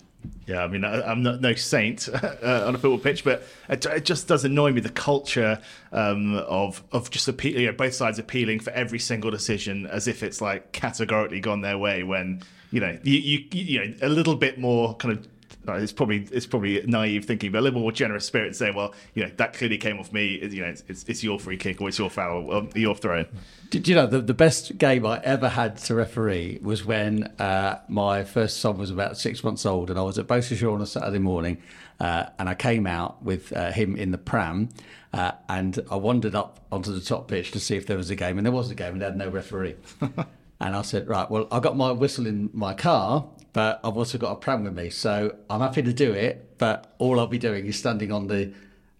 Yeah, 0.46 0.62
I 0.62 0.68
mean, 0.68 0.84
I, 0.84 1.10
am 1.10 1.22
not 1.22 1.40
no 1.40 1.54
saint 1.54 2.08
uh, 2.12 2.64
on 2.66 2.74
a 2.74 2.78
football 2.78 2.98
pitch, 2.98 3.24
but 3.24 3.42
it, 3.68 3.86
it, 3.86 4.04
just 4.04 4.28
does 4.28 4.44
annoy 4.44 4.72
me 4.72 4.80
the 4.80 4.90
culture 4.90 5.60
um, 5.92 6.36
of 6.36 6.82
of 6.92 7.10
just 7.10 7.28
appeal, 7.28 7.58
you 7.58 7.66
know, 7.66 7.72
both 7.72 7.94
sides 7.94 8.18
appealing 8.18 8.60
for 8.60 8.70
every 8.70 8.98
single 8.98 9.30
decision 9.30 9.86
as 9.86 10.08
if 10.08 10.22
it's 10.22 10.40
like 10.40 10.72
categorically 10.72 11.40
gone 11.40 11.62
their 11.62 11.78
way. 11.78 12.02
When 12.02 12.42
you 12.70 12.80
know, 12.80 12.98
you 13.02 13.18
you, 13.18 13.44
you 13.52 13.78
know, 13.78 13.94
a 14.02 14.08
little 14.08 14.36
bit 14.36 14.58
more 14.58 14.94
kind 14.96 15.16
of 15.16 15.26
it's 15.68 15.92
probably 15.92 16.26
it's 16.32 16.46
probably 16.46 16.82
naive 16.86 17.24
thinking, 17.24 17.52
but 17.52 17.58
a 17.58 17.60
little 17.60 17.80
more 17.80 17.92
generous 17.92 18.26
spirit 18.26 18.56
saying, 18.56 18.74
well, 18.74 18.94
you 19.14 19.24
know, 19.24 19.30
that 19.36 19.52
clearly 19.52 19.78
came 19.78 19.98
off 19.98 20.12
me. 20.12 20.38
You 20.42 20.62
know, 20.62 20.68
it's, 20.68 20.84
it's, 20.88 21.04
it's 21.04 21.22
your 21.22 21.38
free 21.38 21.56
kick 21.56 21.80
or 21.80 21.88
it's 21.88 21.98
your 21.98 22.10
foul, 22.10 22.50
or 22.50 22.68
your 22.74 22.94
throw. 22.94 23.24
Did 23.70 23.86
you 23.86 23.94
know 23.94 24.06
the, 24.06 24.20
the 24.20 24.34
best 24.34 24.78
game 24.78 25.06
I 25.06 25.20
ever 25.22 25.48
had 25.48 25.76
to 25.78 25.94
referee 25.94 26.58
was 26.62 26.84
when 26.84 27.24
uh, 27.38 27.80
my 27.88 28.24
first 28.24 28.58
son 28.58 28.78
was 28.78 28.90
about 28.90 29.18
six 29.18 29.44
months 29.44 29.66
old, 29.66 29.90
and 29.90 29.98
I 29.98 30.02
was 30.02 30.18
at 30.18 30.26
Beausejour 30.26 30.72
on 30.72 30.80
a 30.80 30.86
Saturday 30.86 31.18
morning, 31.18 31.58
uh, 32.00 32.26
and 32.38 32.48
I 32.48 32.54
came 32.54 32.86
out 32.86 33.22
with 33.22 33.52
uh, 33.52 33.70
him 33.70 33.96
in 33.96 34.10
the 34.10 34.18
pram, 34.18 34.70
uh, 35.12 35.32
and 35.48 35.78
I 35.90 35.96
wandered 35.96 36.34
up 36.34 36.60
onto 36.72 36.92
the 36.92 37.00
top 37.00 37.28
pitch 37.28 37.50
to 37.52 37.60
see 37.60 37.76
if 37.76 37.86
there 37.86 37.96
was 37.96 38.10
a 38.10 38.16
game, 38.16 38.38
and 38.38 38.46
there 38.46 38.52
was 38.52 38.70
a 38.70 38.74
game, 38.74 38.94
and 38.94 39.02
they 39.02 39.06
had 39.06 39.16
no 39.16 39.28
referee. 39.28 39.76
and 40.60 40.76
I 40.76 40.82
said, 40.82 41.08
right, 41.08 41.30
well, 41.30 41.46
I've 41.52 41.62
got 41.62 41.76
my 41.76 41.92
whistle 41.92 42.26
in 42.26 42.50
my 42.52 42.74
car, 42.74 43.28
but 43.52 43.80
I've 43.82 43.96
also 43.96 44.18
got 44.18 44.32
a 44.32 44.36
pram 44.36 44.64
with 44.64 44.74
me, 44.74 44.90
so 44.90 45.34
I'm 45.48 45.60
happy 45.60 45.82
to 45.82 45.92
do 45.92 46.12
it. 46.12 46.58
But 46.58 46.94
all 46.98 47.18
I'll 47.18 47.26
be 47.26 47.38
doing 47.38 47.66
is 47.66 47.78
standing 47.78 48.12
on 48.12 48.28
the 48.28 48.52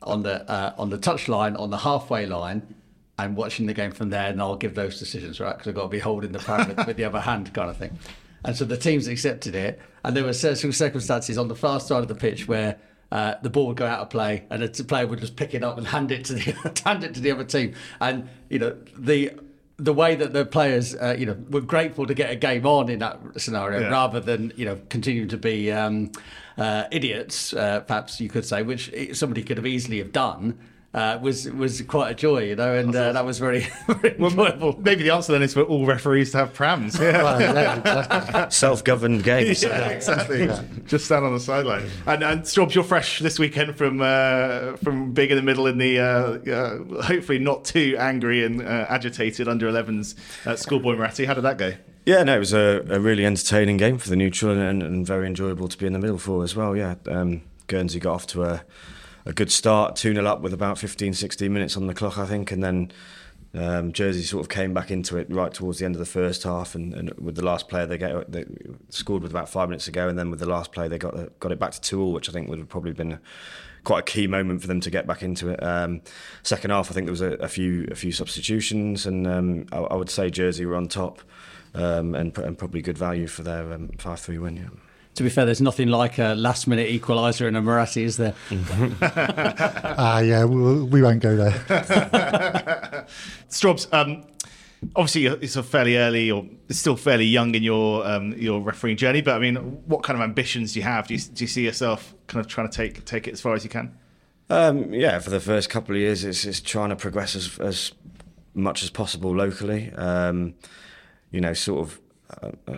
on 0.02 0.22
the 0.22 0.48
uh, 0.50 0.74
on 0.78 0.90
the 0.90 0.98
touch 0.98 1.28
line, 1.28 1.56
on 1.56 1.70
the 1.70 1.78
halfway 1.78 2.26
line, 2.26 2.74
and 3.18 3.36
watching 3.36 3.66
the 3.66 3.74
game 3.74 3.92
from 3.92 4.10
there. 4.10 4.28
And 4.28 4.40
I'll 4.40 4.56
give 4.56 4.74
those 4.74 4.98
decisions, 4.98 5.40
right? 5.40 5.56
Because 5.56 5.68
I've 5.68 5.74
got 5.74 5.82
to 5.82 5.88
be 5.88 6.00
holding 6.00 6.32
the 6.32 6.38
pram 6.40 6.68
with, 6.68 6.86
with 6.86 6.96
the 6.96 7.04
other 7.04 7.20
hand, 7.20 7.52
kind 7.54 7.70
of 7.70 7.76
thing. 7.76 7.98
And 8.44 8.56
so 8.56 8.64
the 8.64 8.76
teams 8.76 9.06
accepted 9.06 9.54
it, 9.54 9.80
and 10.02 10.16
there 10.16 10.24
were 10.24 10.32
certain 10.32 10.72
circumstances 10.72 11.38
on 11.38 11.48
the 11.48 11.56
far 11.56 11.80
side 11.80 12.02
of 12.02 12.08
the 12.08 12.14
pitch 12.14 12.48
where. 12.48 12.78
Uh, 13.12 13.34
the 13.42 13.50
ball 13.50 13.66
would 13.66 13.76
go 13.76 13.86
out 13.88 13.98
of 13.98 14.08
play, 14.08 14.44
and 14.50 14.62
the 14.62 14.84
player 14.84 15.04
would 15.04 15.18
just 15.18 15.34
pick 15.34 15.52
it 15.52 15.64
up 15.64 15.76
and 15.76 15.88
hand 15.88 16.12
it 16.12 16.24
to 16.24 16.32
the 16.32 16.80
hand 16.84 17.02
it 17.02 17.12
to 17.12 17.18
the 17.18 17.32
other 17.32 17.42
team. 17.42 17.74
And 18.00 18.28
you 18.48 18.60
know 18.60 18.76
the 18.96 19.32
the 19.85 19.93
way 19.95 20.14
that 20.14 20.33
the 20.33 20.45
players, 20.45 20.95
uh, 20.95 21.16
you 21.19 21.27
know, 21.27 21.37
were 21.51 21.61
grateful 21.61 22.07
to 22.07 22.14
get 22.14 22.31
a 22.31 22.37
game 22.37 22.66
on 22.66 22.88
in 22.88 22.99
that 23.01 23.19
scenario, 23.37 23.81
yeah. 23.81 23.88
rather 23.88 24.21
than 24.21 24.53
you 24.57 24.64
know 24.64 24.79
continue 24.88 25.27
to 25.27 25.37
be 25.37 25.73
um, 25.73 26.12
uh, 26.59 26.85
idiots, 26.90 27.53
uh, 27.55 27.81
perhaps 27.81 28.21
you 28.21 28.29
could 28.29 28.45
say, 28.45 28.62
which 28.62 28.93
somebody 29.12 29.43
could 29.43 29.57
have 29.57 29.66
easily 29.66 29.99
have 29.99 30.12
done 30.12 30.59
uh, 30.92 31.18
was 31.22 31.48
was 31.50 31.83
quite 31.83 32.11
a 32.11 32.14
joy, 32.14 32.46
you 32.46 32.57
know, 32.57 32.74
and 32.74 32.94
uh, 32.94 33.12
that 33.12 33.24
was 33.24 33.38
very, 33.38 33.61
very 33.87 34.16
well, 34.18 34.31
enjoyable. 34.31 34.81
Maybe 34.81 35.05
the 35.05 35.11
answer 35.11 35.33
then 35.33 35.42
is 35.42 35.55
for 35.55 35.62
all 35.62 35.87
referees 35.87 36.33
to 36.33 36.38
have 36.38 36.55
prams. 36.55 36.98
Yeah. 37.11 37.22
well. 37.22 38.50
Self-governed 38.50 39.24
games. 39.24 39.62
Yeah, 39.62 39.88
exactly. 39.88 40.44
Yeah. 40.44 40.62
Just 40.87 41.07
stand 41.07 41.24
on 41.24 41.33
the 41.33 41.40
sideline. 41.40 41.88
And, 42.07 42.22
and 42.22 42.46
Storms, 42.46 42.74
you're 42.74 42.85
fresh 42.85 43.20
this 43.20 43.38
weekend 43.38 43.76
from 43.76 44.00
uh, 44.00 44.76
from 44.76 45.12
big 45.12 45.31
in 45.31 45.37
the 45.37 45.42
middle 45.42 45.66
in 45.66 45.79
the 45.79 45.98
uh, 45.98 46.05
uh, 46.05 47.03
hopefully 47.03 47.38
not 47.38 47.64
too 47.64 47.96
angry 47.98 48.44
and 48.44 48.62
uh, 48.62 48.87
agitated 48.88 49.48
under 49.48 49.70
11s 49.70 50.14
at 50.46 50.59
Schoolboy 50.59 50.96
Muratti. 50.96 51.26
How 51.26 51.35
did 51.35 51.42
that 51.42 51.59
go? 51.59 51.72
Yeah, 52.05 52.22
no, 52.22 52.37
it 52.37 52.40
was 52.40 52.53
a, 52.53 52.85
a 52.88 53.00
really 53.00 53.24
entertaining 53.24 53.76
game 53.76 53.98
for 53.98 54.09
the 54.09 54.16
neutral 54.16 54.59
and, 54.59 54.83
and, 54.83 55.07
very 55.07 55.26
enjoyable 55.26 55.68
to 55.68 55.76
be 55.76 55.87
in 55.87 55.92
the 55.92 55.98
middle 55.98 56.18
for 56.18 56.42
as 56.42 56.57
well. 56.57 56.76
Yeah, 56.76 56.94
um, 57.09 57.42
Guernsey 57.66 58.00
got 58.00 58.14
off 58.14 58.26
to 58.29 58.44
a 58.44 58.64
a 59.24 59.33
good 59.33 59.50
start, 59.50 59.96
2 59.96 60.14
0 60.14 60.26
up 60.26 60.40
with 60.40 60.52
about 60.52 60.78
15, 60.78 61.14
16 61.14 61.52
minutes 61.52 61.76
on 61.76 61.87
the 61.87 61.94
clock, 61.94 62.18
I 62.18 62.26
think, 62.26 62.50
and 62.50 62.62
then 62.62 62.92
Um, 63.52 63.92
Jersey 63.92 64.22
sort 64.22 64.44
of 64.44 64.48
came 64.48 64.72
back 64.72 64.92
into 64.92 65.16
it 65.16 65.26
right 65.28 65.52
towards 65.52 65.80
the 65.80 65.85
end 65.85 65.96
of 65.96 65.98
the 65.98 66.06
first 66.06 66.44
half, 66.44 66.76
and, 66.76 66.94
and 66.94 67.12
with 67.18 67.35
the 67.35 67.44
last 67.44 67.68
player 67.68 67.85
they 67.85 67.98
get 67.98 68.30
they 68.30 68.44
scored 68.90 69.22
with 69.22 69.33
about 69.33 69.48
five 69.48 69.68
minutes 69.68 69.88
ago, 69.88 70.09
and 70.09 70.16
then 70.16 70.30
with 70.30 70.38
the 70.38 70.48
last 70.48 70.70
play 70.70 70.87
they 70.87 70.98
got 70.98 71.16
got 71.40 71.50
it 71.50 71.59
back 71.59 71.72
to 71.72 71.80
two 71.80 72.00
all, 72.00 72.12
which 72.12 72.28
I 72.28 72.33
think 72.33 72.48
would 72.48 72.59
have 72.59 72.68
probably 72.68 72.92
been 72.92 73.12
a, 73.12 73.20
quite 73.83 73.98
a 74.00 74.02
key 74.02 74.28
moment 74.28 74.61
for 74.61 74.68
them 74.68 74.80
to 74.80 74.90
get 74.90 75.04
back 75.06 75.24
into 75.24 75.48
it. 75.48 75.61
Um, 75.64 76.00
second 76.44 76.70
half, 76.70 76.92
I 76.92 76.94
think 76.94 77.06
there 77.06 77.12
was 77.12 77.22
a, 77.22 77.33
a 77.35 77.48
few 77.48 77.88
a 77.90 77.96
few 77.96 78.12
substitutions, 78.12 79.04
and 79.04 79.26
um, 79.26 79.66
I, 79.72 79.78
I, 79.78 79.94
would 79.96 80.11
say 80.11 80.30
Jersey 80.30 80.64
were 80.64 80.76
on 80.76 80.87
top, 80.87 81.20
um, 81.74 82.14
and, 82.14 82.37
and, 82.38 82.56
probably 82.56 82.83
good 82.83 82.98
value 82.98 83.26
for 83.26 83.42
their 83.42 83.72
um, 83.72 83.88
five 83.98 84.20
three 84.20 84.38
win. 84.38 84.56
Yeah 84.59 84.89
to 85.14 85.23
be 85.23 85.29
fair, 85.29 85.44
there's 85.44 85.61
nothing 85.61 85.88
like 85.88 86.18
a 86.18 86.35
last 86.35 86.66
minute 86.66 86.88
equaliser 86.88 87.46
in 87.46 87.57
a 87.57 87.62
Muratti, 87.62 88.03
is 88.03 88.16
there? 88.16 88.35
Ah, 90.03 90.16
uh, 90.16 90.20
yeah, 90.20 90.44
we, 90.44 90.83
we, 90.85 91.03
won't 91.03 91.20
go 91.20 91.37
there. 91.37 91.51
Strobs, 93.51 93.92
um, 93.92 94.25
obviously 94.96 95.27
it's 95.27 95.57
a 95.57 95.62
fairly 95.62 95.96
early 95.96 96.31
or 96.31 96.46
still 96.70 96.96
fairly 96.96 97.25
young 97.25 97.55
in 97.55 97.62
your 97.62 98.07
um, 98.07 98.33
your 98.35 98.61
refereeing 98.61 98.96
journey, 98.96 99.20
but 99.20 99.35
I 99.35 99.38
mean, 99.38 99.57
what 99.87 100.03
kind 100.03 100.16
of 100.18 100.23
ambitions 100.23 100.73
do 100.73 100.81
you 100.81 100.85
have? 100.85 101.07
Do 101.07 101.14
you, 101.14 101.20
do 101.20 101.44
you 101.44 101.49
see 101.49 101.64
yourself 101.64 102.14
kind 102.27 102.44
of 102.44 102.51
trying 102.51 102.68
to 102.68 102.77
take 102.77 103.05
take 103.05 103.29
it 103.29 103.33
as 103.33 103.40
far 103.40 103.55
as 103.55 103.64
you 103.64 103.70
can? 103.70 103.96
Um, 104.49 104.92
yeah, 104.92 105.18
for 105.20 105.31
the 105.31 105.40
first 105.40 105.70
couple 105.70 105.94
of 105.94 106.01
years, 106.01 106.25
it's, 106.25 106.44
it's 106.44 106.61
trying 106.61 106.90
to 106.90 106.96
progress 106.96 107.37
as, 107.37 107.57
as 107.61 107.92
much 108.53 108.83
as 108.83 108.90
possible 108.90 109.35
locally. 109.35 109.92
Um, 109.92 110.55
you 111.31 111.40
know, 111.40 111.53
sort 111.53 111.81
of 111.81 112.01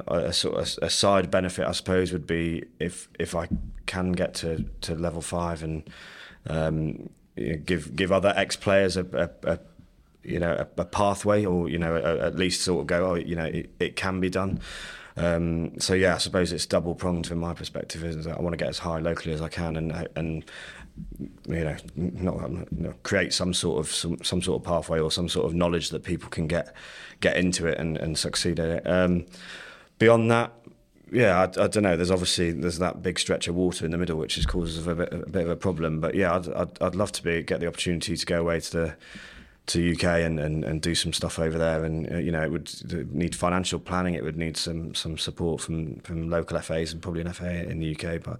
a, 0.06 0.32
sort 0.32 0.56
of 0.56 0.78
a 0.82 0.90
side 0.90 1.30
benefit, 1.30 1.66
I 1.66 1.72
suppose, 1.72 2.12
would 2.12 2.26
be 2.26 2.64
if 2.78 3.08
if 3.18 3.34
I 3.34 3.48
can 3.86 4.12
get 4.12 4.34
to, 4.34 4.64
to 4.82 4.94
level 4.94 5.20
five 5.20 5.62
and 5.62 5.88
um, 6.46 7.10
give 7.64 7.94
give 7.96 8.12
other 8.12 8.32
ex 8.36 8.56
players 8.56 8.96
a, 8.96 9.30
a, 9.44 9.58
you 10.22 10.38
know 10.38 10.66
a, 10.76 10.84
pathway, 10.84 11.44
or 11.44 11.68
you 11.68 11.78
know 11.78 11.96
at 11.96 12.36
least 12.36 12.62
sort 12.62 12.80
of 12.82 12.86
go, 12.86 13.12
oh, 13.12 13.14
you 13.14 13.36
know, 13.36 13.44
it, 13.44 13.70
it 13.78 13.96
can 13.96 14.20
be 14.20 14.30
done. 14.30 14.60
Um, 15.16 15.78
so 15.78 15.94
yeah, 15.94 16.14
I 16.14 16.18
suppose 16.18 16.52
it's 16.52 16.66
double 16.66 16.94
pronged 16.94 17.26
from 17.26 17.38
my 17.38 17.54
perspective. 17.54 18.04
Is 18.04 18.26
I 18.26 18.40
want 18.40 18.52
to 18.54 18.56
get 18.56 18.68
as 18.68 18.78
high 18.78 18.98
locally 18.98 19.34
as 19.34 19.42
I 19.42 19.48
can, 19.48 19.76
and 19.76 20.08
and 20.16 20.44
you 21.48 21.64
know, 21.64 21.76
not, 21.96 23.02
create 23.02 23.32
some 23.32 23.54
sort 23.54 23.80
of 23.80 23.92
some, 23.92 24.22
some 24.22 24.42
sort 24.42 24.60
of 24.60 24.66
pathway 24.66 25.00
or 25.00 25.10
some 25.10 25.28
sort 25.28 25.46
of 25.46 25.54
knowledge 25.54 25.90
that 25.90 26.02
people 26.02 26.28
can 26.28 26.46
get 26.46 26.74
get 27.20 27.36
into 27.36 27.66
it 27.66 27.78
and, 27.78 27.96
and 27.96 28.18
succeed 28.18 28.60
at 28.60 28.68
it. 28.68 28.86
Um, 28.86 29.26
beyond 29.98 30.30
that, 30.30 30.52
yeah, 31.12 31.40
I, 31.40 31.42
I, 31.44 31.66
don't 31.66 31.82
know. 31.82 31.96
There's 31.96 32.10
obviously 32.10 32.52
there's 32.52 32.78
that 32.78 33.02
big 33.02 33.18
stretch 33.18 33.46
of 33.46 33.54
water 33.54 33.84
in 33.84 33.90
the 33.90 33.98
middle, 33.98 34.16
which 34.16 34.38
is 34.38 34.46
causes 34.46 34.86
a 34.86 34.94
bit, 34.94 35.12
a 35.12 35.18
bit 35.18 35.44
of 35.44 35.50
a 35.50 35.56
problem. 35.56 36.00
But 36.00 36.14
yeah, 36.14 36.34
I'd, 36.34 36.48
I'd, 36.48 36.82
I'd 36.82 36.94
love 36.94 37.12
to 37.12 37.22
be 37.22 37.42
get 37.42 37.60
the 37.60 37.66
opportunity 37.66 38.16
to 38.16 38.26
go 38.26 38.40
away 38.40 38.60
to 38.60 38.70
the 38.70 38.96
to 39.64 39.92
UK 39.92 40.04
and, 40.04 40.40
and, 40.40 40.64
and 40.64 40.82
do 40.82 40.94
some 40.94 41.12
stuff 41.12 41.38
over 41.38 41.56
there. 41.56 41.84
And 41.84 42.12
uh, 42.12 42.18
you 42.18 42.32
know, 42.32 42.42
it 42.42 42.50
would 42.50 43.14
need 43.14 43.34
financial 43.34 43.78
planning. 43.78 44.14
It 44.14 44.24
would 44.24 44.36
need 44.36 44.56
some 44.56 44.94
some 44.94 45.16
support 45.18 45.60
from, 45.60 46.00
from 46.00 46.30
local 46.30 46.58
FAs 46.58 46.92
and 46.92 47.00
probably 47.00 47.20
an 47.20 47.32
FA 47.32 47.68
in 47.68 47.78
the 47.78 47.94
UK. 47.94 48.22
But 48.22 48.38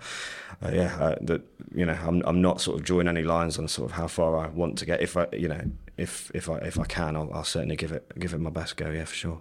uh, 0.65 0.73
yeah, 0.73 0.97
uh, 0.99 1.17
that 1.23 1.43
you 1.75 1.87
know, 1.87 1.97
I'm 2.03 2.23
I'm 2.27 2.41
not 2.41 2.61
sort 2.61 2.79
of 2.79 2.85
drawing 2.85 3.09
any 3.09 3.23
lines 3.23 3.59
on 3.59 3.69
sort 3.69 3.91
of 3.91 3.97
how 3.97 4.09
far 4.09 4.37
I 4.39 4.49
want 4.49 4.79
to 4.79 4.87
get. 4.87 5.01
If 5.01 5.17
I 5.17 5.27
you 5.33 5.49
know 5.49 5.63
if 5.97 6.31
if 6.35 6.51
I 6.51 6.57
if 6.59 6.79
I 6.79 6.85
can, 6.85 7.17
I'll, 7.17 7.33
I'll 7.33 7.45
certainly 7.45 7.77
give 7.77 7.93
it 7.93 8.11
give 8.19 8.35
it 8.35 8.39
my 8.39 8.51
best 8.51 8.77
go. 8.77 8.91
Yeah, 8.91 9.05
for 9.05 9.15
sure. 9.15 9.41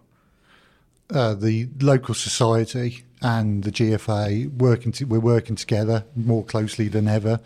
Uh, 1.09 1.33
the 1.33 1.67
local 1.81 2.13
society 2.13 3.03
and 3.21 3.65
the 3.65 3.71
GFA 3.71 4.49
working 4.57 4.93
to, 4.93 5.03
we're 5.03 5.19
working 5.19 5.57
together 5.57 6.05
more 6.15 6.41
closely 6.41 6.87
than 6.87 7.09
ever 7.09 7.41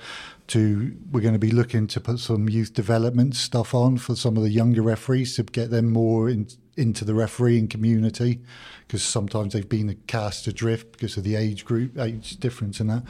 to 0.47 0.95
we're 1.11 1.21
going 1.21 1.33
to 1.33 1.39
be 1.39 1.51
looking 1.51 1.87
to 1.87 1.99
put 1.99 2.19
some 2.19 2.47
youth 2.49 2.73
development 2.73 3.35
stuff 3.35 3.73
on 3.73 3.97
for 3.97 4.15
some 4.15 4.37
of 4.37 4.43
the 4.43 4.49
younger 4.49 4.81
referees 4.81 5.35
to 5.35 5.43
get 5.43 5.71
them 5.71 5.91
more 5.91 6.29
in, 6.29 6.47
into 6.77 7.03
the 7.03 7.15
refereeing 7.15 7.67
community 7.67 8.41
because 8.87 9.03
sometimes 9.03 9.53
they've 9.53 9.69
been 9.69 9.95
cast 10.07 10.45
adrift 10.47 10.91
because 10.91 11.17
of 11.17 11.23
the 11.23 11.35
age 11.35 11.65
group 11.65 11.97
age 11.97 12.37
difference 12.37 12.79
and 12.79 12.89
that 12.89 13.03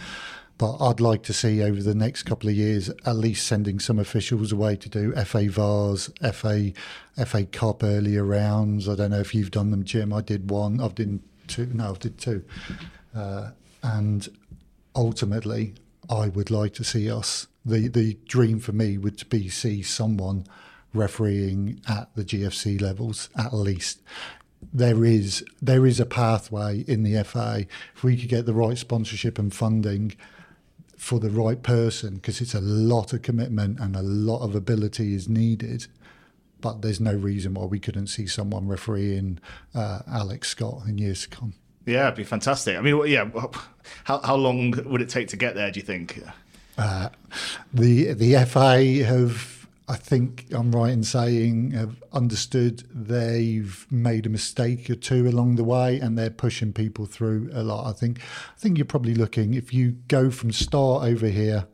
but 0.57 0.77
I'd 0.77 1.01
like 1.01 1.23
to 1.23 1.33
see 1.33 1.61
over 1.61 1.81
the 1.81 1.95
next 1.95 2.23
couple 2.23 2.49
of 2.49 2.55
years 2.55 2.89
at 3.05 3.15
least 3.15 3.45
sending 3.45 3.79
some 3.79 3.99
officials 3.99 4.51
away 4.51 4.77
to 4.77 4.89
do 4.89 5.11
FA 5.13 5.49
Vases, 5.49 6.09
FA 6.33 6.71
FA 7.25 7.45
Cup 7.45 7.83
earlier 7.83 8.23
rounds. 8.23 8.87
I 8.87 8.95
don't 8.95 9.11
know 9.11 9.19
if 9.19 9.35
you've 9.35 9.51
done 9.51 9.71
them, 9.71 9.83
Jim. 9.83 10.13
I 10.13 10.21
did 10.21 10.49
one. 10.49 10.79
I've 10.79 10.95
done 10.95 11.21
two. 11.47 11.65
No, 11.73 11.91
I 11.91 11.97
did 11.97 12.17
two. 12.17 12.45
Uh, 13.13 13.51
and 13.83 14.29
ultimately, 14.95 15.75
I 16.09 16.29
would 16.29 16.51
like 16.51 16.73
to 16.75 16.83
see 16.83 17.09
us. 17.09 17.47
The 17.65 17.87
the 17.87 18.17
dream 18.27 18.59
for 18.59 18.71
me 18.71 18.97
would 18.97 19.27
be 19.29 19.49
see 19.49 19.81
someone 19.81 20.45
refereeing 20.93 21.81
at 21.87 22.09
the 22.15 22.23
GFC 22.23 22.79
levels 22.81 23.29
at 23.37 23.53
least. 23.53 24.01
There 24.73 25.05
is 25.05 25.43
there 25.61 25.85
is 25.85 25.99
a 25.99 26.05
pathway 26.05 26.83
in 26.87 27.03
the 27.03 27.23
FA 27.23 27.65
if 27.95 28.03
we 28.03 28.17
could 28.17 28.29
get 28.29 28.45
the 28.45 28.53
right 28.53 28.77
sponsorship 28.77 29.37
and 29.37 29.53
funding 29.53 30.15
for 30.97 31.19
the 31.19 31.29
right 31.29 31.61
person 31.61 32.15
because 32.15 32.41
it's 32.41 32.53
a 32.53 32.61
lot 32.61 33.13
of 33.13 33.21
commitment 33.21 33.79
and 33.79 33.95
a 33.95 34.01
lot 34.01 34.39
of 34.39 34.55
ability 34.55 35.13
is 35.13 35.27
needed. 35.27 35.87
But 36.61 36.81
there's 36.81 37.01
no 37.01 37.13
reason 37.13 37.53
why 37.53 37.65
we 37.65 37.79
couldn't 37.79 38.07
see 38.07 38.25
someone 38.25 38.67
refereeing 38.67 39.39
uh, 39.75 39.99
Alex 40.07 40.49
Scott 40.49 40.83
in 40.87 40.97
years 40.97 41.23
to 41.23 41.29
come. 41.29 41.53
Yeah, 41.85 42.07
it'd 42.07 42.15
be 42.15 42.23
fantastic. 42.23 42.77
I 42.77 42.81
mean, 42.81 43.07
yeah, 43.07 43.29
how 44.05 44.19
how 44.19 44.35
long 44.35 44.71
would 44.85 45.01
it 45.01 45.09
take 45.09 45.27
to 45.29 45.37
get 45.37 45.55
there? 45.55 45.69
Do 45.71 45.79
you 45.79 45.85
think? 45.85 46.21
Uh, 46.77 47.09
the 47.73 48.13
the 48.13 48.43
FA 48.45 49.03
have, 49.05 49.67
I 49.87 49.95
think 49.95 50.47
I'm 50.51 50.71
right 50.71 50.91
in 50.91 51.03
saying, 51.03 51.71
have 51.71 52.03
understood 52.11 52.83
they've 52.93 53.85
made 53.91 54.25
a 54.25 54.29
mistake 54.29 54.89
or 54.89 54.95
two 54.95 55.27
along 55.27 55.55
the 55.55 55.63
way, 55.63 55.99
and 55.99 56.17
they're 56.17 56.31
pushing 56.31 56.73
people 56.73 57.05
through 57.05 57.49
a 57.53 57.61
lot. 57.61 57.87
I 57.87 57.93
think 57.93 58.19
I 58.19 58.59
think 58.59 58.77
you're 58.77 58.85
probably 58.85 59.15
looking 59.15 59.53
if 59.53 59.73
you 59.73 59.91
go 60.07 60.31
from 60.31 60.51
start 60.51 61.03
over 61.03 61.27
here, 61.27 61.67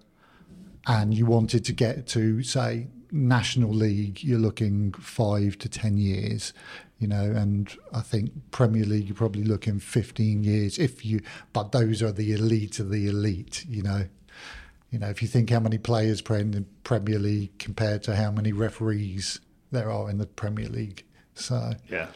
and 0.88 1.14
you 1.14 1.26
wanted 1.26 1.64
to 1.66 1.74
get 1.74 2.06
to 2.08 2.44
say 2.44 2.88
national 3.14 3.72
league, 3.72 4.24
you're 4.24 4.40
looking 4.40 4.92
five 4.94 5.58
to 5.60 5.70
ten 5.70 5.98
years 5.98 6.54
you 7.02 7.08
know, 7.08 7.24
and 7.24 7.76
I 7.94 8.02
think 8.02 8.32
Premier 8.52 8.86
League 8.86 9.08
you're 9.08 9.16
probably 9.16 9.44
looking 9.44 9.80
15 9.80 10.44
years 10.44 10.78
if 10.78 11.04
you, 11.04 11.22
but 11.52 11.72
those 11.72 12.04
are 12.04 12.12
the 12.12 12.32
elite 12.32 12.80
of 12.80 12.92
the 12.92 13.08
elite, 13.08 13.66
you 13.68 13.82
know. 13.82 14.06
You 14.92 15.00
know, 15.00 15.08
if 15.08 15.22
you 15.22 15.28
think 15.28 15.50
how 15.50 15.60
many 15.60 15.78
players 15.78 16.22
play 16.22 16.42
in 16.42 16.52
the 16.52 16.66
Premier 16.84 17.18
League 17.18 17.58
compared 17.58 18.04
to 18.04 18.16
how 18.16 18.30
many 18.30 18.52
referees 18.52 19.40
there 19.72 19.90
are 19.90 20.10
in 20.10 20.20
the 20.20 20.28
Premier 20.28 20.68
League, 20.68 21.04
so 21.34 21.72
yeah, 21.90 22.08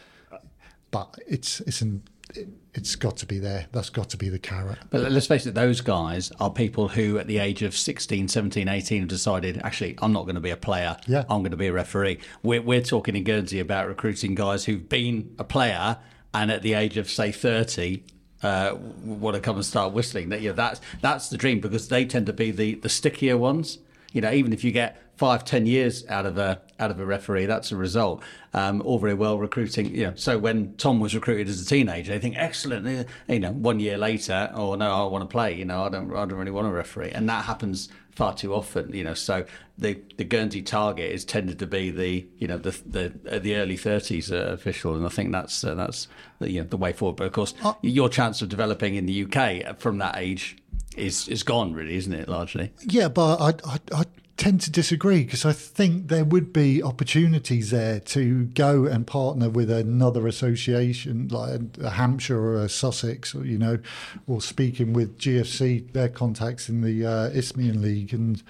but 0.92 1.16
it's 1.26 1.60
it's 1.60 1.80
an 1.80 2.04
it, 2.36 2.48
has 2.74 2.96
got 2.96 3.16
to 3.18 3.26
be 3.26 3.38
there. 3.38 3.66
That's 3.72 3.90
got 3.90 4.10
to 4.10 4.16
be 4.16 4.28
the 4.28 4.38
carrot. 4.38 4.78
But 4.90 5.10
let's 5.10 5.26
face 5.26 5.46
it, 5.46 5.54
those 5.54 5.80
guys 5.80 6.30
are 6.40 6.50
people 6.50 6.88
who, 6.88 7.18
at 7.18 7.26
the 7.26 7.38
age 7.38 7.62
of 7.62 7.76
16, 7.76 8.28
17, 8.28 8.68
18, 8.68 9.00
have 9.00 9.08
decided, 9.08 9.60
actually, 9.64 9.96
I'm 10.02 10.12
not 10.12 10.22
going 10.24 10.34
to 10.34 10.40
be 10.40 10.50
a 10.50 10.56
player. 10.56 10.96
Yeah. 11.06 11.24
I'm 11.28 11.40
going 11.40 11.52
to 11.52 11.56
be 11.56 11.68
a 11.68 11.72
referee. 11.72 12.18
We're, 12.42 12.62
we're 12.62 12.82
talking 12.82 13.16
in 13.16 13.24
Guernsey 13.24 13.60
about 13.60 13.88
recruiting 13.88 14.34
guys 14.34 14.64
who've 14.64 14.88
been 14.88 15.34
a 15.38 15.44
player 15.44 15.98
and 16.34 16.50
at 16.50 16.62
the 16.62 16.74
age 16.74 16.96
of, 16.96 17.08
say, 17.08 17.32
30, 17.32 18.04
uh, 18.42 18.76
want 19.02 19.34
to 19.34 19.40
come 19.40 19.56
and 19.56 19.64
start 19.64 19.92
whistling. 19.92 20.28
That, 20.28 20.42
you 20.42 20.50
know, 20.50 20.54
that's, 20.54 20.80
that's 21.00 21.30
the 21.30 21.36
dream 21.36 21.60
because 21.60 21.88
they 21.88 22.04
tend 22.04 22.26
to 22.26 22.32
be 22.32 22.50
the, 22.50 22.74
the 22.74 22.88
stickier 22.88 23.36
ones. 23.36 23.78
You 24.12 24.20
know, 24.20 24.30
even 24.30 24.52
if 24.52 24.64
you 24.64 24.72
get 24.72 25.02
five, 25.16 25.44
ten 25.44 25.66
years 25.66 26.06
out 26.08 26.26
of 26.26 26.38
a 26.38 26.60
out 26.78 26.90
of 26.90 27.00
a 27.00 27.06
referee. 27.06 27.46
That's 27.46 27.72
a 27.72 27.76
result. 27.76 28.22
Um, 28.52 28.82
all 28.82 28.98
very 28.98 29.14
well 29.14 29.38
recruiting. 29.38 29.94
You 29.94 30.08
know, 30.08 30.12
so 30.14 30.38
when 30.38 30.74
Tom 30.76 31.00
was 31.00 31.14
recruited 31.14 31.48
as 31.48 31.60
a 31.60 31.66
teenager, 31.66 32.12
they 32.12 32.18
think 32.18 32.36
excellent. 32.38 32.86
Uh, 32.86 33.04
you 33.32 33.40
know, 33.40 33.52
one 33.52 33.80
year 33.80 33.98
later, 33.98 34.50
oh 34.54 34.74
no, 34.74 34.90
I 34.90 35.10
want 35.10 35.22
to 35.22 35.32
play. 35.32 35.54
You 35.54 35.64
know, 35.64 35.84
I 35.84 35.88
don't, 35.88 36.10
I 36.12 36.24
don't 36.26 36.34
really 36.34 36.50
want 36.50 36.66
to 36.66 36.72
referee, 36.72 37.10
and 37.10 37.28
that 37.28 37.44
happens 37.44 37.88
far 38.12 38.34
too 38.34 38.54
often. 38.54 38.92
You 38.92 39.04
know, 39.04 39.14
so 39.14 39.44
the 39.78 39.98
the 40.16 40.24
Guernsey 40.24 40.62
target 40.62 41.10
is 41.10 41.24
tended 41.24 41.58
to 41.58 41.66
be 41.66 41.90
the 41.90 42.26
you 42.38 42.46
know 42.46 42.58
the 42.58 42.78
the 42.86 43.12
uh, 43.30 43.38
the 43.38 43.56
early 43.56 43.76
thirties 43.76 44.30
uh, 44.30 44.50
official, 44.52 44.94
and 44.94 45.06
I 45.06 45.10
think 45.10 45.32
that's 45.32 45.64
uh, 45.64 45.74
that's 45.74 46.08
the, 46.38 46.50
you 46.50 46.60
know, 46.60 46.66
the 46.66 46.76
way 46.76 46.92
forward. 46.92 47.16
But 47.16 47.28
of 47.28 47.32
course, 47.32 47.54
uh, 47.64 47.74
your 47.82 48.08
chance 48.08 48.42
of 48.42 48.48
developing 48.48 48.94
in 48.96 49.06
the 49.06 49.24
UK 49.24 49.78
from 49.78 49.98
that 49.98 50.16
age 50.18 50.58
is 50.96 51.28
is 51.28 51.42
gone, 51.42 51.72
really, 51.72 51.96
isn't 51.96 52.12
it? 52.12 52.28
Largely. 52.28 52.72
Yeah, 52.82 53.08
but 53.08 53.36
I 53.40 53.48
I, 53.70 53.78
I 54.00 54.04
tend 54.36 54.60
to 54.60 54.70
disagree 54.70 55.24
because 55.24 55.46
I 55.46 55.52
think 55.52 56.08
there 56.08 56.24
would 56.24 56.52
be 56.52 56.82
opportunities 56.82 57.70
there 57.70 58.00
to 58.00 58.44
go 58.46 58.84
and 58.84 59.06
partner 59.06 59.48
with 59.48 59.70
another 59.70 60.26
association 60.26 61.28
like 61.28 61.60
a 61.80 61.90
Hampshire 61.90 62.38
or 62.38 62.62
a 62.62 62.68
Sussex, 62.68 63.34
or, 63.34 63.44
you 63.46 63.58
know, 63.58 63.78
or 64.26 64.42
speaking 64.42 64.92
with 64.92 65.18
GFC, 65.18 65.92
their 65.92 66.08
contacts 66.08 66.68
in 66.68 66.82
the 66.82 67.06
uh, 67.06 67.30
Isthmian 67.30 67.80
League 67.80 68.12
and 68.12 68.42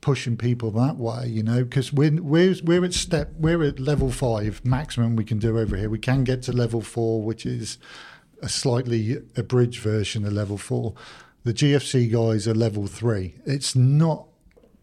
pushing 0.00 0.36
people 0.36 0.72
that 0.72 0.96
way, 0.96 1.28
you 1.28 1.44
know, 1.44 1.62
because 1.62 1.92
we're, 1.92 2.20
we're, 2.20 2.56
we're 2.64 2.84
at 2.84 2.92
step, 2.92 3.32
we're 3.38 3.62
at 3.62 3.78
level 3.78 4.10
five 4.10 4.64
maximum 4.64 5.14
we 5.14 5.24
can 5.24 5.38
do 5.38 5.58
over 5.58 5.76
here. 5.76 5.88
We 5.88 6.00
can 6.00 6.24
get 6.24 6.42
to 6.42 6.52
level 6.52 6.80
four, 6.80 7.22
which 7.22 7.46
is 7.46 7.78
a 8.42 8.48
slightly 8.48 9.18
abridged 9.36 9.80
version 9.80 10.26
of 10.26 10.32
level 10.32 10.58
four. 10.58 10.94
The 11.44 11.54
GFC 11.54 12.10
guys 12.10 12.48
are 12.48 12.54
level 12.54 12.88
three. 12.88 13.36
It's 13.46 13.76
not 13.76 14.26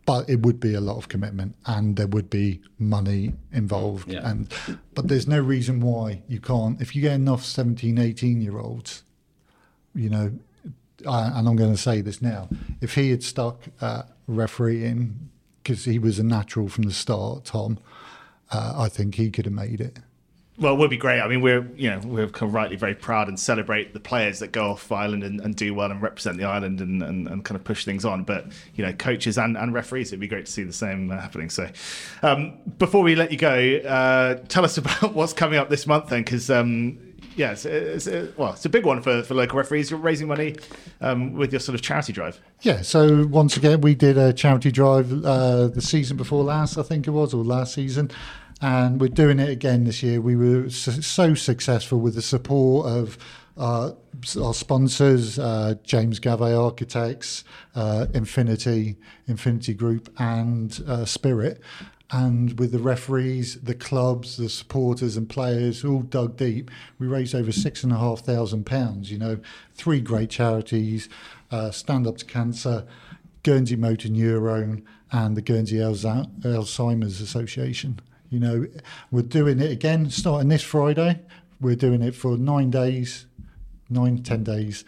but 0.09 0.27
it 0.27 0.39
would 0.41 0.59
be 0.59 0.73
a 0.73 0.81
lot 0.81 0.97
of 0.97 1.07
commitment 1.07 1.51
and 1.67 1.95
there 1.95 2.07
would 2.07 2.29
be 2.31 2.59
money 2.79 3.33
involved 3.51 4.11
Yeah. 4.11 4.27
and 4.29 4.47
but 4.95 5.07
there's 5.07 5.27
no 5.27 5.39
reason 5.39 5.81
why 5.81 6.23
you 6.27 6.39
can't 6.39 6.81
if 6.81 6.95
you 6.95 7.01
get 7.03 7.13
enough 7.13 7.43
17 7.45 7.99
18 7.99 8.41
year 8.41 8.57
olds 8.57 9.03
you 9.93 10.09
know 10.09 10.31
I, 11.07 11.19
and 11.37 11.47
i'm 11.47 11.55
going 11.55 11.71
to 11.79 11.83
say 11.89 12.01
this 12.01 12.21
now 12.23 12.49
if 12.81 12.95
he 12.95 13.11
had 13.11 13.21
stuck 13.23 13.57
uh, 13.81 14.03
refereeing 14.25 15.29
because 15.61 15.85
he 15.85 15.99
was 15.99 16.17
a 16.17 16.23
natural 16.23 16.69
from 16.69 16.85
the 16.85 16.91
start 17.05 17.45
tom 17.45 17.77
uh, 18.51 18.73
i 18.85 18.89
think 18.89 19.13
he 19.15 19.29
could 19.29 19.45
have 19.45 19.53
made 19.53 19.79
it 19.79 19.99
Well, 20.59 20.73
it 20.73 20.77
would 20.77 20.89
be 20.89 20.97
great. 20.97 21.21
I 21.21 21.27
mean, 21.29 21.39
we're 21.39 21.65
you 21.75 21.89
know 21.89 22.01
we're 22.03 22.27
kind 22.27 22.49
of 22.49 22.53
rightly 22.53 22.75
very 22.75 22.93
proud 22.93 23.29
and 23.29 23.39
celebrate 23.39 23.93
the 23.93 23.99
players 23.99 24.39
that 24.39 24.51
go 24.51 24.71
off 24.71 24.91
island 24.91 25.23
and, 25.23 25.39
and 25.39 25.55
do 25.55 25.73
well 25.73 25.89
and 25.89 26.01
represent 26.01 26.37
the 26.37 26.43
island 26.43 26.81
and, 26.81 27.01
and, 27.01 27.27
and 27.29 27.45
kind 27.45 27.55
of 27.55 27.63
push 27.63 27.85
things 27.85 28.03
on. 28.03 28.23
But 28.23 28.47
you 28.75 28.85
know, 28.85 28.91
coaches 28.91 29.37
and, 29.37 29.55
and 29.55 29.73
referees, 29.73 30.09
it'd 30.09 30.19
be 30.19 30.27
great 30.27 30.47
to 30.47 30.51
see 30.51 30.63
the 30.63 30.73
same 30.73 31.11
uh, 31.11 31.19
happening. 31.19 31.49
So, 31.49 31.69
um, 32.23 32.57
before 32.77 33.03
we 33.03 33.15
let 33.15 33.31
you 33.31 33.37
go, 33.37 33.77
uh, 33.77 34.35
tell 34.49 34.65
us 34.65 34.77
about 34.79 35.13
what's 35.13 35.33
coming 35.33 35.57
up 35.57 35.69
this 35.69 35.87
month 35.87 36.09
then, 36.09 36.23
because. 36.23 36.49
Um, 36.49 36.99
yeah, 37.35 37.51
it's, 37.51 37.63
it's, 37.63 38.07
uh, 38.07 38.31
well, 38.35 38.51
it's 38.51 38.65
a 38.65 38.69
big 38.69 38.85
one 38.85 39.01
for, 39.01 39.23
for 39.23 39.33
local 39.33 39.57
referees. 39.57 39.89
You're 39.89 39.99
raising 39.99 40.27
money 40.27 40.57
um, 40.99 41.33
with 41.33 41.53
your 41.53 41.61
sort 41.61 41.75
of 41.75 41.81
charity 41.81 42.11
drive. 42.11 42.37
Yeah, 42.61 42.81
so 42.81 43.25
once 43.27 43.55
again, 43.55 43.79
we 43.79 43.95
did 43.95 44.17
a 44.17 44.33
charity 44.33 44.71
drive 44.71 45.23
uh, 45.23 45.67
the 45.67 45.81
season 45.81 46.17
before 46.17 46.43
last, 46.43 46.77
I 46.77 46.83
think 46.83 47.07
it 47.07 47.11
was, 47.11 47.33
or 47.33 47.43
last 47.45 47.73
season, 47.75 48.11
and 48.61 48.99
we're 48.99 49.07
doing 49.07 49.39
it 49.39 49.49
again 49.49 49.85
this 49.85 50.03
year. 50.03 50.19
We 50.21 50.35
were 50.35 50.69
su- 50.69 51.01
so 51.01 51.33
successful 51.33 51.99
with 51.99 52.15
the 52.15 52.21
support 52.21 52.87
of 52.87 53.17
uh, 53.57 53.91
our 54.41 54.53
sponsors, 54.53 55.37
uh, 55.37 55.75
James 55.83 56.19
Gavey 56.19 56.53
Architects, 56.53 57.43
uh, 57.75 58.07
Infinity, 58.13 58.97
Infinity 59.27 59.73
Group, 59.73 60.13
and 60.17 60.81
uh, 60.87 61.05
Spirit. 61.05 61.61
And 62.11 62.57
with 62.57 62.71
the 62.71 62.79
referees, 62.79 63.61
the 63.61 63.75
clubs, 63.75 64.37
the 64.37 64.49
supporters, 64.49 65.15
and 65.15 65.29
players 65.29 65.85
all 65.85 66.01
dug 66.01 66.37
deep, 66.37 66.71
we 66.97 67.05
raised 67.05 67.35
over 67.35 67.51
six 67.51 67.83
and 67.83 67.93
a 67.93 67.97
half 67.97 68.21
thousand 68.21 68.65
pounds. 68.65 69.11
You 69.11 69.19
know, 69.19 69.39
three 69.75 70.01
great 70.01 70.31
charities: 70.31 71.07
uh, 71.51 71.69
Stand 71.71 72.07
Up 72.07 72.17
to 72.17 72.25
Cancer, 72.25 72.87
Guernsey 73.43 73.75
Motor 73.75 74.09
Neurone, 74.09 74.83
and 75.11 75.37
the 75.37 75.41
Guernsey 75.41 75.77
Alzheimer's 75.77 77.21
Association. 77.21 77.99
You 78.29 78.39
know, 78.39 78.67
we're 79.11 79.23
doing 79.23 79.59
it 79.59 79.71
again 79.71 80.09
starting 80.09 80.49
this 80.49 80.61
Friday. 80.61 81.19
We're 81.59 81.75
doing 81.75 82.01
it 82.01 82.15
for 82.15 82.37
nine 82.37 82.69
days, 82.69 83.25
nine 83.89 84.21
ten 84.23 84.43
days, 84.43 84.85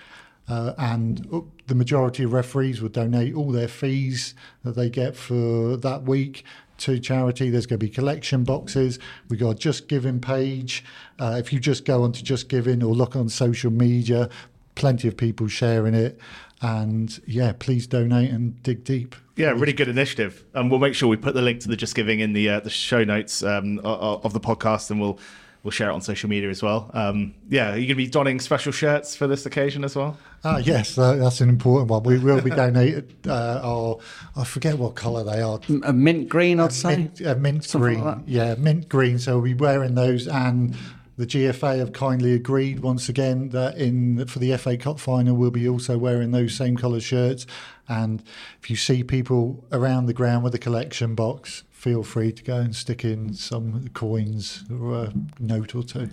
uh, 0.47 0.73
and 0.77 1.27
the 1.67 1.75
majority 1.75 2.23
of 2.23 2.33
referees 2.33 2.81
will 2.81 2.89
donate 2.89 3.33
all 3.33 3.51
their 3.51 3.67
fees 3.67 4.35
that 4.63 4.75
they 4.75 4.89
get 4.89 5.15
for 5.15 5.75
that 5.77 6.03
week 6.03 6.45
to 6.77 6.99
charity. 6.99 7.49
There's 7.49 7.65
going 7.65 7.79
to 7.79 7.85
be 7.85 7.89
collection 7.89 8.43
boxes. 8.43 8.99
We 9.29 9.37
got 9.37 9.49
a 9.49 9.55
Just 9.55 9.87
Giving 9.87 10.19
page. 10.19 10.83
Uh, 11.19 11.37
if 11.39 11.51
you 11.51 11.59
just 11.59 11.83
go 11.85 12.03
onto 12.03 12.21
Just 12.21 12.47
Giving 12.47 12.83
or 12.83 12.93
look 12.93 13.15
on 13.15 13.29
social 13.29 13.71
media, 13.71 14.29
plenty 14.75 15.07
of 15.07 15.17
people 15.17 15.47
sharing 15.47 15.93
it. 15.93 16.19
And 16.61 17.19
yeah, 17.25 17.53
please 17.57 17.87
donate 17.87 18.29
and 18.31 18.61
dig 18.63 18.83
deep. 18.83 19.15
Yeah, 19.35 19.49
really 19.51 19.73
good 19.73 19.87
initiative. 19.87 20.43
And 20.53 20.69
we'll 20.69 20.79
make 20.79 20.93
sure 20.93 21.09
we 21.09 21.17
put 21.17 21.33
the 21.33 21.41
link 21.41 21.61
to 21.61 21.67
the 21.67 21.75
Just 21.75 21.95
Giving 21.95 22.19
in 22.19 22.33
the 22.33 22.49
uh, 22.49 22.59
the 22.59 22.69
show 22.69 23.03
notes 23.03 23.41
um, 23.43 23.79
o- 23.83 23.89
o- 23.89 24.21
of 24.23 24.33
the 24.33 24.39
podcast, 24.39 24.91
and 24.91 25.01
we'll 25.01 25.17
we'll 25.63 25.71
share 25.71 25.89
it 25.89 25.93
on 25.93 26.01
social 26.01 26.29
media 26.29 26.49
as 26.49 26.61
well. 26.61 26.91
Um, 26.93 27.33
yeah, 27.49 27.69
are 27.71 27.77
you 27.77 27.81
going 27.87 27.89
to 27.89 27.95
be 27.95 28.07
donning 28.07 28.39
special 28.39 28.71
shirts 28.71 29.15
for 29.15 29.25
this 29.27 29.45
occasion 29.45 29.83
as 29.83 29.95
well? 29.95 30.17
Ah, 30.43 30.57
yes, 30.57 30.97
uh, 30.97 31.15
that's 31.15 31.39
an 31.41 31.49
important 31.49 31.89
one. 31.89 32.03
We 32.03 32.17
will 32.19 32.41
be 32.41 32.49
donated 32.51 33.13
uh, 33.27 33.61
our, 33.63 33.97
I 34.35 34.43
forget 34.43 34.77
what 34.77 34.95
colour 34.95 35.23
they 35.23 35.41
are. 35.41 35.59
A 35.83 35.93
mint 35.93 36.29
green, 36.29 36.59
I'd 36.59 36.73
say. 36.73 36.97
Mint, 36.97 37.21
uh, 37.25 37.35
mint 37.35 37.63
Something 37.63 37.93
green. 37.95 38.03
like 38.05 38.25
that. 38.25 38.27
yeah, 38.31 38.55
mint 38.55 38.89
green. 38.89 39.17
So 39.19 39.35
we'll 39.35 39.43
be 39.43 39.53
wearing 39.55 39.95
those, 39.95 40.27
and 40.27 40.75
the 41.21 41.27
GFA 41.27 41.77
have 41.77 41.93
kindly 41.93 42.33
agreed 42.33 42.79
once 42.79 43.07
again 43.07 43.49
that 43.49 43.77
in 43.77 44.25
for 44.25 44.39
the 44.39 44.57
FA 44.57 44.75
Cup 44.75 44.99
final 44.99 45.35
we'll 45.35 45.51
be 45.51 45.69
also 45.69 45.95
wearing 45.95 46.31
those 46.31 46.55
same 46.55 46.75
colour 46.75 46.99
shirts. 46.99 47.45
And 47.87 48.23
if 48.59 48.71
you 48.71 48.75
see 48.75 49.03
people 49.03 49.63
around 49.71 50.07
the 50.07 50.15
ground 50.15 50.43
with 50.43 50.55
a 50.55 50.57
collection 50.57 51.13
box, 51.13 51.61
feel 51.69 52.01
free 52.01 52.31
to 52.31 52.43
go 52.43 52.57
and 52.57 52.75
stick 52.75 53.05
in 53.05 53.35
some 53.35 53.89
coins 53.89 54.63
or 54.71 54.95
a 54.95 55.13
note 55.39 55.75
or 55.75 55.83
two. 55.83 56.09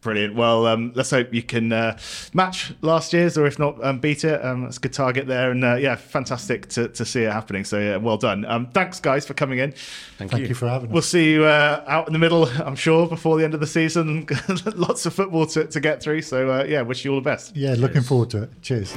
Brilliant. 0.00 0.36
Well, 0.36 0.66
um, 0.68 0.92
let's 0.94 1.10
hope 1.10 1.34
you 1.34 1.42
can 1.42 1.72
uh, 1.72 1.98
match 2.32 2.72
last 2.82 3.12
year's, 3.12 3.36
or 3.36 3.46
if 3.46 3.58
not, 3.58 3.84
um, 3.84 3.98
beat 3.98 4.22
it. 4.22 4.44
Um, 4.44 4.62
that's 4.62 4.76
a 4.76 4.80
good 4.80 4.92
target 4.92 5.26
there, 5.26 5.50
and 5.50 5.64
uh, 5.64 5.74
yeah, 5.74 5.96
fantastic 5.96 6.68
to, 6.68 6.86
to 6.88 7.04
see 7.04 7.22
it 7.24 7.32
happening. 7.32 7.64
So 7.64 7.80
yeah, 7.80 7.96
well 7.96 8.16
done. 8.16 8.44
Um, 8.44 8.66
thanks, 8.68 9.00
guys, 9.00 9.26
for 9.26 9.34
coming 9.34 9.58
in. 9.58 9.72
Thank, 10.16 10.30
Thank 10.30 10.42
you. 10.42 10.48
you 10.50 10.54
for 10.54 10.68
having 10.68 10.90
us. 10.90 10.92
We'll 10.92 11.02
see 11.02 11.32
you 11.32 11.44
uh, 11.46 11.82
out 11.88 12.06
in 12.06 12.12
the 12.12 12.20
middle, 12.20 12.44
I'm 12.44 12.76
sure, 12.76 13.08
before 13.08 13.38
the 13.38 13.44
end 13.44 13.54
of 13.54 13.60
the 13.60 13.66
season. 13.66 14.28
Lots 14.76 15.04
of 15.04 15.14
football 15.14 15.46
to, 15.46 15.66
to 15.66 15.80
get 15.80 16.00
through. 16.00 16.22
So 16.22 16.48
uh, 16.48 16.64
yeah, 16.68 16.82
wish 16.82 17.04
you 17.04 17.10
all 17.12 17.20
the 17.20 17.24
best. 17.24 17.56
yeah, 17.56 17.74
looking 17.76 18.02
forward 18.02 18.30
to 18.30 18.44
it. 18.44 18.62
Cheers. 18.62 18.94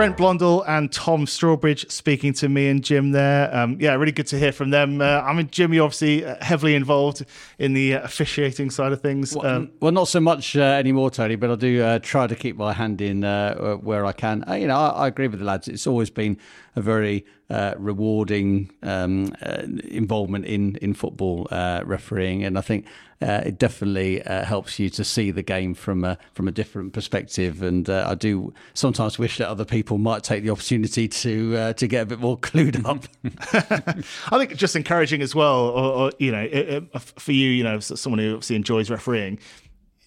Brent 0.00 0.16
Blondell 0.16 0.64
and 0.66 0.90
Tom 0.90 1.26
Strawbridge 1.26 1.90
speaking 1.90 2.32
to 2.32 2.48
me 2.48 2.68
and 2.68 2.82
Jim 2.82 3.12
there. 3.12 3.54
Um, 3.54 3.76
yeah, 3.78 3.92
really 3.96 4.12
good 4.12 4.28
to 4.28 4.38
hear 4.38 4.50
from 4.50 4.70
them. 4.70 5.02
Uh, 5.02 5.20
I 5.20 5.34
mean, 5.34 5.50
Jim, 5.50 5.74
you're 5.74 5.84
obviously 5.84 6.24
uh, 6.24 6.42
heavily 6.42 6.74
involved 6.74 7.26
in 7.58 7.74
the 7.74 7.96
uh, 7.96 8.04
officiating 8.04 8.70
side 8.70 8.92
of 8.92 9.02
things. 9.02 9.36
Um, 9.36 9.72
well, 9.80 9.92
not 9.92 10.08
so 10.08 10.18
much 10.18 10.56
uh, 10.56 10.62
anymore, 10.62 11.10
Tony, 11.10 11.36
but 11.36 11.50
I 11.50 11.54
do 11.56 11.82
uh, 11.82 11.98
try 11.98 12.26
to 12.26 12.34
keep 12.34 12.56
my 12.56 12.72
hand 12.72 13.02
in 13.02 13.24
uh, 13.24 13.74
where 13.74 14.06
I 14.06 14.12
can. 14.12 14.42
Uh, 14.48 14.54
you 14.54 14.68
know, 14.68 14.78
I, 14.78 14.88
I 14.88 15.06
agree 15.08 15.28
with 15.28 15.40
the 15.40 15.44
lads. 15.44 15.68
It's 15.68 15.86
always 15.86 16.08
been 16.08 16.38
a 16.76 16.80
very 16.80 17.26
uh, 17.50 17.74
rewarding 17.76 18.70
um, 18.82 19.34
uh, 19.42 19.64
involvement 19.84 20.46
in 20.46 20.76
in 20.76 20.94
football 20.94 21.46
uh, 21.50 21.82
refereeing, 21.84 22.42
and 22.42 22.56
I 22.56 22.62
think 22.62 22.86
uh, 23.22 23.42
it 23.44 23.58
definitely 23.58 24.22
uh, 24.22 24.44
helps 24.44 24.78
you 24.78 24.88
to 24.90 25.04
see 25.04 25.30
the 25.30 25.42
game 25.42 25.74
from 25.74 26.04
a 26.04 26.16
from 26.32 26.48
a 26.48 26.52
different 26.52 26.92
perspective. 26.92 27.62
And 27.62 27.88
uh, 27.88 28.06
I 28.08 28.14
do 28.14 28.54
sometimes 28.74 29.18
wish 29.18 29.38
that 29.38 29.48
other 29.48 29.64
people 29.64 29.98
might 29.98 30.24
take 30.24 30.42
the 30.42 30.50
opportunity 30.50 31.06
to 31.06 31.56
uh, 31.56 31.72
to 31.74 31.86
get 31.86 32.02
a 32.02 32.06
bit 32.06 32.20
more 32.20 32.38
clued 32.38 32.84
up. 32.86 33.04
I 34.32 34.38
think 34.38 34.56
just 34.56 34.74
encouraging 34.74 35.20
as 35.20 35.34
well, 35.34 35.68
or, 35.68 35.92
or 35.92 36.12
you 36.18 36.32
know, 36.32 36.42
it, 36.42 36.84
it, 36.92 37.00
for 37.00 37.32
you, 37.32 37.50
you 37.50 37.64
know, 37.64 37.78
someone 37.80 38.18
who 38.18 38.34
obviously 38.34 38.56
enjoys 38.56 38.90
refereeing. 38.90 39.38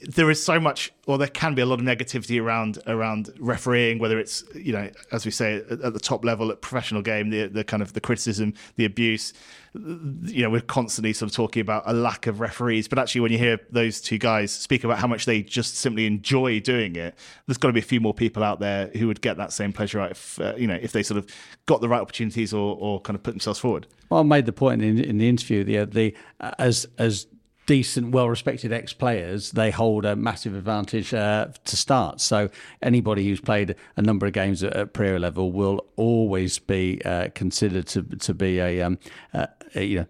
There 0.07 0.29
is 0.29 0.43
so 0.43 0.59
much, 0.59 0.91
or 1.07 1.17
there 1.17 1.27
can 1.27 1.55
be 1.55 1.61
a 1.61 1.65
lot 1.65 1.79
of 1.79 1.85
negativity 1.85 2.41
around 2.41 2.79
around 2.87 3.29
refereeing, 3.39 3.99
whether 3.99 4.19
it's 4.19 4.43
you 4.53 4.73
know, 4.73 4.89
as 5.11 5.25
we 5.25 5.31
say 5.31 5.57
at, 5.69 5.81
at 5.81 5.93
the 5.93 5.99
top 5.99 6.25
level 6.25 6.51
at 6.51 6.61
professional 6.61 7.01
game, 7.01 7.29
the 7.29 7.47
the 7.47 7.63
kind 7.63 7.81
of 7.81 7.93
the 7.93 8.01
criticism, 8.01 8.53
the 8.75 8.85
abuse. 8.85 9.33
You 9.75 10.43
know, 10.43 10.51
we're 10.51 10.61
constantly 10.61 11.13
sort 11.13 11.31
of 11.31 11.35
talking 11.35 11.61
about 11.61 11.83
a 11.87 11.93
lack 11.93 12.27
of 12.27 12.39
referees, 12.39 12.87
but 12.87 12.99
actually, 12.99 13.21
when 13.21 13.31
you 13.31 13.39
hear 13.39 13.59
those 13.71 14.01
two 14.01 14.19
guys 14.19 14.51
speak 14.51 14.83
about 14.83 14.99
how 14.99 15.07
much 15.07 15.25
they 15.25 15.41
just 15.41 15.75
simply 15.77 16.05
enjoy 16.05 16.59
doing 16.59 16.95
it, 16.95 17.15
there's 17.47 17.57
got 17.57 17.69
to 17.69 17.73
be 17.73 17.79
a 17.79 17.83
few 17.83 17.99
more 17.99 18.13
people 18.13 18.43
out 18.43 18.59
there 18.59 18.87
who 18.95 19.07
would 19.07 19.21
get 19.21 19.37
that 19.37 19.51
same 19.51 19.73
pleasure 19.73 19.99
out 19.99 20.11
if 20.11 20.39
uh, 20.39 20.53
you 20.57 20.67
know 20.67 20.77
if 20.79 20.91
they 20.91 21.01
sort 21.01 21.17
of 21.17 21.27
got 21.65 21.81
the 21.81 21.89
right 21.89 22.01
opportunities 22.01 22.53
or, 22.53 22.77
or 22.79 23.01
kind 23.01 23.15
of 23.15 23.23
put 23.23 23.31
themselves 23.31 23.59
forward. 23.59 23.87
Well, 24.09 24.19
I 24.19 24.23
made 24.23 24.45
the 24.45 24.53
point 24.53 24.83
in, 24.83 24.99
in 24.99 25.17
the 25.17 25.27
interview 25.27 25.63
the 25.63 25.85
the 25.85 26.15
uh, 26.39 26.51
as 26.59 26.87
as 26.97 27.27
decent, 27.65 28.11
well-respected 28.11 28.71
ex-players, 28.71 29.51
they 29.51 29.71
hold 29.71 30.05
a 30.05 30.15
massive 30.15 30.55
advantage 30.55 31.13
uh, 31.13 31.47
to 31.63 31.77
start. 31.77 32.19
So 32.21 32.49
anybody 32.81 33.27
who's 33.27 33.41
played 33.41 33.75
a 33.95 34.01
number 34.01 34.25
of 34.25 34.33
games 34.33 34.63
at, 34.63 34.73
at 34.73 34.93
Premier 34.93 35.19
level 35.19 35.51
will 35.51 35.85
always 35.95 36.59
be 36.59 37.01
uh, 37.05 37.29
considered 37.35 37.87
to 37.87 38.03
to 38.03 38.33
be 38.33 38.59
a 38.59 38.81
um, 38.81 38.99
uh, 39.33 39.47
you 39.75 39.99
know 39.99 40.07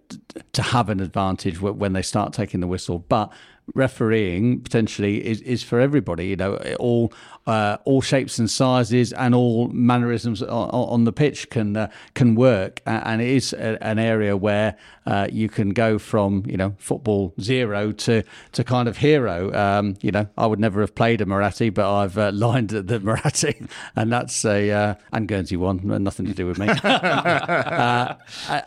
to 0.54 0.62
have 0.62 0.90
an 0.90 1.00
advantage 1.00 1.62
when 1.62 1.94
they 1.94 2.02
start 2.02 2.34
taking 2.34 2.60
the 2.60 2.68
whistle, 2.68 3.00
but. 3.00 3.32
Refereeing 3.76 4.62
potentially 4.62 5.26
is, 5.26 5.42
is 5.42 5.64
for 5.64 5.80
everybody, 5.80 6.28
you 6.28 6.36
know, 6.36 6.56
all 6.80 7.14
uh, 7.46 7.78
all 7.84 8.02
shapes 8.02 8.40
and 8.40 8.50
sizes 8.50 9.12
and 9.14 9.36
all 9.36 9.68
mannerisms 9.70 10.42
on, 10.42 10.70
on 10.70 11.04
the 11.04 11.12
pitch 11.12 11.50
can 11.50 11.76
uh, 11.76 11.90
can 12.14 12.36
work, 12.36 12.82
and 12.86 13.22
it 13.22 13.28
is 13.28 13.54
a, 13.54 13.78
an 13.84 14.00
area 14.00 14.38
where 14.38 14.76
uh, 15.06 15.28
you 15.32 15.50
can 15.50 15.72
go 15.72 16.00
from 16.00 16.44
you 16.48 16.56
know 16.56 16.76
football 16.78 17.34
zero 17.42 17.92
to 17.92 18.24
to 18.54 18.64
kind 18.64 18.88
of 18.88 18.98
hero. 18.98 19.54
Um, 19.54 19.96
you 20.02 20.12
know, 20.12 20.28
I 20.38 20.46
would 20.46 20.60
never 20.60 20.82
have 20.82 20.96
played 20.96 21.22
a 21.22 21.26
Muratti, 21.26 21.74
but 21.74 21.92
I've 21.92 22.18
uh, 22.18 22.32
lined 22.34 22.74
at 22.74 22.88
the 22.88 23.00
Muratti, 23.00 23.68
and 23.96 24.12
that's 24.12 24.46
a 24.46 24.72
uh, 24.72 24.96
and 25.12 25.28
Guernsey 25.28 25.58
one, 25.58 25.82
nothing 25.84 26.26
to 26.28 26.34
do 26.34 26.48
with 26.48 26.60
me. 26.60 26.68
uh, 26.84 28.16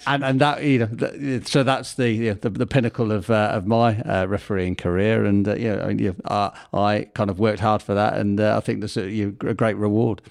and 0.07 0.25
and 0.25 0.41
that 0.41 0.63
you 0.63 0.79
know, 0.81 1.41
so 1.45 1.63
that's 1.63 1.95
the 1.95 2.31
the, 2.33 2.51
the 2.51 2.67
pinnacle 2.67 3.11
of 3.11 3.31
uh, 3.31 3.51
of 3.53 3.67
my 3.67 4.01
uh, 4.03 4.27
refereeing 4.27 4.75
career, 4.77 4.86
and 4.95 5.49
uh, 5.49 5.55
yeah, 5.57 5.85
I, 5.85 5.95
mean, 5.95 6.17
uh, 6.25 6.51
I 6.73 7.09
kind 7.15 7.31
of 7.31 7.39
worked 7.39 7.61
hard 7.61 7.83
for 7.83 7.95
that, 7.95 8.15
and 8.15 8.41
uh, 8.41 8.57
I 8.57 8.61
think 8.61 8.81
that's 8.81 8.97
a, 8.97 9.11
you 9.11 9.37
know, 9.43 9.51
a 9.51 9.55
great 9.55 9.77
reward. 9.77 10.23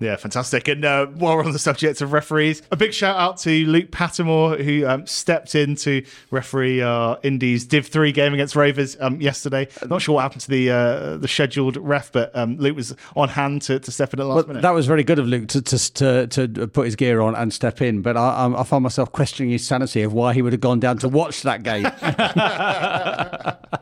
Yeah, 0.00 0.16
fantastic. 0.16 0.66
And 0.66 0.84
uh, 0.84 1.06
while 1.06 1.36
we're 1.36 1.44
on 1.44 1.52
the 1.52 1.58
subject 1.58 2.00
of 2.02 2.12
referees, 2.12 2.62
a 2.72 2.76
big 2.76 2.92
shout 2.92 3.16
out 3.16 3.38
to 3.38 3.64
Luke 3.64 3.92
Pattermore, 3.92 4.56
who 4.56 4.84
um, 4.86 5.06
stepped 5.06 5.54
in 5.54 5.76
to 5.76 6.04
referee 6.32 6.82
uh, 6.82 7.16
Indy's 7.22 7.64
Div 7.64 7.86
3 7.86 8.10
game 8.10 8.34
against 8.34 8.56
Rovers 8.56 8.96
um, 9.00 9.20
yesterday. 9.20 9.68
Not 9.88 10.02
sure 10.02 10.16
what 10.16 10.22
happened 10.22 10.40
to 10.42 10.50
the 10.50 10.70
uh, 10.70 11.16
the 11.18 11.28
scheduled 11.28 11.76
ref, 11.76 12.10
but 12.10 12.34
um, 12.36 12.58
Luke 12.58 12.76
was 12.76 12.94
on 13.14 13.28
hand 13.30 13.62
to, 13.62 13.78
to 13.78 13.90
step 13.92 14.12
in 14.12 14.20
at 14.20 14.24
the 14.24 14.28
last 14.28 14.36
Well, 14.38 14.46
minute. 14.48 14.62
that 14.62 14.74
was 14.74 14.86
very 14.86 15.04
good 15.04 15.20
of 15.20 15.26
Luke 15.26 15.46
to, 15.48 15.62
to, 15.62 16.26
to, 16.26 16.48
to 16.48 16.66
put 16.66 16.86
his 16.86 16.96
gear 16.96 17.20
on 17.20 17.36
and 17.36 17.52
step 17.52 17.80
in. 17.80 18.02
But 18.02 18.16
I, 18.16 18.46
I, 18.46 18.60
I 18.60 18.64
found 18.64 18.82
myself 18.82 19.12
questioning 19.12 19.52
his 19.52 19.64
sanity 19.64 20.02
of 20.02 20.12
why 20.12 20.34
he 20.34 20.42
would 20.42 20.52
have 20.52 20.60
gone 20.60 20.80
down 20.80 20.98
to 20.98 21.08
watch 21.08 21.42
that 21.42 21.62
game. 21.62 21.84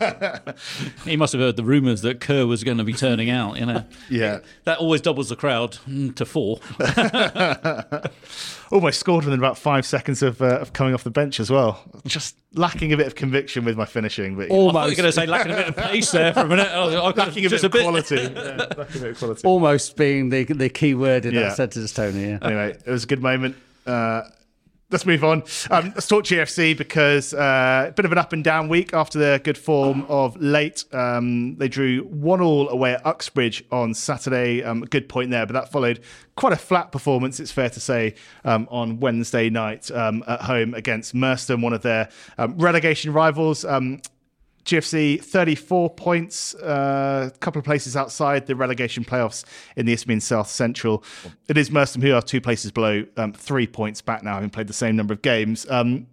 He 1.04 1.16
must 1.16 1.32
have 1.32 1.40
heard 1.40 1.56
the 1.56 1.64
rumours 1.64 2.02
that 2.02 2.20
Kerr 2.20 2.46
was 2.46 2.62
going 2.64 2.78
to 2.78 2.84
be 2.84 2.92
turning 2.92 3.30
out. 3.30 3.58
You 3.58 3.66
know, 3.66 3.84
Yeah. 4.08 4.40
that 4.64 4.78
always 4.78 5.00
doubles 5.00 5.28
the 5.28 5.36
crowd 5.36 5.78
mm, 5.88 6.14
to 6.16 6.24
four. 6.24 6.60
Almost 8.72 9.00
scored 9.00 9.24
within 9.24 9.40
about 9.40 9.58
five 9.58 9.84
seconds 9.84 10.22
of, 10.22 10.40
uh, 10.40 10.58
of 10.60 10.72
coming 10.72 10.94
off 10.94 11.02
the 11.02 11.10
bench 11.10 11.40
as 11.40 11.50
well. 11.50 11.82
Just 12.06 12.36
lacking 12.54 12.92
a 12.92 12.96
bit 12.96 13.06
of 13.08 13.16
conviction 13.16 13.64
with 13.64 13.76
my 13.76 13.84
finishing, 13.84 14.36
but 14.36 14.44
I 14.44 14.48
thought 14.48 14.54
you 14.54 14.60
were 14.60 14.66
almost, 14.68 14.96
going 14.96 15.06
to 15.08 15.12
say 15.12 15.26
lacking 15.26 15.52
a 15.52 15.56
bit 15.56 15.68
of 15.68 15.76
pace 15.76 16.10
there 16.12 16.32
for 16.32 16.40
a 16.40 16.46
minute. 16.46 16.68
I, 16.68 16.78
I 16.94 17.10
lacking 17.10 17.46
a 17.46 17.48
bit 17.48 17.60
just 17.60 17.64
of 17.64 17.72
quality. 17.72 18.16
Yeah, 18.20 18.66
lacking 18.76 19.00
a 19.00 19.00
bit 19.00 19.10
of 19.10 19.18
quality. 19.18 19.46
almost 19.46 19.96
being 19.96 20.28
the, 20.30 20.44
the 20.44 20.68
key 20.68 20.94
word 20.94 21.24
in 21.26 21.34
Yeah. 21.34 21.40
that 21.48 21.56
sentence, 21.56 21.92
Tony. 21.92 22.28
Yeah. 22.28 22.38
anyway, 22.42 22.76
it 22.86 22.90
was 22.90 23.02
a 23.04 23.06
good 23.08 23.22
moment. 23.22 23.56
Uh, 23.86 24.22
let's 24.90 25.06
move 25.06 25.24
on. 25.24 25.42
Um, 25.70 25.92
let's 25.94 26.06
talk 26.06 26.24
GFC 26.24 26.76
because 26.76 27.32
uh, 27.32 27.86
a 27.88 27.92
bit 27.92 28.04
of 28.04 28.12
an 28.12 28.18
up 28.18 28.32
and 28.32 28.42
down 28.42 28.68
week 28.68 28.92
after 28.92 29.18
their 29.18 29.38
good 29.38 29.56
form 29.56 30.04
of 30.08 30.36
late. 30.40 30.84
Um, 30.92 31.56
they 31.56 31.68
drew 31.68 32.02
one 32.04 32.40
all 32.40 32.68
away 32.68 32.94
at 32.94 33.06
Uxbridge 33.06 33.64
on 33.70 33.94
Saturday. 33.94 34.62
Um, 34.62 34.82
good 34.82 35.08
point 35.08 35.30
there, 35.30 35.46
but 35.46 35.52
that 35.54 35.70
followed 35.70 36.00
quite 36.36 36.52
a 36.52 36.56
flat 36.56 36.92
performance. 36.92 37.40
It's 37.40 37.52
fair 37.52 37.70
to 37.70 37.80
say 37.80 38.14
um, 38.44 38.66
on 38.70 39.00
Wednesday 39.00 39.50
night 39.50 39.90
um, 39.90 40.24
at 40.26 40.42
home 40.42 40.74
against 40.74 41.14
Merstham, 41.14 41.62
one 41.62 41.72
of 41.72 41.82
their 41.82 42.08
um, 42.38 42.56
relegation 42.58 43.12
rivals. 43.12 43.64
GFC 44.70 45.20
34 45.20 45.90
points, 45.90 46.54
uh, 46.54 47.30
a 47.34 47.38
couple 47.38 47.58
of 47.58 47.64
places 47.64 47.96
outside 47.96 48.46
the 48.46 48.54
relegation 48.54 49.04
playoffs 49.04 49.44
in 49.74 49.84
the 49.84 49.92
Isthmian 49.92 50.20
South 50.20 50.48
Central. 50.48 51.02
It 51.48 51.58
is 51.58 51.72
Merstham 51.72 52.02
who 52.02 52.14
are 52.14 52.22
two 52.22 52.40
places 52.40 52.70
below, 52.70 53.04
um, 53.16 53.32
three 53.32 53.66
points 53.66 54.00
back 54.00 54.22
now, 54.22 54.34
having 54.34 54.48
played 54.48 54.68
the 54.68 54.72
same 54.72 54.94
number 54.94 55.12
of 55.12 55.22
games. 55.22 55.68
Um, 55.68 56.06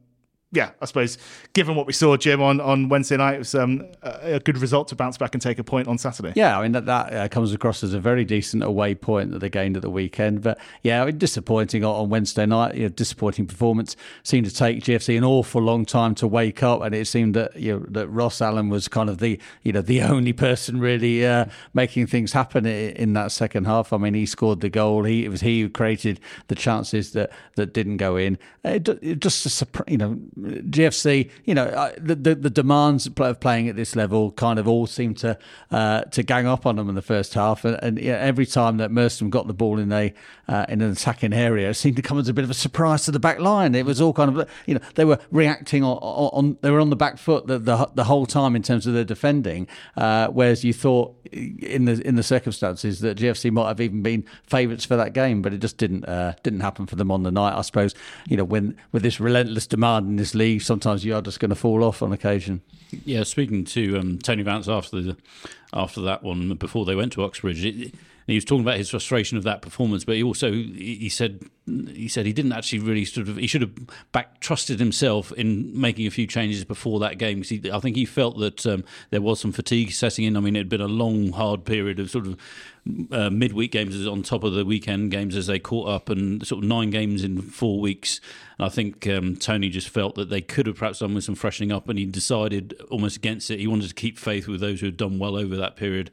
yeah, 0.53 0.71
I 0.81 0.85
suppose 0.85 1.17
given 1.51 1.75
what 1.75 1.87
we 1.87 1.93
saw, 1.93 2.15
Jim, 2.15 2.41
on, 2.41 2.61
on 2.61 2.87
Wednesday 2.87 3.17
night, 3.17 3.35
it 3.35 3.39
was 3.39 3.53
um, 3.53 3.85
a 4.01 4.39
good 4.39 4.57
result 4.57 4.87
to 4.87 4.95
bounce 4.95 5.17
back 5.17 5.35
and 5.35 5.41
take 5.41 5.59
a 5.59 5.63
point 5.63 5.89
on 5.89 5.97
Saturday. 5.97 6.31
Yeah, 6.37 6.57
I 6.57 6.63
mean 6.63 6.71
that 6.71 6.85
that 6.85 7.13
uh, 7.13 7.27
comes 7.27 7.53
across 7.53 7.83
as 7.83 7.93
a 7.93 7.99
very 7.99 8.23
decent 8.23 8.63
away 8.63 8.95
point 8.95 9.31
that 9.31 9.39
they 9.39 9.49
gained 9.49 9.75
at 9.75 9.81
the 9.81 9.89
weekend. 9.89 10.41
But 10.41 10.57
yeah, 10.83 11.01
I 11.03 11.07
mean, 11.07 11.17
disappointing 11.17 11.83
on- 11.83 12.09
Wednesday 12.09 12.45
night. 12.45 12.75
You 12.75 12.83
know, 12.83 12.89
disappointing 12.89 13.45
performance. 13.47 13.97
Seemed 14.23 14.45
to 14.45 14.53
take 14.53 14.83
GFC 14.83 15.17
an 15.17 15.25
awful 15.25 15.61
long 15.61 15.85
time 15.85 16.15
to 16.15 16.27
wake 16.27 16.63
up, 16.63 16.81
and 16.81 16.95
it 16.95 17.07
seemed 17.07 17.35
that 17.35 17.57
you 17.57 17.79
know, 17.79 17.85
that 17.89 18.07
Ross 18.07 18.41
Allen 18.41 18.69
was 18.69 18.87
kind 18.87 19.09
of 19.09 19.17
the 19.17 19.37
you 19.63 19.73
know 19.73 19.81
the 19.81 20.01
only 20.13 20.31
person 20.31 20.79
really 20.79 21.25
uh, 21.25 21.45
making 21.73 22.07
things 22.07 22.31
happen 22.31 22.65
in 22.65 23.11
that 23.13 23.33
second 23.33 23.65
half. 23.65 23.91
I 23.91 23.97
mean, 23.97 24.13
he 24.13 24.25
scored 24.25 24.61
the 24.61 24.69
goal. 24.69 25.03
He 25.03 25.25
it 25.25 25.29
was 25.29 25.41
he 25.41 25.61
who 25.61 25.69
created 25.69 26.21
the 26.47 26.55
chances 26.55 27.11
that 27.11 27.31
that 27.55 27.73
didn't 27.73 27.97
go 27.97 28.15
in. 28.15 28.37
It, 28.63 28.87
it 28.87 29.19
just 29.19 29.63
you 29.87 29.97
know 29.97 30.17
GFC. 30.37 31.29
You 31.45 31.55
know 31.55 31.65
uh, 31.65 31.93
the, 31.97 32.15
the 32.15 32.35
the 32.35 32.49
demands 32.49 33.07
of 33.07 33.39
playing 33.39 33.69
at 33.69 33.75
this 33.75 33.95
level 33.95 34.31
kind 34.31 34.59
of 34.59 34.67
all 34.67 34.87
seemed 34.87 35.17
to 35.17 35.37
uh, 35.71 36.01
to 36.01 36.23
gang 36.23 36.45
up 36.47 36.65
on 36.65 36.75
them 36.75 36.89
in 36.89 36.95
the 36.95 37.01
first 37.01 37.33
half, 37.33 37.65
and, 37.65 37.81
and 37.83 37.99
every 37.99 38.45
time 38.45 38.77
that 38.77 38.91
Merstham 38.91 39.29
got 39.29 39.47
the 39.47 39.53
ball 39.53 39.79
in 39.79 39.91
a 39.91 40.13
uh, 40.47 40.65
in 40.69 40.81
an 40.81 40.91
attacking 40.91 41.33
area, 41.33 41.69
it 41.69 41.73
seemed 41.75 41.95
to 41.95 42.01
come 42.01 42.19
as 42.19 42.27
a 42.27 42.33
bit 42.33 42.43
of 42.43 42.49
a 42.49 42.55
surprise 42.55 43.05
to 43.05 43.11
the 43.11 43.19
back 43.19 43.39
line. 43.39 43.75
It 43.75 43.85
was 43.85 43.99
all 44.01 44.13
kind 44.13 44.37
of 44.37 44.49
you 44.65 44.75
know 44.75 44.81
they 44.95 45.05
were 45.05 45.19
reacting 45.31 45.83
on, 45.83 45.97
on, 45.97 46.57
they 46.61 46.71
were 46.71 46.79
on 46.79 46.89
the 46.89 46.95
back 46.95 47.17
foot 47.17 47.47
the, 47.47 47.59
the 47.59 47.89
the 47.95 48.03
whole 48.05 48.25
time 48.25 48.55
in 48.55 48.63
terms 48.63 48.87
of 48.87 48.93
their 48.93 49.03
defending, 49.03 49.67
uh, 49.95 50.27
whereas 50.27 50.63
you 50.63 50.73
thought 50.73 51.15
in 51.31 51.85
the 51.85 52.05
in 52.07 52.15
the 52.15 52.23
circumstances 52.23 52.99
that 53.01 53.17
GFC 53.17 53.51
might 53.51 53.67
have 53.67 53.81
even 53.81 54.01
been 54.01 54.25
favourites 54.43 54.85
for 54.85 54.95
that 54.95 55.13
game, 55.13 55.41
but 55.41 55.53
it 55.53 55.59
just 55.59 55.77
didn't 55.77 56.05
uh, 56.05 56.33
didn't 56.43 56.61
happen 56.61 56.85
for 56.85 56.95
them 56.95 57.11
on 57.11 57.23
the 57.23 57.31
night. 57.31 57.57
I 57.57 57.61
suppose 57.61 57.95
you 58.27 58.37
know 58.37 58.43
when 58.43 58.77
with 58.91 59.03
this 59.03 59.19
relentless 59.19 59.67
demand 59.67 60.07
in 60.07 60.15
this 60.15 60.26
league, 60.35 60.61
sometimes 60.61 61.03
you 61.03 61.15
are 61.15 61.21
just 61.21 61.39
going 61.39 61.49
to 61.49 61.55
fall 61.55 61.83
off 61.83 62.01
on 62.01 62.11
occasion. 62.11 62.61
Yeah, 63.05 63.23
speaking 63.23 63.65
to 63.65 63.99
um, 63.99 64.19
Tony 64.19 64.43
Vance 64.43 64.67
after 64.67 65.01
the 65.01 65.17
after 65.73 66.01
that 66.01 66.23
one 66.23 66.53
before 66.55 66.85
they 66.85 66.95
went 66.95 67.13
to 67.13 67.23
Uxbridge, 67.23 67.65
it, 67.65 67.93
he 68.27 68.35
was 68.35 68.45
talking 68.45 68.61
about 68.63 68.77
his 68.77 68.89
frustration 68.89 69.37
of 69.37 69.43
that 69.45 69.61
performance, 69.61 70.03
but 70.03 70.15
he 70.15 70.23
also 70.23 70.51
he 70.51 71.09
said 71.09 71.45
he 71.65 72.07
said 72.07 72.25
he 72.25 72.33
didn't 72.33 72.51
actually 72.51 72.79
really 72.79 73.05
sort 73.05 73.27
of 73.29 73.37
he 73.37 73.47
should 73.47 73.61
have 73.61 73.71
back 74.11 74.39
trusted 74.41 74.79
himself 74.79 75.31
in 75.33 75.79
making 75.79 76.05
a 76.07 76.11
few 76.11 76.27
changes 76.27 76.63
before 76.65 76.99
that 76.99 77.17
game. 77.17 77.39
'cause 77.39 77.49
he, 77.49 77.71
I 77.71 77.79
think 77.79 77.95
he 77.95 78.05
felt 78.05 78.37
that 78.39 78.65
um, 78.65 78.83
there 79.09 79.21
was 79.21 79.39
some 79.39 79.51
fatigue 79.51 79.91
setting 79.91 80.25
in. 80.25 80.35
I 80.37 80.41
mean, 80.41 80.55
it 80.55 80.59
had 80.59 80.69
been 80.69 80.81
a 80.81 80.87
long, 80.87 81.31
hard 81.31 81.63
period 81.65 81.99
of 81.99 82.09
sort 82.09 82.27
of 82.27 82.37
uh, 83.11 83.29
midweek 83.29 83.71
games 83.71 84.05
on 84.07 84.23
top 84.23 84.43
of 84.43 84.53
the 84.53 84.63
weekend 84.65 85.11
games 85.11 85.35
as 85.35 85.47
they 85.47 85.59
caught 85.59 85.87
up, 85.89 86.09
and 86.09 86.45
sort 86.45 86.63
of 86.63 86.69
nine 86.69 86.89
games 86.89 87.23
in 87.23 87.41
four 87.41 87.79
weeks. 87.79 88.19
And 88.57 88.65
I 88.65 88.69
think 88.69 89.07
um, 89.07 89.35
Tony 89.35 89.69
just 89.69 89.89
felt 89.89 90.15
that 90.15 90.29
they 90.29 90.41
could 90.41 90.67
have 90.67 90.77
perhaps 90.77 90.99
done 90.99 91.13
with 91.13 91.23
some 91.23 91.35
freshening 91.35 91.71
up, 91.71 91.87
and 91.89 91.97
he 91.97 92.05
decided 92.05 92.73
almost 92.89 93.17
against 93.17 93.49
it. 93.51 93.59
He 93.59 93.67
wanted 93.67 93.87
to 93.89 93.95
keep 93.95 94.17
faith 94.17 94.47
with 94.47 94.59
those 94.61 94.79
who 94.81 94.87
had 94.87 94.97
done 94.97 95.17
well 95.19 95.35
over 95.37 95.55
that 95.55 95.75
period. 95.75 96.11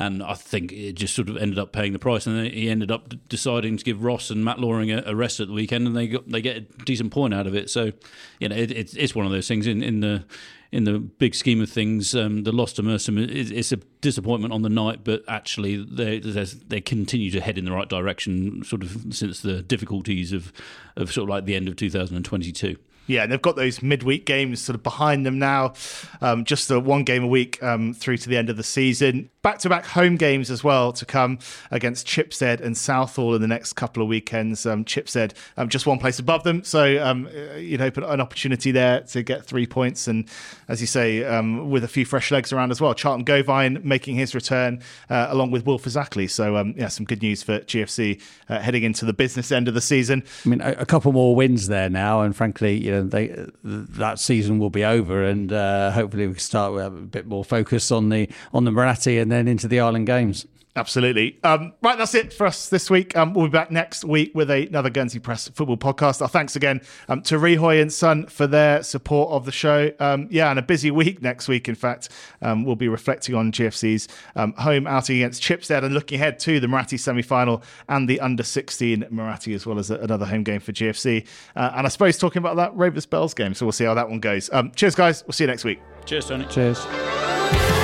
And 0.00 0.22
I 0.22 0.34
think 0.34 0.70
it 0.70 0.92
just 0.92 1.12
sort 1.12 1.28
of 1.28 1.36
ended 1.36 1.58
up 1.58 1.72
paying 1.72 1.92
the 1.92 1.98
price, 1.98 2.24
and 2.24 2.46
he 2.46 2.70
ended 2.70 2.92
up 2.92 3.12
deciding 3.28 3.78
to 3.78 3.84
give 3.84 4.04
Ross 4.04 4.30
and 4.30 4.44
Matt 4.44 4.60
Loring 4.60 4.92
a, 4.92 5.02
a 5.04 5.16
rest 5.16 5.40
at 5.40 5.48
the 5.48 5.52
weekend, 5.52 5.88
and 5.88 5.96
they 5.96 6.06
got 6.06 6.28
they 6.28 6.40
get 6.40 6.56
a 6.56 6.60
decent 6.84 7.10
point 7.10 7.34
out 7.34 7.48
of 7.48 7.56
it. 7.56 7.68
So, 7.68 7.90
you 8.38 8.48
know, 8.48 8.54
it, 8.54 8.70
it's 8.70 8.94
it's 8.94 9.16
one 9.16 9.26
of 9.26 9.32
those 9.32 9.48
things 9.48 9.66
in, 9.66 9.82
in 9.82 9.98
the 9.98 10.24
in 10.70 10.84
the 10.84 11.00
big 11.00 11.34
scheme 11.34 11.60
of 11.60 11.68
things. 11.68 12.14
Um, 12.14 12.44
the 12.44 12.52
loss 12.52 12.74
to 12.74 12.82
Merstham 12.84 13.18
is 13.18 13.50
it's 13.50 13.72
a 13.72 13.78
disappointment 14.00 14.54
on 14.54 14.62
the 14.62 14.68
night, 14.68 15.00
but 15.02 15.24
actually 15.26 15.84
they 15.84 16.20
they 16.20 16.80
continue 16.80 17.32
to 17.32 17.40
head 17.40 17.58
in 17.58 17.64
the 17.64 17.72
right 17.72 17.88
direction, 17.88 18.62
sort 18.62 18.84
of 18.84 19.06
since 19.10 19.40
the 19.40 19.62
difficulties 19.62 20.32
of 20.32 20.52
of 20.96 21.12
sort 21.12 21.24
of 21.24 21.30
like 21.30 21.44
the 21.44 21.56
end 21.56 21.66
of 21.66 21.74
2022. 21.74 22.76
Yeah, 23.08 23.22
and 23.24 23.32
they've 23.32 23.42
got 23.42 23.56
those 23.56 23.82
midweek 23.82 24.26
games 24.26 24.60
sort 24.60 24.74
of 24.74 24.82
behind 24.82 25.26
them 25.26 25.38
now. 25.38 25.72
Um, 26.20 26.44
just 26.44 26.68
the 26.68 26.78
one 26.78 27.04
game 27.04 27.24
a 27.24 27.26
week 27.26 27.60
um, 27.62 27.94
through 27.94 28.18
to 28.18 28.28
the 28.28 28.36
end 28.36 28.50
of 28.50 28.56
the 28.56 28.62
season. 28.62 29.30
Back 29.42 29.58
to 29.60 29.68
back 29.68 29.86
home 29.86 30.16
games 30.16 30.50
as 30.50 30.62
well 30.62 30.92
to 30.92 31.06
come 31.06 31.38
against 31.70 32.06
Chipstead 32.06 32.60
and 32.60 32.76
Southall 32.76 33.34
in 33.34 33.40
the 33.40 33.48
next 33.48 33.72
couple 33.72 34.02
of 34.02 34.08
weekends. 34.08 34.66
Um, 34.66 34.84
Chipstead 34.84 35.32
um, 35.56 35.68
just 35.68 35.86
one 35.86 35.98
place 35.98 36.18
above 36.18 36.44
them, 36.44 36.62
so 36.62 37.02
um, 37.02 37.28
you 37.56 37.78
know 37.78 37.90
an 37.96 38.20
opportunity 38.20 38.70
there 38.70 39.00
to 39.00 39.22
get 39.22 39.44
three 39.44 39.66
points. 39.66 40.06
And 40.06 40.28
as 40.68 40.80
you 40.80 40.86
say, 40.86 41.24
um, 41.24 41.70
with 41.70 41.84
a 41.84 41.88
few 41.88 42.04
fresh 42.04 42.30
legs 42.30 42.52
around 42.52 42.70
as 42.70 42.80
well. 42.80 42.94
Charlton 42.94 43.24
Gauvain 43.24 43.80
making 43.82 44.16
his 44.16 44.34
return 44.34 44.82
uh, 45.08 45.28
along 45.30 45.50
with 45.50 45.64
Will 45.64 45.78
Fazakerley. 45.78 46.30
So 46.30 46.58
yeah, 46.76 46.88
some 46.88 47.06
good 47.06 47.22
news 47.22 47.42
for 47.42 47.60
GFC 47.60 48.20
uh, 48.48 48.60
heading 48.60 48.82
into 48.82 49.04
the 49.04 49.12
business 49.12 49.50
end 49.50 49.68
of 49.68 49.74
the 49.74 49.80
season. 49.80 50.22
I 50.44 50.48
mean, 50.48 50.60
a, 50.60 50.72
a 50.72 50.86
couple 50.86 51.12
more 51.12 51.34
wins 51.34 51.68
there 51.68 51.88
now, 51.88 52.20
and 52.20 52.36
frankly, 52.36 52.76
you 52.76 52.90
know, 52.90 52.97
they 53.02 53.34
that 53.62 54.18
season 54.18 54.58
will 54.58 54.70
be 54.70 54.84
over, 54.84 55.24
and 55.24 55.52
uh, 55.52 55.90
hopefully 55.92 56.26
we 56.26 56.34
can 56.34 56.40
start 56.40 56.72
with 56.72 56.84
a 56.84 56.90
bit 56.90 57.26
more 57.26 57.44
focus 57.44 57.90
on 57.90 58.08
the 58.08 58.28
on 58.52 58.64
the 58.64 58.70
Muratti 58.70 59.20
and 59.20 59.30
then 59.30 59.48
into 59.48 59.68
the 59.68 59.80
Island 59.80 60.06
Games. 60.06 60.46
Absolutely. 60.78 61.40
Um, 61.42 61.72
right, 61.82 61.98
that's 61.98 62.14
it 62.14 62.32
for 62.32 62.46
us 62.46 62.68
this 62.68 62.88
week. 62.88 63.16
Um, 63.16 63.34
we'll 63.34 63.46
be 63.46 63.50
back 63.50 63.72
next 63.72 64.04
week 64.04 64.30
with 64.32 64.48
another 64.48 64.90
Guernsey 64.90 65.18
Press 65.18 65.48
football 65.48 65.76
podcast. 65.76 66.22
Our 66.22 66.28
thanks 66.28 66.54
again 66.54 66.82
um, 67.08 67.20
to 67.22 67.34
Rihoy 67.34 67.82
and 67.82 67.92
Son 67.92 68.26
for 68.26 68.46
their 68.46 68.84
support 68.84 69.32
of 69.32 69.44
the 69.44 69.50
show. 69.50 69.90
Um, 69.98 70.28
yeah, 70.30 70.50
and 70.50 70.58
a 70.58 70.62
busy 70.62 70.92
week 70.92 71.20
next 71.20 71.48
week. 71.48 71.68
In 71.68 71.74
fact, 71.74 72.10
um, 72.42 72.64
we'll 72.64 72.76
be 72.76 72.86
reflecting 72.86 73.34
on 73.34 73.50
GFC's 73.50 74.06
um, 74.36 74.52
home 74.52 74.86
outing 74.86 75.16
against 75.16 75.42
Chipstead 75.42 75.82
and 75.82 75.94
looking 75.94 76.20
ahead 76.20 76.38
to 76.40 76.60
the 76.60 76.68
Muratti 76.68 76.98
semi 76.98 77.22
final 77.22 77.60
and 77.88 78.08
the 78.08 78.20
under 78.20 78.44
16 78.44 79.02
Muratti, 79.10 79.56
as 79.56 79.66
well 79.66 79.80
as 79.80 79.90
another 79.90 80.26
home 80.26 80.44
game 80.44 80.60
for 80.60 80.70
GFC. 80.70 81.26
Uh, 81.56 81.72
and 81.74 81.86
I 81.86 81.90
suppose 81.90 82.18
talking 82.18 82.38
about 82.38 82.54
that 82.54 82.72
Rovers 82.76 83.04
Bells 83.04 83.34
game. 83.34 83.52
So 83.52 83.66
we'll 83.66 83.72
see 83.72 83.84
how 83.84 83.94
that 83.94 84.08
one 84.08 84.20
goes. 84.20 84.48
Um, 84.52 84.70
cheers, 84.76 84.94
guys. 84.94 85.24
We'll 85.26 85.32
see 85.32 85.42
you 85.42 85.48
next 85.48 85.64
week. 85.64 85.80
Cheers, 86.04 86.26
Tony. 86.26 86.46
Cheers. 86.46 87.77